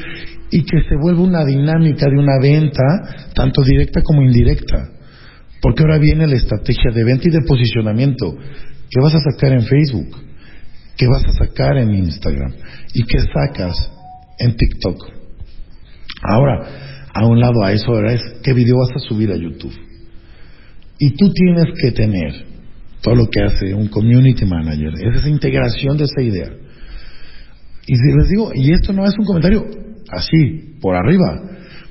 y 0.52 0.64
que 0.64 0.82
se 0.88 0.96
vuelva 1.02 1.22
una 1.22 1.46
dinámica 1.46 2.06
de 2.10 2.18
una 2.18 2.40
venta, 2.42 3.32
tanto 3.36 3.62
directa 3.64 4.02
como 4.02 4.22
indirecta. 4.22 4.90
Porque 5.62 5.84
ahora 5.84 5.98
viene 5.98 6.28
la 6.28 6.36
estrategia 6.36 6.92
de 6.94 7.04
venta 7.04 7.28
y 7.28 7.32
de 7.32 7.42
posicionamiento. 7.42 8.36
¿Qué 8.90 9.02
vas 9.02 9.16
a 9.16 9.32
sacar 9.32 9.52
en 9.52 9.64
Facebook? 9.64 10.16
¿Qué 10.96 11.08
vas 11.08 11.26
a 11.26 11.34
sacar 11.34 11.78
en 11.78 11.94
Instagram? 11.94 12.54
¿Y 12.94 13.04
qué 13.04 13.20
sacas 13.20 13.92
en 14.40 14.56
TikTok? 14.56 14.98
Ahora, 16.24 17.10
a 17.14 17.26
un 17.26 17.40
lado 17.40 17.64
a 17.64 17.74
eso 17.74 17.92
ahora 17.92 18.16
qué 18.44 18.54
video 18.54 18.78
vas 18.78 18.96
a 18.96 19.08
subir 19.08 19.32
a 19.32 19.36
YouTube. 19.36 19.89
Y 21.00 21.12
tú 21.12 21.32
tienes 21.32 21.66
que 21.82 21.92
tener 21.92 22.34
todo 23.02 23.16
lo 23.16 23.28
que 23.28 23.42
hace 23.42 23.74
un 23.74 23.88
community 23.88 24.46
manager, 24.46 24.94
es 24.96 25.20
esa 25.20 25.30
integración 25.30 25.98
de 25.98 26.04
esa 26.04 26.22
idea. 26.22 26.50
Y 27.88 27.96
si 27.96 28.18
les 28.18 28.30
digo, 28.30 28.52
y 28.54 28.74
esto 28.74 28.94
no 28.94 29.06
es 29.06 29.18
un 29.18 29.26
comentario 29.26 29.66
así, 30.12 30.76
por 30.82 30.96
arriba, 30.96 31.42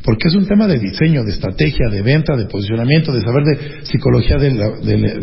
porque 0.05 0.29
es 0.29 0.35
un 0.35 0.47
tema 0.47 0.67
de 0.67 0.79
diseño, 0.79 1.25
de 1.25 1.33
estrategia, 1.33 1.89
de 1.91 2.03
venta, 2.03 2.37
de 2.37 2.47
posicionamiento, 2.47 3.13
de 3.13 3.21
saber 3.23 3.45
de 3.45 3.85
psicología 3.85 4.37
del, 4.37 4.59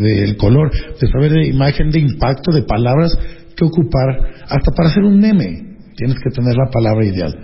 del 0.00 0.36
color, 0.36 0.70
de 1.00 1.08
saber 1.08 1.32
de 1.32 1.46
imagen, 1.46 1.90
de 1.90 2.00
impacto, 2.00 2.52
de 2.52 2.62
palabras 2.62 3.16
que 3.56 3.64
ocupar, 3.64 4.34
hasta 4.48 4.72
para 4.76 4.90
hacer 4.90 5.02
un 5.02 5.18
meme, 5.18 5.76
tienes 5.96 6.16
que 6.16 6.30
tener 6.30 6.54
la 6.54 6.70
palabra 6.70 7.06
ideal, 7.06 7.34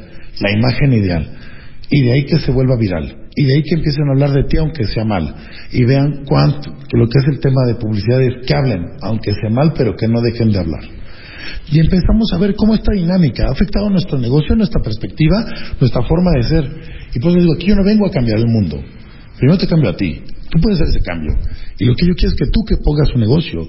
la 0.41 0.53
imagen 0.53 0.93
ideal, 0.93 1.31
y 1.95 2.05
de 2.05 2.13
ahí 2.13 2.25
que 2.25 2.39
se 2.39 2.51
vuelva 2.51 2.75
viral. 2.77 3.29
Y 3.37 3.45
de 3.45 3.55
ahí 3.55 3.63
que 3.63 3.75
empiecen 3.75 4.09
a 4.09 4.13
hablar 4.13 4.33
de 4.33 4.45
ti 4.45 4.57
aunque 4.57 4.85
sea 4.85 5.05
mal. 5.05 5.35
Y 5.73 5.85
vean 5.85 6.25
cuánto, 6.25 6.73
lo 6.93 7.07
que 7.07 7.19
es 7.19 7.29
el 7.29 7.39
tema 7.39 7.67
de 7.67 7.75
publicidad 7.75 8.23
es 8.23 8.47
que 8.47 8.57
hablen, 8.57 8.83
aunque 9.03 9.31
sea 9.35 9.51
mal, 9.51 9.75
pero 9.77 9.95
que 9.95 10.09
no 10.09 10.23
dejen 10.23 10.51
de 10.51 10.59
hablar. 10.59 10.85
Y 11.71 11.81
empezamos 11.81 12.33
a 12.33 12.39
ver 12.39 12.55
cómo 12.55 12.75
esta 12.75 12.93
dinámica 12.93 13.47
ha 13.47 13.53
afectado 13.53 13.91
nuestro 13.91 14.19
negocio, 14.19 14.57
nuestra 14.57 14.81
perspectiva, 14.81 15.45
nuestra 15.79 16.03
forma 16.05 16.31
de 16.37 16.43
ser. 16.45 16.65
Y 17.15 17.21
pues 17.21 17.35
les 17.35 17.45
digo, 17.45 17.55
aquí 17.57 17.67
yo 17.67 17.77
no 17.77 17.85
vengo 17.85 18.07
a 18.07 18.11
cambiar 18.11 18.39
el 18.39 18.47
mundo. 18.47 18.83
Primero 19.37 19.59
te 19.59 19.67
cambio 19.67 19.91
a 19.91 19.97
ti. 19.97 20.23
Tú 20.51 20.61
puedes 20.63 20.81
hacer 20.81 20.97
ese 20.97 21.05
cambio. 21.05 21.37
Y 21.79 21.85
lo 21.85 21.95
que 21.95 22.07
yo 22.07 22.15
quiero 22.15 22.31
es 22.31 22.39
que 22.39 22.51
tú 22.51 22.65
que 22.65 22.77
pongas 22.83 23.11
un 23.15 23.21
negocio. 23.21 23.69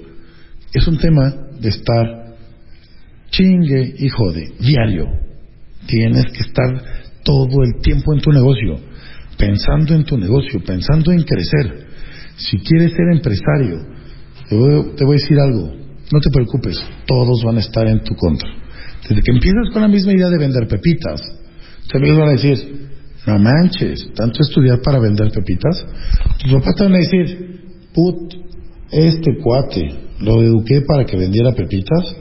Es 0.72 0.88
un 0.88 0.96
tema 0.96 1.30
de 1.60 1.68
estar 1.68 2.36
chingue 3.30 3.96
y 3.98 4.08
jode, 4.08 4.50
diario. 4.60 5.08
Tienes 5.86 6.24
que 6.32 6.40
estar 6.40 7.03
todo 7.24 7.64
el 7.64 7.80
tiempo 7.82 8.14
en 8.14 8.20
tu 8.20 8.30
negocio 8.30 8.94
pensando 9.36 9.94
en 9.94 10.04
tu 10.04 10.16
negocio, 10.16 10.60
pensando 10.64 11.12
en 11.12 11.22
crecer. 11.22 11.86
Si 12.36 12.58
quieres 12.58 12.92
ser 12.92 13.06
empresario, 13.12 13.86
te 14.48 14.56
voy, 15.04 15.16
a 15.16 15.20
decir 15.20 15.38
algo, 15.38 15.72
no 16.12 16.20
te 16.20 16.30
preocupes, 16.32 16.82
todos 17.06 17.42
van 17.44 17.56
a 17.56 17.60
estar 17.60 17.86
en 17.86 18.00
tu 18.02 18.14
contra. 18.14 18.48
Desde 19.08 19.22
que 19.22 19.32
empiezas 19.32 19.70
con 19.72 19.82
la 19.82 19.88
misma 19.88 20.12
idea 20.12 20.28
de 20.28 20.38
vender 20.38 20.66
pepitas, 20.66 21.20
te 21.90 21.98
van 21.98 22.28
a 22.28 22.32
decir, 22.32 22.88
no 23.26 23.38
manches, 23.38 24.12
tanto 24.14 24.40
estudiar 24.42 24.80
para 24.82 24.98
vender 24.98 25.30
pepitas. 25.30 25.86
Tus 26.42 26.52
papás 26.52 26.74
te 26.76 26.84
van 26.84 26.94
a 26.94 26.98
decir, 26.98 27.60
put, 27.94 28.34
este 28.90 29.38
cuate, 29.42 29.94
lo 30.20 30.42
eduqué 30.42 30.82
para 30.86 31.04
que 31.04 31.16
vendiera 31.16 31.52
pepitas. 31.52 32.16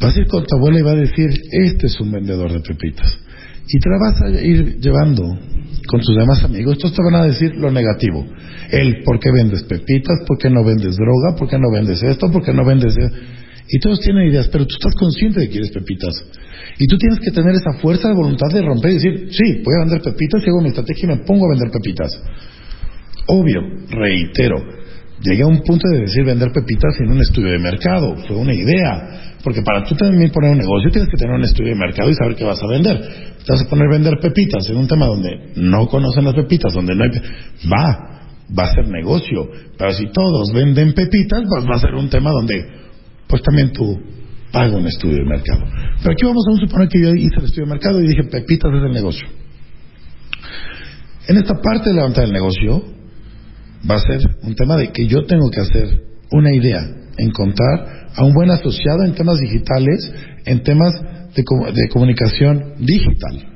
Vas 0.00 0.16
a 0.16 0.20
ir 0.20 0.26
con 0.26 0.44
tu 0.44 0.56
abuela 0.56 0.80
y 0.80 0.82
va 0.82 0.92
a 0.92 0.96
decir, 0.96 1.30
este 1.52 1.86
es 1.86 2.00
un 2.00 2.10
vendedor 2.10 2.52
de 2.52 2.60
pepitas. 2.60 3.23
Y 3.66 3.78
te 3.78 3.88
la 3.88 3.98
vas 3.98 4.22
a 4.22 4.40
ir 4.40 4.78
llevando 4.80 5.38
con 5.86 6.00
tus 6.00 6.16
demás 6.16 6.42
amigos, 6.44 6.78
todos 6.78 6.94
te 6.94 7.02
van 7.02 7.14
a 7.14 7.24
decir 7.24 7.54
lo 7.56 7.70
negativo. 7.70 8.26
El 8.70 9.02
por 9.02 9.20
qué 9.20 9.30
vendes 9.30 9.62
pepitas, 9.64 10.18
por 10.26 10.38
qué 10.38 10.50
no 10.50 10.64
vendes 10.64 10.96
droga, 10.96 11.36
por 11.36 11.48
qué 11.48 11.58
no 11.58 11.70
vendes 11.70 12.02
esto, 12.02 12.30
por 12.30 12.42
qué 12.42 12.52
no 12.52 12.64
vendes... 12.64 12.96
E-". 12.96 13.10
Y 13.68 13.78
todos 13.78 14.00
tienen 14.00 14.28
ideas, 14.28 14.48
pero 14.48 14.66
tú 14.66 14.74
estás 14.74 14.94
consciente 14.94 15.40
de 15.40 15.46
que 15.46 15.52
quieres 15.52 15.70
pepitas. 15.70 16.14
Y 16.78 16.86
tú 16.86 16.98
tienes 16.98 17.18
que 17.20 17.30
tener 17.30 17.54
esa 17.54 17.72
fuerza 17.80 18.08
de 18.08 18.14
voluntad 18.14 18.48
de 18.52 18.62
romper 18.62 18.90
y 18.90 18.94
decir, 18.94 19.28
sí, 19.30 19.62
voy 19.64 19.74
a 19.76 19.84
vender 19.84 20.02
pepitas 20.02 20.42
y 20.44 20.50
hago 20.50 20.60
mi 20.60 20.68
estrategia 20.68 21.04
y 21.04 21.16
me 21.16 21.24
pongo 21.24 21.46
a 21.46 21.50
vender 21.50 21.70
pepitas. 21.70 22.22
Obvio, 23.26 23.62
reitero, 23.88 24.56
llegué 25.20 25.42
a 25.42 25.46
un 25.46 25.60
punto 25.62 25.88
de 25.88 26.00
decir 26.00 26.24
vender 26.24 26.50
pepitas 26.52 26.94
en 27.00 27.10
un 27.10 27.20
estudio 27.20 27.52
de 27.52 27.58
mercado, 27.58 28.16
fue 28.26 28.36
una 28.36 28.54
idea, 28.54 29.36
porque 29.42 29.62
para 29.62 29.84
tú 29.84 29.94
también 29.94 30.30
poner 30.30 30.52
un 30.52 30.58
negocio 30.58 30.90
tienes 30.90 31.10
que 31.10 31.16
tener 31.16 31.34
un 31.34 31.44
estudio 31.44 31.70
de 31.70 31.78
mercado 31.78 32.10
y 32.10 32.14
saber 32.14 32.34
qué 32.34 32.44
vas 32.44 32.62
a 32.62 32.66
vender. 32.66 32.98
Te 33.44 33.52
vas 33.52 33.62
a 33.62 33.68
poner 33.68 33.88
vender 33.90 34.14
pepitas 34.20 34.68
en 34.68 34.76
un 34.76 34.88
tema 34.88 35.06
donde 35.06 35.52
no 35.56 35.86
conocen 35.86 36.24
las 36.24 36.34
pepitas, 36.34 36.72
donde 36.72 36.94
no 36.94 37.04
hay... 37.04 37.10
Va, 37.70 38.14
va 38.56 38.64
a 38.64 38.74
ser 38.74 38.88
negocio. 38.88 39.48
Pero 39.76 39.92
si 39.92 40.06
todos 40.12 40.52
venden 40.52 40.92
pepitas, 40.94 41.42
pues 41.48 41.66
va 41.66 41.76
a 41.76 41.78
ser 41.78 41.94
un 41.94 42.08
tema 42.08 42.30
donde 42.30 42.64
pues 43.26 43.42
también 43.42 43.72
tú 43.72 44.00
pagas 44.50 44.72
un 44.72 44.86
estudio 44.86 45.16
de 45.16 45.24
mercado. 45.24 45.60
Pero 45.98 46.12
aquí 46.12 46.24
vamos 46.24 46.44
a 46.48 46.66
suponer 46.66 46.88
que 46.88 47.02
yo 47.02 47.10
hice 47.10 47.36
el 47.38 47.44
estudio 47.44 47.64
de 47.64 47.70
mercado 47.70 48.00
y 48.00 48.06
dije 48.06 48.24
pepitas 48.24 48.72
es 48.72 48.82
el 48.82 48.92
negocio. 48.92 49.28
En 51.26 51.36
esta 51.36 51.54
parte 51.60 51.90
de 51.90 51.96
levantar 51.96 52.24
el 52.24 52.32
negocio 52.32 52.93
va 53.88 53.96
a 53.96 54.00
ser 54.00 54.36
un 54.42 54.54
tema 54.54 54.76
de 54.76 54.92
que 54.92 55.06
yo 55.06 55.24
tengo 55.26 55.50
que 55.50 55.60
hacer 55.60 56.02
una 56.30 56.52
idea, 56.52 56.80
encontrar 57.18 58.08
a 58.14 58.24
un 58.24 58.32
buen 58.32 58.50
asociado 58.50 59.04
en 59.04 59.14
temas 59.14 59.38
digitales, 59.38 60.12
en 60.44 60.62
temas 60.62 60.92
de, 61.34 61.42
de 61.42 61.88
comunicación 61.88 62.74
digital 62.78 63.54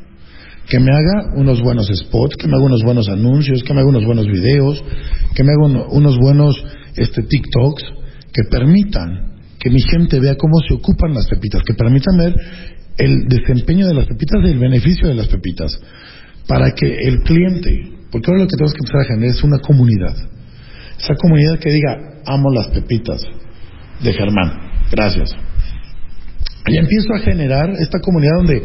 que 0.68 0.78
me 0.78 0.92
haga 0.92 1.32
unos 1.34 1.62
buenos 1.62 1.88
spots, 1.88 2.36
que 2.36 2.46
me 2.46 2.54
haga 2.54 2.66
unos 2.66 2.82
buenos 2.84 3.08
anuncios, 3.08 3.64
que 3.64 3.72
me 3.72 3.80
haga 3.80 3.88
unos 3.88 4.04
buenos 4.04 4.26
videos, 4.26 4.84
que 5.34 5.42
me 5.42 5.52
haga 5.52 5.86
unos 5.90 6.18
buenos 6.18 6.62
este, 6.94 7.22
TikToks, 7.22 7.82
que 8.32 8.44
permitan 8.50 9.38
que 9.58 9.70
mi 9.70 9.80
gente 9.80 10.20
vea 10.20 10.36
cómo 10.36 10.58
se 10.68 10.74
ocupan 10.74 11.14
las 11.14 11.26
pepitas, 11.26 11.62
que 11.66 11.74
permitan 11.74 12.18
ver 12.18 12.34
el 12.98 13.26
desempeño 13.28 13.86
de 13.86 13.94
las 13.94 14.06
pepitas 14.06 14.40
y 14.44 14.48
el 14.48 14.58
beneficio 14.58 15.08
de 15.08 15.14
las 15.14 15.28
pepitas, 15.28 15.80
para 16.46 16.72
que 16.72 16.86
el 16.86 17.22
cliente, 17.22 17.97
porque 18.10 18.30
ahora 18.30 18.42
lo 18.42 18.48
que 18.48 18.56
tenemos 18.56 18.72
que 18.72 18.80
empezar 18.80 19.00
a 19.00 19.14
generar 19.14 19.36
es 19.36 19.44
una 19.44 19.58
comunidad, 19.58 20.16
esa 20.98 21.14
comunidad 21.14 21.58
que 21.58 21.70
diga, 21.70 22.20
amo 22.26 22.50
las 22.50 22.68
pepitas 22.68 23.22
de 24.02 24.12
Germán, 24.12 24.52
gracias. 24.90 25.34
Y 26.66 26.76
empiezo 26.76 27.14
a 27.14 27.18
generar 27.20 27.70
esta 27.78 27.98
comunidad 28.00 28.36
donde, 28.36 28.62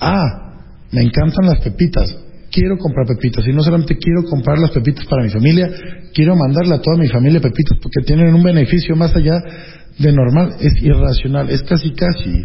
ah, 0.00 0.42
me 0.90 1.02
encantan 1.02 1.46
las 1.46 1.60
pepitas, 1.60 2.16
quiero 2.50 2.76
comprar 2.78 3.06
pepitas. 3.06 3.46
Y 3.46 3.52
no 3.52 3.62
solamente 3.62 3.96
quiero 3.96 4.24
comprar 4.24 4.58
las 4.58 4.70
pepitas 4.70 5.06
para 5.06 5.22
mi 5.22 5.30
familia, 5.30 5.68
quiero 6.14 6.36
mandarle 6.36 6.74
a 6.74 6.80
toda 6.80 6.96
mi 6.98 7.08
familia 7.08 7.40
pepitas 7.40 7.78
porque 7.82 8.06
tienen 8.06 8.34
un 8.34 8.42
beneficio 8.42 8.94
más 8.94 9.14
allá 9.16 9.34
de 9.98 10.12
normal, 10.12 10.56
es 10.60 10.82
irracional, 10.82 11.50
es 11.50 11.62
casi 11.62 11.92
casi 11.92 12.44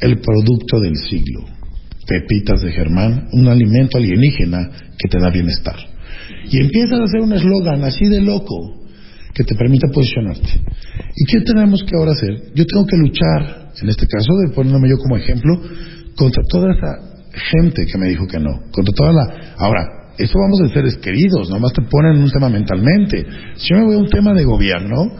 el 0.00 0.18
producto 0.18 0.80
del 0.80 0.96
siglo. 0.96 1.44
Pepitas 2.06 2.62
de 2.62 2.72
Germán, 2.72 3.28
un 3.32 3.48
alimento 3.48 3.98
alienígena 3.98 4.70
que 4.98 5.08
te 5.08 5.18
da 5.18 5.30
bienestar. 5.30 5.76
Y 6.50 6.60
empiezas 6.60 7.00
a 7.00 7.04
hacer 7.04 7.20
un 7.20 7.32
eslogan 7.32 7.82
así 7.84 8.06
de 8.06 8.20
loco 8.20 8.84
que 9.34 9.44
te 9.44 9.54
permita 9.54 9.88
posicionarte. 9.88 10.60
¿Y 11.16 11.24
qué 11.24 11.40
tenemos 11.40 11.82
que 11.82 11.96
ahora 11.96 12.12
hacer? 12.12 12.52
Yo 12.54 12.64
tengo 12.66 12.86
que 12.86 12.96
luchar, 12.96 13.72
en 13.82 13.88
este 13.88 14.06
caso, 14.06 14.32
de 14.36 14.54
poniéndome 14.54 14.88
yo 14.88 14.96
como 14.98 15.16
ejemplo, 15.16 15.60
contra 16.16 16.42
toda 16.48 16.72
esa 16.72 17.14
gente 17.52 17.84
que 17.86 17.98
me 17.98 18.08
dijo 18.08 18.26
que 18.26 18.38
no. 18.38 18.62
Contra 18.70 18.94
toda 18.94 19.12
la... 19.12 19.54
Ahora, 19.58 20.04
eso 20.18 20.38
vamos 20.38 20.60
de 20.60 20.68
seres 20.68 20.96
queridos, 20.98 21.50
nomás 21.50 21.72
te 21.72 21.82
ponen 21.82 22.22
un 22.22 22.30
tema 22.30 22.48
mentalmente. 22.48 23.26
Si 23.56 23.70
yo 23.70 23.80
me 23.80 23.86
voy 23.86 23.96
a 23.96 23.98
un 23.98 24.08
tema 24.08 24.32
de 24.32 24.44
gobierno, 24.44 25.10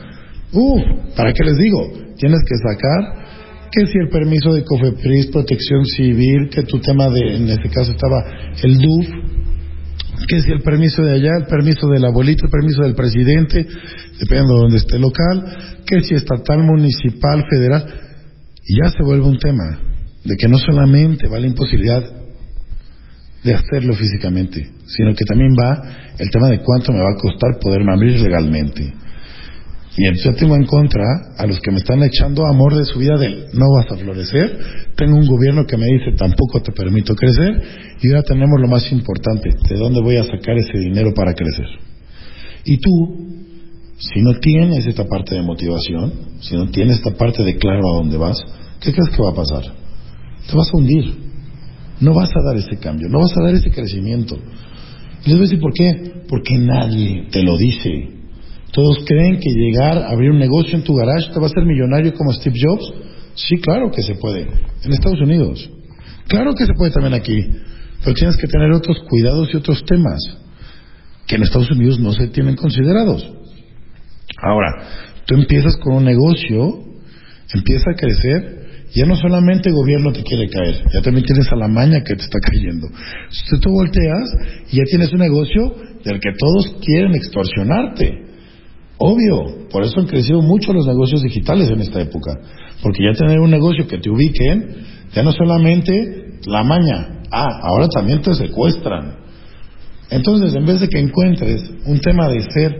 uh, 0.53 0.81
¿para 1.17 1.33
qué 1.33 1.43
les 1.45 1.57
digo? 1.57 1.81
Tienes 2.17 2.41
que 2.47 2.55
sacar 2.57 3.24
que 3.71 3.87
si 3.87 3.99
el 3.99 4.09
permiso 4.09 4.53
de 4.53 4.65
COFEPRIS, 4.65 5.27
protección 5.27 5.85
civil, 5.85 6.49
que 6.51 6.63
tu 6.63 6.79
tema 6.79 7.09
de, 7.09 7.37
en 7.37 7.49
este 7.49 7.69
caso 7.69 7.93
estaba 7.93 8.25
el 8.63 8.79
DUF, 8.79 9.07
que 10.29 10.41
si 10.43 10.51
el 10.53 10.63
permiso 10.63 11.03
de 11.03 11.13
allá, 11.13 11.31
el 11.41 11.47
permiso 11.47 11.89
del 11.89 12.05
abuelito, 12.05 12.47
el 12.47 12.51
permiso 12.51 12.83
del 12.83 12.95
presidente, 12.95 13.67
depende 14.19 14.53
de 14.53 14.61
donde 14.61 14.77
esté 14.79 14.99
local, 14.99 15.45
que 15.87 16.01
si 16.03 16.15
estatal, 16.15 16.63
municipal, 16.63 17.45
federal, 17.51 17.87
y 18.67 18.77
ya 18.83 18.91
se 18.91 19.03
vuelve 19.03 19.27
un 19.27 19.39
tema 19.39 19.79
de 20.25 20.37
que 20.37 20.49
no 20.49 20.59
solamente 20.59 21.29
va 21.29 21.39
la 21.39 21.47
imposibilidad 21.47 22.03
de 23.43 23.55
hacerlo 23.55 23.95
físicamente, 23.95 24.71
sino 24.87 25.15
que 25.15 25.25
también 25.25 25.53
va 25.53 25.83
el 26.19 26.31
tema 26.31 26.49
de 26.49 26.61
cuánto 26.61 26.93
me 26.93 27.01
va 27.01 27.11
a 27.11 27.21
costar 27.21 27.59
poderme 27.61 27.93
abrir 27.93 28.19
legalmente. 28.21 28.95
Y 29.97 30.13
yo 30.19 30.35
tengo 30.35 30.57
en 30.57 30.67
contra 30.67 31.05
a 31.39 31.47
los 31.47 31.61
que 31.61 31.71
me 31.71 31.79
están 31.79 32.03
echando 32.03 32.47
amor 32.47 32.75
de 32.75 32.85
su 32.85 32.99
vida 32.99 33.17
del 33.17 33.47
no 33.53 33.67
vas 33.77 33.93
a 33.93 33.97
florecer. 33.97 34.59
Tengo 34.97 35.17
un 35.17 35.27
gobierno 35.27 35.67
que 35.67 35.77
me 35.77 35.87
dice 35.87 36.17
tampoco 36.17 36.61
te 36.63 36.73
permito 36.73 37.15
crecer. 37.15 37.63
Y 38.03 38.09
ahora 38.09 38.23
tenemos 38.23 38.61
lo 38.61 38.67
más 38.67 38.91
importante, 38.91 39.51
de 39.69 39.77
dónde 39.77 40.03
voy 40.03 40.17
a 40.17 40.25
sacar 40.25 40.57
ese 40.57 40.79
dinero 40.79 41.13
para 41.15 41.35
crecer. 41.35 41.67
Y 42.65 42.79
tú, 42.79 42.91
si 43.99 44.21
no 44.21 44.35
tienes 44.41 44.87
esta 44.87 45.05
parte 45.05 45.37
de 45.37 45.43
motivación, 45.43 46.13
si 46.41 46.57
no 46.57 46.71
tienes 46.71 46.97
esta 46.97 47.13
parte 47.13 47.45
de 47.45 47.57
claro 47.57 47.89
a 47.89 47.97
dónde 47.97 48.17
vas, 48.17 48.39
¿qué 48.81 48.93
crees 48.93 49.11
que 49.11 49.23
va 49.23 49.31
a 49.31 49.35
pasar? 49.35 49.85
te 50.47 50.57
vas 50.57 50.69
a 50.73 50.77
hundir. 50.77 51.25
No 52.01 52.13
vas 52.13 52.31
a 52.35 52.43
dar 52.43 52.57
ese 52.57 52.77
cambio, 52.79 53.09
no 53.09 53.21
vas 53.21 53.37
a 53.37 53.43
dar 53.43 53.55
ese 53.55 53.71
crecimiento. 53.71 54.37
Y 55.25 55.31
les 55.31 55.39
voy 55.39 55.47
a 55.47 55.49
decir 55.49 55.61
por 55.61 55.73
qué. 55.73 56.13
Porque 56.29 56.59
nadie 56.59 57.29
te 57.31 57.43
lo 57.43 57.57
dice. 57.57 58.14
Todos 58.75 59.05
creen 59.07 59.39
que 59.39 59.51
llegar 59.51 59.99
a 59.99 60.11
abrir 60.11 60.33
un 60.33 60.39
negocio 60.39 60.77
en 60.77 60.83
tu 60.83 60.95
garage 60.95 61.33
te 61.33 61.39
va 61.39 61.47
a 61.47 61.47
hacer 61.47 61.65
millonario 61.65 62.13
como 62.15 62.33
Steve 62.33 62.57
Jobs. 62.61 62.93
Sí, 63.37 63.57
claro 63.59 63.91
que 63.93 64.03
se 64.03 64.17
puede. 64.17 64.49
En 64.83 64.93
Estados 64.93 65.21
Unidos. 65.21 65.71
Claro 66.27 66.55
que 66.55 66.67
se 66.67 66.75
puede 66.75 66.91
también 66.91 67.15
aquí. 67.15 67.39
Pero 68.03 68.15
tienes 68.15 68.37
que 68.37 68.49
tener 68.49 68.73
otros 68.73 68.99
cuidados 69.09 69.49
y 69.53 69.57
otros 69.57 69.85
temas 69.85 70.21
que 71.27 71.37
en 71.37 71.43
Estados 71.45 71.71
Unidos 71.71 72.01
no 72.01 72.13
se 72.13 72.27
tienen 72.29 72.57
considerados. 72.57 73.25
Ahora, 74.43 74.87
tú 75.27 75.37
empiezas 75.37 75.77
con 75.77 75.95
un 75.95 76.05
negocio, 76.05 76.81
empieza 77.55 77.91
a 77.93 77.95
crecer 77.95 78.65
ya 78.95 79.07
no 79.07 79.17
solamente 79.17 79.71
el 79.71 79.75
gobierno 79.75 80.13
te 80.13 80.23
quiere 80.23 80.49
caer, 80.49 80.85
ya 80.93 81.03
también 81.03 81.27
tienes 81.27 81.51
a 81.51 81.57
la 81.57 81.67
maña 81.67 82.05
que 82.05 82.15
te 82.15 82.23
está 82.23 82.39
cayendo. 82.39 82.87
Si 83.29 83.59
tú 83.59 83.71
volteas 83.71 84.31
y 84.71 84.77
ya 84.77 84.85
tienes 84.85 85.13
un 85.13 85.19
negocio 85.19 85.75
del 86.05 86.21
que 86.21 86.31
todos 86.39 86.77
quieren 86.81 87.15
extorsionarte. 87.15 88.24
Obvio, 88.99 89.69
por 89.71 89.83
eso 89.83 90.01
han 90.01 90.07
crecido 90.07 90.41
mucho 90.41 90.73
los 90.73 90.87
negocios 90.87 91.23
digitales 91.23 91.69
en 91.71 91.81
esta 91.81 92.01
época. 92.01 92.39
Porque 92.83 93.05
ya 93.05 93.19
tener 93.19 93.41
un 93.41 93.51
negocio 93.51 93.87
que 93.87 93.99
te 93.99 94.11
ubiquen, 94.11 94.77
ya 95.13 95.23
no 95.23 95.33
solamente 95.33 96.39
la 96.47 96.63
maña, 96.63 97.23
ah, 97.31 97.61
ahora 97.63 97.89
también 97.89 98.23
te 98.23 98.35
secuestran. 98.35 99.17
Entonces, 100.11 100.55
en 100.55 100.67
vez 100.67 100.81
de 100.81 100.89
que 100.89 101.01
encuentres 101.01 101.71
un 101.87 101.99
tema 102.01 102.29
de 102.29 102.41
ser 102.43 102.79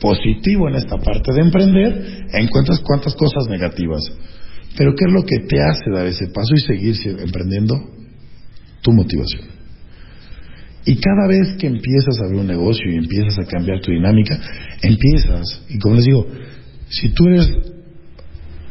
positivo 0.00 0.68
en 0.68 0.76
esta 0.76 0.98
parte 0.98 1.32
de 1.32 1.40
emprender, 1.40 2.26
encuentras 2.32 2.80
cuantas 2.80 3.14
cosas 3.14 3.48
negativas. 3.48 4.02
Pero 4.76 4.94
¿qué 4.94 5.06
es 5.06 5.12
lo 5.12 5.22
que 5.22 5.38
te 5.48 5.60
hace 5.60 5.90
dar 5.90 6.06
ese 6.06 6.28
paso 6.28 6.54
y 6.54 6.60
seguir 6.60 6.94
emprendiendo? 7.20 7.74
Tu 8.82 8.92
motivación. 8.92 9.55
Y 10.86 10.96
cada 10.96 11.26
vez 11.26 11.56
que 11.58 11.66
empiezas 11.66 12.20
a 12.20 12.26
abrir 12.26 12.40
un 12.40 12.46
negocio 12.46 12.88
y 12.88 12.94
empiezas 12.96 13.36
a 13.40 13.44
cambiar 13.44 13.80
tu 13.80 13.90
dinámica, 13.90 14.38
empiezas, 14.82 15.62
y 15.68 15.78
como 15.80 15.96
les 15.96 16.04
digo, 16.04 16.26
si 16.88 17.08
tú 17.08 17.26
eres 17.26 17.50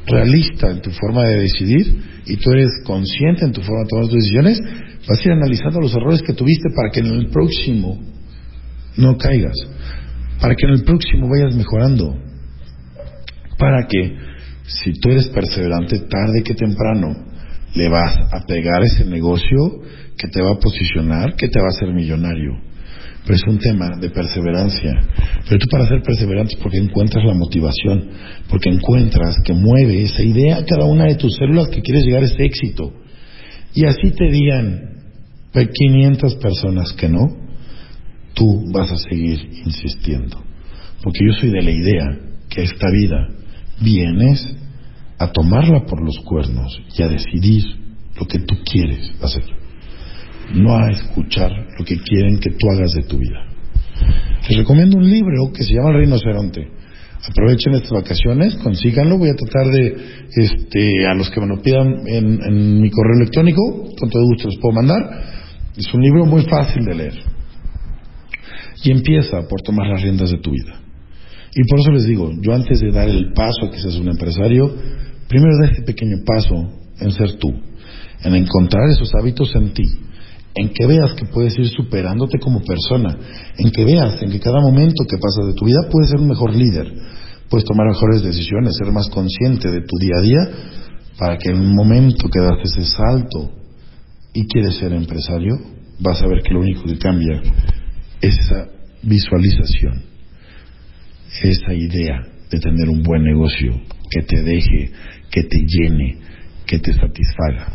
realista 0.08 0.72
en 0.72 0.82
tu 0.82 0.92
forma 0.92 1.28
de 1.28 1.42
decidir 1.42 2.04
y 2.26 2.38
tú 2.38 2.52
eres 2.52 2.70
consciente 2.86 3.44
en 3.44 3.52
tu 3.52 3.62
forma 3.62 3.84
de 3.84 3.90
tomar 3.90 4.06
tus 4.06 4.16
decisiones, 4.16 4.62
vas 5.08 5.20
a 5.20 5.24
ir 5.24 5.32
analizando 5.34 5.82
los 5.82 5.94
errores 5.94 6.22
que 6.22 6.34
tuviste 6.34 6.70
para 6.74 6.90
que 6.90 7.02
en 7.02 7.08
el 7.08 7.28
próximo 7.28 8.02
no 8.96 9.18
caigas, 9.18 9.58
para 10.40 10.56
que 10.56 10.68
en 10.68 10.74
el 10.74 10.84
próximo 10.84 11.28
vayas 11.28 11.54
mejorando, 11.54 12.16
para 13.58 13.88
que 13.88 14.16
si 14.68 14.94
tú 15.02 15.10
eres 15.10 15.28
perseverante, 15.28 16.00
tarde 16.00 16.44
que 16.46 16.54
temprano 16.54 17.35
le 17.76 17.90
vas 17.90 18.18
a 18.32 18.46
pegar 18.46 18.84
ese 18.84 19.06
negocio 19.06 19.82
que 20.18 20.28
te 20.28 20.42
va 20.42 20.52
a 20.52 20.60
posicionar, 20.60 21.36
que 21.36 21.48
te 21.48 21.60
va 21.60 21.68
a 21.68 21.70
hacer 21.70 21.94
millonario. 21.94 22.54
Pero 23.24 23.36
es 23.36 23.44
un 23.48 23.58
tema 23.58 23.98
de 24.00 24.10
perseverancia. 24.10 24.94
Pero 25.48 25.60
tú 25.60 25.68
para 25.70 25.88
ser 25.88 26.02
perseverante 26.02 26.58
porque 26.62 26.78
encuentras 26.78 27.26
la 27.26 27.34
motivación, 27.34 28.10
porque 28.50 28.70
encuentras 28.70 29.38
que 29.44 29.54
mueve 29.54 30.04
esa 30.04 30.24
idea 30.24 30.58
a 30.58 30.66
cada 30.66 30.86
una 30.86 31.06
de 31.06 31.16
tus 31.16 31.36
células 31.36 31.70
que 31.70 31.82
quieres 31.82 32.06
llegar 32.06 32.24
a 32.24 32.28
ese 32.28 32.46
éxito. 32.46 32.94
Y 33.74 33.86
así 33.86 34.12
te 34.12 34.30
digan 34.30 34.96
500 35.64 36.36
personas 36.36 36.94
que 36.94 37.10
no, 37.10 37.28
tú 38.34 38.72
vas 38.72 38.92
a 38.92 38.98
seguir 38.98 39.40
insistiendo. 39.66 40.44
Porque 41.02 41.20
yo 41.26 41.34
soy 41.40 41.50
de 41.50 41.62
la 41.62 41.72
idea 41.72 42.20
que 42.50 42.64
esta 42.64 42.90
vida 42.92 43.30
vienes 43.82 44.48
a 45.18 45.32
tomarla 45.32 45.86
por 45.86 46.02
los 46.04 46.20
cuernos 46.20 46.82
y 46.98 47.02
a 47.02 47.08
decidir 47.08 47.64
lo 48.20 48.26
que 48.28 48.40
tú 48.40 48.56
quieres 48.64 49.12
hacer, 49.22 49.46
no 50.54 50.76
a 50.76 50.92
escuchar 50.92 51.52
lo 51.78 51.86
que 51.86 51.98
quieren 51.98 52.40
que 52.40 52.52
tú 52.52 52.70
hagas 52.70 52.92
de 52.92 53.04
tu 53.04 53.18
vida. 53.18 53.46
Les 54.48 54.58
recomiendo 54.58 54.98
un 54.98 55.10
libro 55.10 55.52
que 55.54 55.64
se 55.64 55.74
llama 55.74 55.90
El 55.92 56.02
Rinoceronte. 56.02 56.68
Aprovechen 57.28 57.74
estas 57.74 57.92
vacaciones, 57.92 58.56
consíganlo. 58.58 59.18
Voy 59.18 59.30
a 59.30 59.34
tratar 59.34 59.72
de, 59.72 59.96
este, 60.36 61.08
a 61.08 61.16
los 61.16 61.32
que 61.32 61.42
me 61.42 61.48
lo 61.48 61.62
pidan 61.62 62.02
en, 62.06 62.82
mi 62.82 62.90
correo 62.92 63.16
electrónico, 63.22 63.62
con 64.00 64.10
todo 64.10 64.24
gusto 64.26 64.48
los 64.48 64.58
puedo 64.62 64.76
mandar. 64.76 65.02
Es 65.76 65.92
un 65.94 66.02
libro 66.02 66.26
muy 66.26 66.44
fácil 66.44 66.86
de 66.86 66.94
leer. 66.94 67.14
Y 68.84 68.92
empieza 68.92 69.48
por 69.50 69.62
tomar 69.62 69.88
las 69.88 70.04
riendas 70.04 70.30
de 70.30 70.38
tu 70.38 70.52
vida. 70.52 70.80
Y 71.56 71.64
por 71.68 71.80
eso 71.80 71.92
les 71.92 72.06
digo, 72.06 72.32
yo 72.42 72.54
antes 72.54 72.80
de 72.80 72.92
dar 72.92 73.10
el 73.10 73.34
paso 73.34 73.66
a 73.66 73.72
que 73.72 73.80
seas 73.80 73.96
un 73.96 74.10
empresario, 74.10 74.76
primero 75.28 75.58
da 75.62 75.68
este 75.68 75.84
pequeño 75.84 76.18
paso 76.26 76.56
en 77.00 77.12
ser 77.12 77.34
tú, 77.38 77.50
en 78.24 78.36
encontrar 78.36 78.90
esos 78.90 79.12
hábitos 79.16 79.54
en 79.56 79.74
ti, 79.74 79.86
en 80.56 80.70
que 80.70 80.86
veas 80.86 81.14
que 81.14 81.26
puedes 81.26 81.58
ir 81.58 81.68
superándote 81.68 82.40
como 82.40 82.64
persona, 82.64 83.18
en 83.58 83.72
que 83.72 83.84
veas 83.84 84.22
en 84.22 84.32
que 84.32 84.40
cada 84.40 84.62
momento 84.62 85.04
que 85.08 85.18
pasa 85.18 85.46
de 85.46 85.54
tu 85.54 85.66
vida 85.66 85.90
puedes 85.92 86.10
ser 86.10 86.20
un 86.20 86.30
mejor 86.30 86.56
líder, 86.56 86.92
puedes 87.50 87.66
tomar 87.66 87.88
mejores 87.88 88.24
decisiones, 88.24 88.76
ser 88.78 88.92
más 88.92 89.10
consciente 89.10 89.70
de 89.70 89.82
tu 89.82 89.98
día 90.00 90.16
a 90.18 90.22
día, 90.22 90.50
para 91.18 91.38
que 91.38 91.50
en 91.50 91.60
un 91.60 91.76
momento 91.76 92.30
que 92.30 92.40
das 92.40 92.60
ese 92.64 92.86
salto 92.86 93.52
y 94.34 94.48
quieres 94.48 94.76
ser 94.76 94.94
empresario, 94.94 95.56
vas 96.00 96.22
a 96.22 96.28
ver 96.28 96.42
que 96.42 96.54
lo 96.54 96.62
único 96.62 96.84
que 96.84 96.98
cambia 96.98 97.42
esa 98.22 98.68
visualización, 99.02 100.04
esa 101.42 101.74
idea 101.74 102.22
de 102.50 102.60
tener 102.60 102.90
un 102.90 103.04
buen 103.04 103.24
negocio 103.24 103.74
que 104.10 104.22
te 104.22 104.42
deje, 104.42 104.92
que 105.32 105.44
te 105.44 105.66
llene, 105.66 106.18
que 106.66 106.80
te 106.80 106.94
satisfaga. 106.94 107.74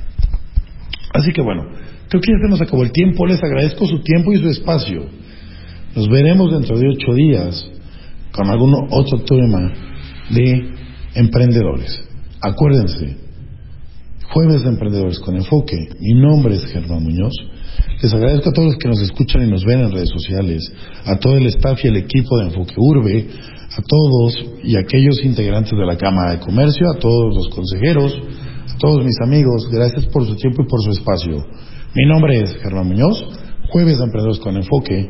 Así 1.12 1.32
que 1.32 1.42
bueno, 1.42 1.64
creo 2.08 2.20
que 2.20 2.32
ya 2.32 2.38
se 2.38 2.50
nos 2.50 2.60
acabó 2.60 2.82
el 2.82 2.92
tiempo, 2.92 3.26
les 3.26 3.42
agradezco 3.42 3.86
su 3.86 4.02
tiempo 4.02 4.32
y 4.32 4.38
su 4.38 4.48
espacio. 4.48 5.06
Nos 5.94 6.08
veremos 6.08 6.52
dentro 6.52 6.78
de 6.78 6.88
ocho 6.88 7.14
días 7.14 7.70
con 8.32 8.48
algún 8.48 8.74
otro 8.90 9.20
tema 9.22 9.72
de 10.30 10.72
emprendedores. 11.14 12.04
Acuérdense, 12.40 13.16
jueves 14.32 14.62
de 14.62 14.68
emprendedores 14.68 15.18
con 15.18 15.36
enfoque. 15.36 15.76
Mi 16.00 16.14
nombre 16.14 16.54
es 16.54 16.64
Germán 16.66 17.02
Muñoz. 17.02 17.32
Les 18.02 18.12
agradezco 18.14 18.50
a 18.50 18.52
todos 18.52 18.68
los 18.68 18.78
que 18.78 18.88
nos 18.88 19.00
escuchan 19.02 19.46
y 19.46 19.50
nos 19.50 19.64
ven 19.64 19.80
en 19.80 19.92
redes 19.92 20.10
sociales, 20.10 20.72
a 21.04 21.16
todo 21.16 21.36
el 21.36 21.46
staff 21.46 21.84
y 21.84 21.88
el 21.88 21.96
equipo 21.96 22.38
de 22.38 22.46
Enfoque 22.46 22.74
Urbe, 22.76 23.26
a 23.76 23.82
todos 23.82 24.34
y 24.64 24.76
aquellos 24.76 25.22
integrantes 25.24 25.78
de 25.78 25.86
la 25.86 25.96
Cámara 25.96 26.32
de 26.32 26.40
Comercio, 26.40 26.90
a 26.90 26.98
todos 26.98 27.34
los 27.34 27.48
consejeros, 27.50 28.12
a 28.68 28.78
todos 28.78 29.04
mis 29.04 29.20
amigos, 29.22 29.68
gracias 29.70 30.06
por 30.06 30.26
su 30.26 30.34
tiempo 30.36 30.62
y 30.62 30.66
por 30.66 30.82
su 30.82 30.90
espacio. 30.90 31.44
Mi 31.94 32.06
nombre 32.06 32.42
es 32.42 32.56
Germán 32.62 32.88
Muñoz, 32.88 33.24
jueves 33.70 33.98
de 33.98 34.04
Emprendedores 34.04 34.40
con 34.40 34.56
Enfoque. 34.56 35.08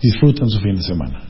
Disfruten 0.00 0.48
su 0.48 0.60
fin 0.60 0.76
de 0.76 0.82
semana. 0.82 1.22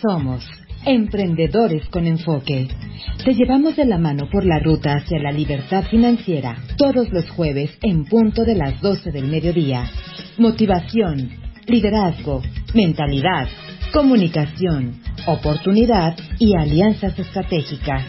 Somos 0.00 0.44
Emprendedores 0.84 1.88
con 1.90 2.06
Enfoque. 2.06 2.68
Te 3.24 3.34
llevamos 3.34 3.76
de 3.76 3.84
la 3.84 3.98
mano 3.98 4.28
por 4.30 4.44
la 4.44 4.58
ruta 4.58 4.94
hacia 4.94 5.20
la 5.20 5.30
libertad 5.30 5.84
financiera 5.88 6.56
todos 6.76 7.08
los 7.10 7.30
jueves 7.30 7.70
en 7.82 8.04
punto 8.06 8.44
de 8.44 8.56
las 8.56 8.80
12 8.80 9.12
del 9.12 9.28
mediodía. 9.28 9.84
Motivación, 10.38 11.41
liderazgo, 11.72 12.42
mentalidad, 12.74 13.48
comunicación, 13.94 14.92
oportunidad 15.26 16.14
y 16.38 16.54
alianzas 16.54 17.18
estratégicas. 17.18 18.04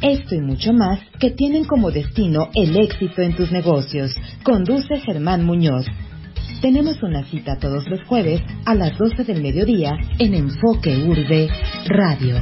Esto 0.00 0.36
y 0.36 0.40
mucho 0.40 0.72
más 0.72 1.00
que 1.18 1.30
tienen 1.30 1.64
como 1.64 1.90
destino 1.90 2.48
el 2.54 2.76
éxito 2.76 3.22
en 3.22 3.34
tus 3.34 3.50
negocios. 3.50 4.14
Conduce 4.44 5.00
Germán 5.00 5.44
Muñoz. 5.44 5.84
Tenemos 6.62 7.02
una 7.02 7.24
cita 7.24 7.58
todos 7.58 7.88
los 7.88 8.04
jueves 8.04 8.40
a 8.64 8.76
las 8.76 8.96
12 8.96 9.24
del 9.24 9.42
mediodía 9.42 9.96
en 10.20 10.34
Enfoque 10.34 10.96
Urbe 11.04 11.48
Radio. 11.88 12.36